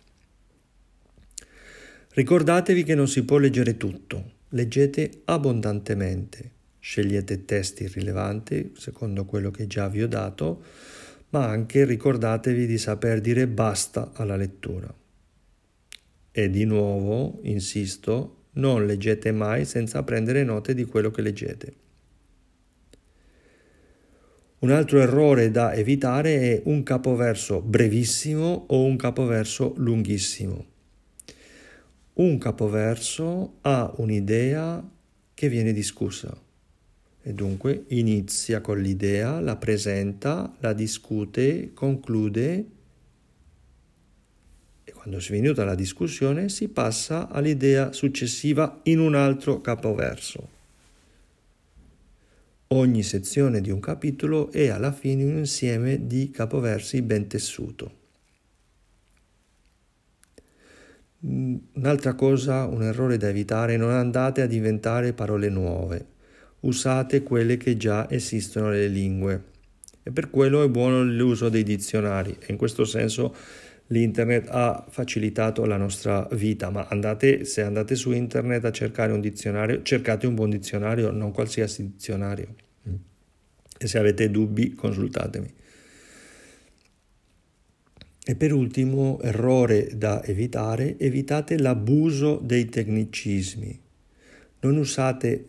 Ricordatevi 2.13 2.83
che 2.83 2.95
non 2.95 3.07
si 3.07 3.23
può 3.23 3.37
leggere 3.37 3.77
tutto, 3.77 4.31
leggete 4.49 5.21
abbondantemente 5.25 6.53
Scegliete 6.83 7.45
testi 7.45 7.87
rilevanti 7.87 8.73
secondo 8.75 9.23
quello 9.23 9.51
che 9.51 9.67
già 9.67 9.87
vi 9.87 10.03
ho 10.03 10.07
dato, 10.07 10.61
ma 11.29 11.47
anche 11.47 11.85
ricordatevi 11.85 12.65
di 12.65 12.77
saper 12.77 13.21
dire 13.21 13.47
basta 13.47 14.11
alla 14.13 14.35
lettura. 14.35 14.93
E 16.29 16.49
di 16.49 16.65
nuovo, 16.65 17.39
insisto, 17.43 18.47
non 18.55 18.85
leggete 18.85 19.31
mai 19.31 19.63
senza 19.63 20.03
prendere 20.03 20.43
note 20.43 20.73
di 20.73 20.83
quello 20.83 21.09
che 21.09 21.21
leggete. 21.21 21.73
Un 24.59 24.71
altro 24.71 24.99
errore 24.99 25.51
da 25.51 25.73
evitare 25.73 26.41
è 26.41 26.61
un 26.65 26.83
capoverso 26.83 27.61
brevissimo 27.61 28.65
o 28.67 28.83
un 28.83 28.97
capoverso 28.97 29.73
lunghissimo. 29.77 30.72
Un 32.15 32.37
capoverso 32.37 33.55
ha 33.61 33.91
un'idea 33.97 34.87
che 35.33 35.49
viene 35.49 35.73
discussa 35.73 36.31
e 37.25 37.33
dunque 37.33 37.85
inizia 37.87 38.61
con 38.61 38.79
l'idea, 38.79 39.39
la 39.39 39.55
presenta, 39.55 40.55
la 40.59 40.73
discute, 40.73 41.71
conclude 41.73 42.65
e 44.83 44.91
quando 44.91 45.19
si 45.19 45.31
è 45.31 45.35
venuta 45.39 45.63
la 45.63 45.73
discussione 45.73 46.49
si 46.49 46.67
passa 46.67 47.29
all'idea 47.29 47.91
successiva 47.93 48.81
in 48.83 48.99
un 48.99 49.15
altro 49.15 49.61
capoverso. 49.61 50.49
Ogni 52.67 53.01
sezione 53.01 53.59
di 53.59 53.71
un 53.71 53.79
capitolo 53.79 54.51
è 54.51 54.67
alla 54.67 54.91
fine 54.91 55.23
un 55.23 55.37
insieme 55.37 56.05
di 56.05 56.29
capoversi 56.29 57.01
ben 57.01 57.27
tessuto. 57.27 58.01
Un'altra 61.25 62.15
cosa, 62.15 62.65
un 62.65 62.83
errore 62.83 63.17
da 63.17 63.29
evitare, 63.29 63.77
non 63.77 63.91
andate 63.91 64.41
a 64.41 64.45
diventare 64.45 65.13
parole 65.13 65.49
nuove 65.49 66.11
usate 66.63 67.23
quelle 67.23 67.57
che 67.57 67.77
già 67.77 68.09
esistono 68.09 68.69
nelle 68.69 68.87
lingue. 68.87 69.43
E 70.03 70.11
per 70.11 70.29
quello 70.29 70.63
è 70.63 70.69
buono 70.69 71.03
l'uso 71.03 71.49
dei 71.49 71.63
dizionari 71.63 72.35
e 72.39 72.51
in 72.51 72.57
questo 72.57 72.83
senso 72.83 73.33
l'internet 73.87 74.47
ha 74.49 74.85
facilitato 74.89 75.65
la 75.65 75.77
nostra 75.77 76.27
vita, 76.31 76.69
ma 76.69 76.87
andate, 76.89 77.45
se 77.45 77.61
andate 77.61 77.95
su 77.95 78.11
internet 78.11 78.65
a 78.65 78.71
cercare 78.71 79.13
un 79.13 79.21
dizionario, 79.21 79.81
cercate 79.81 80.27
un 80.27 80.35
buon 80.35 80.49
dizionario, 80.49 81.11
non 81.11 81.31
qualsiasi 81.31 81.91
dizionario. 81.91 82.55
E 83.77 83.87
se 83.87 83.97
avete 83.97 84.29
dubbi, 84.29 84.73
consultatemi. 84.73 85.53
E 88.25 88.35
per 88.35 88.53
ultimo, 88.53 89.19
errore 89.21 89.89
da 89.95 90.23
evitare, 90.23 90.97
evitate 90.97 91.57
l'abuso 91.57 92.39
dei 92.41 92.65
tecnicismi. 92.65 93.81
Non 94.61 94.77
usate, 94.77 95.45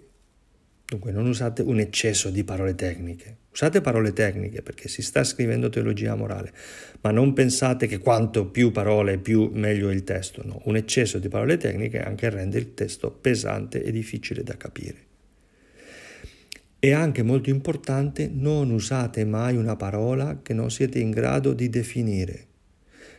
dunque, 0.84 1.12
non 1.12 1.26
usate 1.26 1.62
un 1.62 1.78
eccesso 1.78 2.30
di 2.30 2.42
parole 2.42 2.74
tecniche. 2.74 3.36
Usate 3.52 3.80
parole 3.80 4.12
tecniche 4.12 4.62
perché 4.62 4.88
si 4.88 5.02
sta 5.02 5.22
scrivendo 5.22 5.68
teologia 5.68 6.16
morale, 6.16 6.52
ma 7.02 7.12
non 7.12 7.32
pensate 7.32 7.86
che 7.86 7.98
quanto 7.98 8.46
più 8.46 8.72
parole 8.72 9.18
più 9.18 9.48
meglio 9.52 9.92
il 9.92 10.02
testo. 10.02 10.42
No, 10.44 10.60
un 10.64 10.74
eccesso 10.74 11.20
di 11.20 11.28
parole 11.28 11.56
tecniche 11.56 12.02
anche 12.02 12.28
rende 12.28 12.58
il 12.58 12.74
testo 12.74 13.12
pesante 13.12 13.84
e 13.84 13.92
difficile 13.92 14.42
da 14.42 14.56
capire. 14.56 14.96
È 16.80 16.90
anche 16.90 17.22
molto 17.22 17.50
importante 17.50 18.28
non 18.28 18.70
usate 18.70 19.24
mai 19.24 19.56
una 19.56 19.76
parola 19.76 20.40
che 20.42 20.52
non 20.52 20.72
siete 20.72 20.98
in 20.98 21.12
grado 21.12 21.52
di 21.52 21.70
definire. 21.70 22.46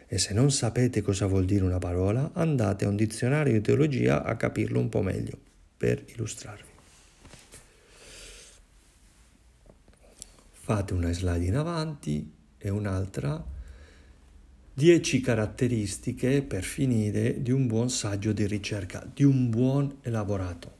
E 0.07 0.17
se 0.17 0.33
non 0.33 0.51
sapete 0.51 1.01
cosa 1.01 1.25
vuol 1.25 1.45
dire 1.45 1.63
una 1.63 1.79
parola, 1.79 2.31
andate 2.33 2.85
a 2.85 2.89
un 2.89 2.95
dizionario 2.95 3.53
di 3.53 3.61
teologia 3.61 4.23
a 4.23 4.35
capirlo 4.35 4.79
un 4.79 4.89
po' 4.89 5.01
meglio 5.01 5.37
per 5.77 6.03
illustrarvi. 6.05 6.73
Fate 10.51 10.93
una 10.93 11.11
slide 11.11 11.45
in 11.45 11.55
avanti 11.55 12.31
e 12.57 12.69
un'altra. 12.69 13.53
10 14.73 15.21
caratteristiche 15.21 16.41
per 16.41 16.63
finire 16.63 17.41
di 17.41 17.51
un 17.51 17.65
buon 17.65 17.89
saggio 17.89 18.33
di 18.33 18.45
ricerca, 18.45 19.09
di 19.11 19.23
un 19.23 19.49
buon 19.49 19.99
elaborato. 20.01 20.73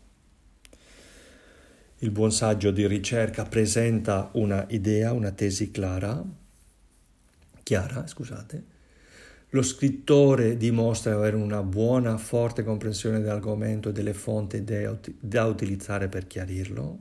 Il 2.00 2.12
buon 2.12 2.32
saggio 2.32 2.72
di 2.72 2.86
ricerca 2.88 3.46
presenta 3.46 4.30
una 4.34 4.66
idea, 4.70 5.14
una 5.14 5.32
tesi 5.32 5.72
clara, 5.72 6.24
chiara, 7.64 8.06
scusate. 8.06 8.75
Lo 9.56 9.62
scrittore 9.62 10.58
dimostra 10.58 11.12
di 11.12 11.18
avere 11.18 11.38
una 11.38 11.64
buona, 11.64 12.18
forte 12.18 12.64
comprensione 12.64 13.22
dell'argomento 13.22 13.90
e 13.90 13.94
delle 13.94 14.14
fonti 14.14 14.64
da 14.64 15.46
utilizzare 15.46 16.10
per 16.10 16.28
chiarirlo 16.28 17.00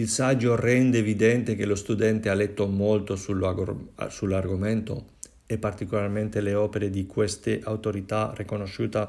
il 0.00 0.08
saggio 0.08 0.56
rende 0.56 0.96
evidente 0.96 1.54
che 1.54 1.66
lo 1.66 1.74
studente 1.74 2.30
ha 2.30 2.34
letto 2.34 2.66
molto 2.66 3.16
sull'argomento 3.16 5.08
e 5.44 5.58
particolarmente 5.58 6.40
le 6.40 6.54
opere 6.54 6.88
di 6.88 7.04
queste 7.04 7.60
autorità 7.62 8.32
riconosciute 8.34 9.08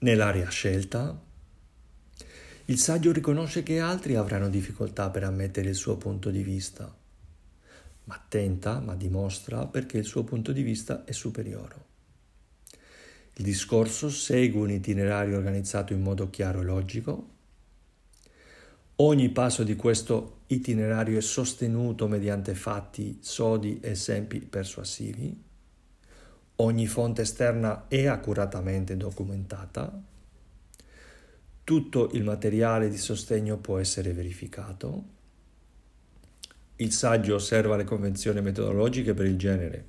nell'area 0.00 0.48
scelta. 0.48 1.16
Il 2.64 2.78
saggio 2.78 3.12
riconosce 3.12 3.62
che 3.62 3.78
altri 3.78 4.16
avranno 4.16 4.48
difficoltà 4.48 5.10
per 5.10 5.22
ammettere 5.22 5.68
il 5.68 5.76
suo 5.76 5.96
punto 5.96 6.30
di 6.30 6.42
vista, 6.42 6.92
ma 8.04 8.22
tenta, 8.28 8.80
ma 8.80 8.94
dimostra 8.94 9.66
perché 9.66 9.98
il 9.98 10.04
suo 10.04 10.24
punto 10.24 10.52
di 10.52 10.62
vista 10.62 11.04
è 11.04 11.12
superiore. 11.12 11.88
Il 13.34 13.44
discorso 13.44 14.10
segue 14.10 14.60
un 14.60 14.70
itinerario 14.70 15.36
organizzato 15.36 15.92
in 15.92 16.02
modo 16.02 16.28
chiaro 16.30 16.60
e 16.60 16.64
logico, 16.64 17.38
Ogni 19.02 19.30
passo 19.30 19.64
di 19.64 19.76
questo 19.76 20.40
itinerario 20.48 21.16
è 21.16 21.22
sostenuto 21.22 22.06
mediante 22.06 22.54
fatti 22.54 23.16
sodi 23.22 23.80
e 23.80 23.92
esempi 23.92 24.40
persuasivi. 24.40 25.42
Ogni 26.56 26.86
fonte 26.86 27.22
esterna 27.22 27.88
è 27.88 28.04
accuratamente 28.04 28.98
documentata. 28.98 30.02
Tutto 31.64 32.10
il 32.12 32.24
materiale 32.24 32.90
di 32.90 32.98
sostegno 32.98 33.56
può 33.56 33.78
essere 33.78 34.12
verificato. 34.12 35.04
Il 36.80 36.92
saggio 36.92 37.34
osserva 37.34 37.76
le 37.76 37.84
convenzioni 37.84 38.40
metodologiche 38.40 39.12
per 39.12 39.26
il 39.26 39.36
genere. 39.36 39.84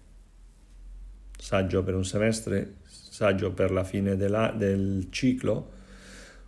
Saggio 1.37 1.83
per 1.83 1.95
un 1.95 2.03
semestre, 2.03 2.79
saggio 2.83 3.53
per 3.53 3.71
la 3.71 3.85
fine 3.85 4.17
della, 4.17 4.51
del 4.51 5.07
ciclo, 5.09 5.71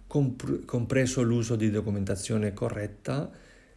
compreso 0.06 1.22
l'uso 1.22 1.56
di 1.56 1.72
documentazione 1.72 2.52
corretta 2.52 3.32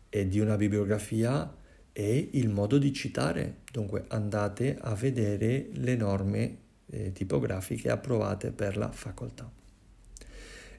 e 0.09 0.27
di 0.27 0.41
una 0.41 0.57
bibliografia 0.57 1.55
e 1.93 2.31
il 2.33 2.49
modo 2.49 2.79
di 2.79 2.93
citare. 2.93 3.59
Dunque 3.71 4.07
andate 4.09 4.77
a 4.81 4.93
vedere 4.97 5.69
le 5.71 5.95
norme 5.95 6.59
eh, 6.91 7.13
tipografiche 7.13 7.91
approvate 7.91 8.51
per 8.51 8.77
la 8.77 8.91
facoltà. 8.91 9.49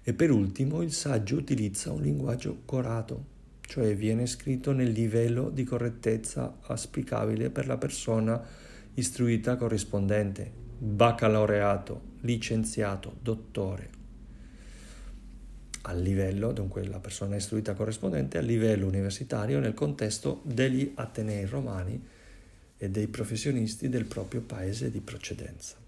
E 0.03 0.13
per 0.13 0.31
ultimo 0.31 0.81
il 0.81 0.91
saggio 0.91 1.37
utilizza 1.37 1.93
un 1.93 2.01
linguaggio 2.01 2.63
corato, 2.65 3.35
cioè 3.67 3.95
viene 3.95 4.25
scritto 4.25 4.71
nel 4.71 4.89
livello 4.89 5.49
di 5.49 5.63
correttezza 5.63 6.57
auspicabile 6.63 7.51
per 7.51 7.67
la 7.67 7.77
persona 7.77 8.41
istruita 8.95 9.55
corrispondente, 9.55 10.51
baccalaureato, 10.79 12.01
licenziato, 12.21 13.15
dottore 13.21 13.97
a 15.87 15.93
livello, 15.93 16.51
dunque 16.51 16.85
la 16.85 16.99
persona 16.99 17.35
istruita 17.35 17.73
corrispondente, 17.73 18.37
a 18.37 18.41
livello 18.41 18.87
universitario 18.87 19.59
nel 19.59 19.73
contesto 19.73 20.41
degli 20.43 20.91
Atenei 20.95 21.45
romani 21.45 22.01
e 22.77 22.89
dei 22.89 23.07
professionisti 23.07 23.87
del 23.89 24.05
proprio 24.05 24.41
paese 24.41 24.91
di 24.91 24.99
precedenza. 24.99 25.86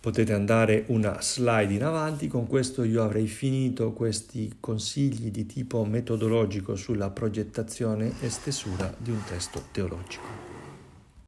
Potete 0.00 0.32
andare 0.32 0.84
una 0.86 1.20
slide 1.20 1.74
in 1.74 1.84
avanti, 1.84 2.26
con 2.26 2.46
questo 2.46 2.84
io 2.84 3.02
avrei 3.02 3.26
finito 3.26 3.92
questi 3.92 4.56
consigli 4.58 5.30
di 5.30 5.44
tipo 5.44 5.84
metodologico 5.84 6.74
sulla 6.74 7.10
progettazione 7.10 8.14
e 8.22 8.30
stesura 8.30 8.94
di 8.96 9.10
un 9.10 9.22
testo 9.28 9.62
teologico. 9.70 10.49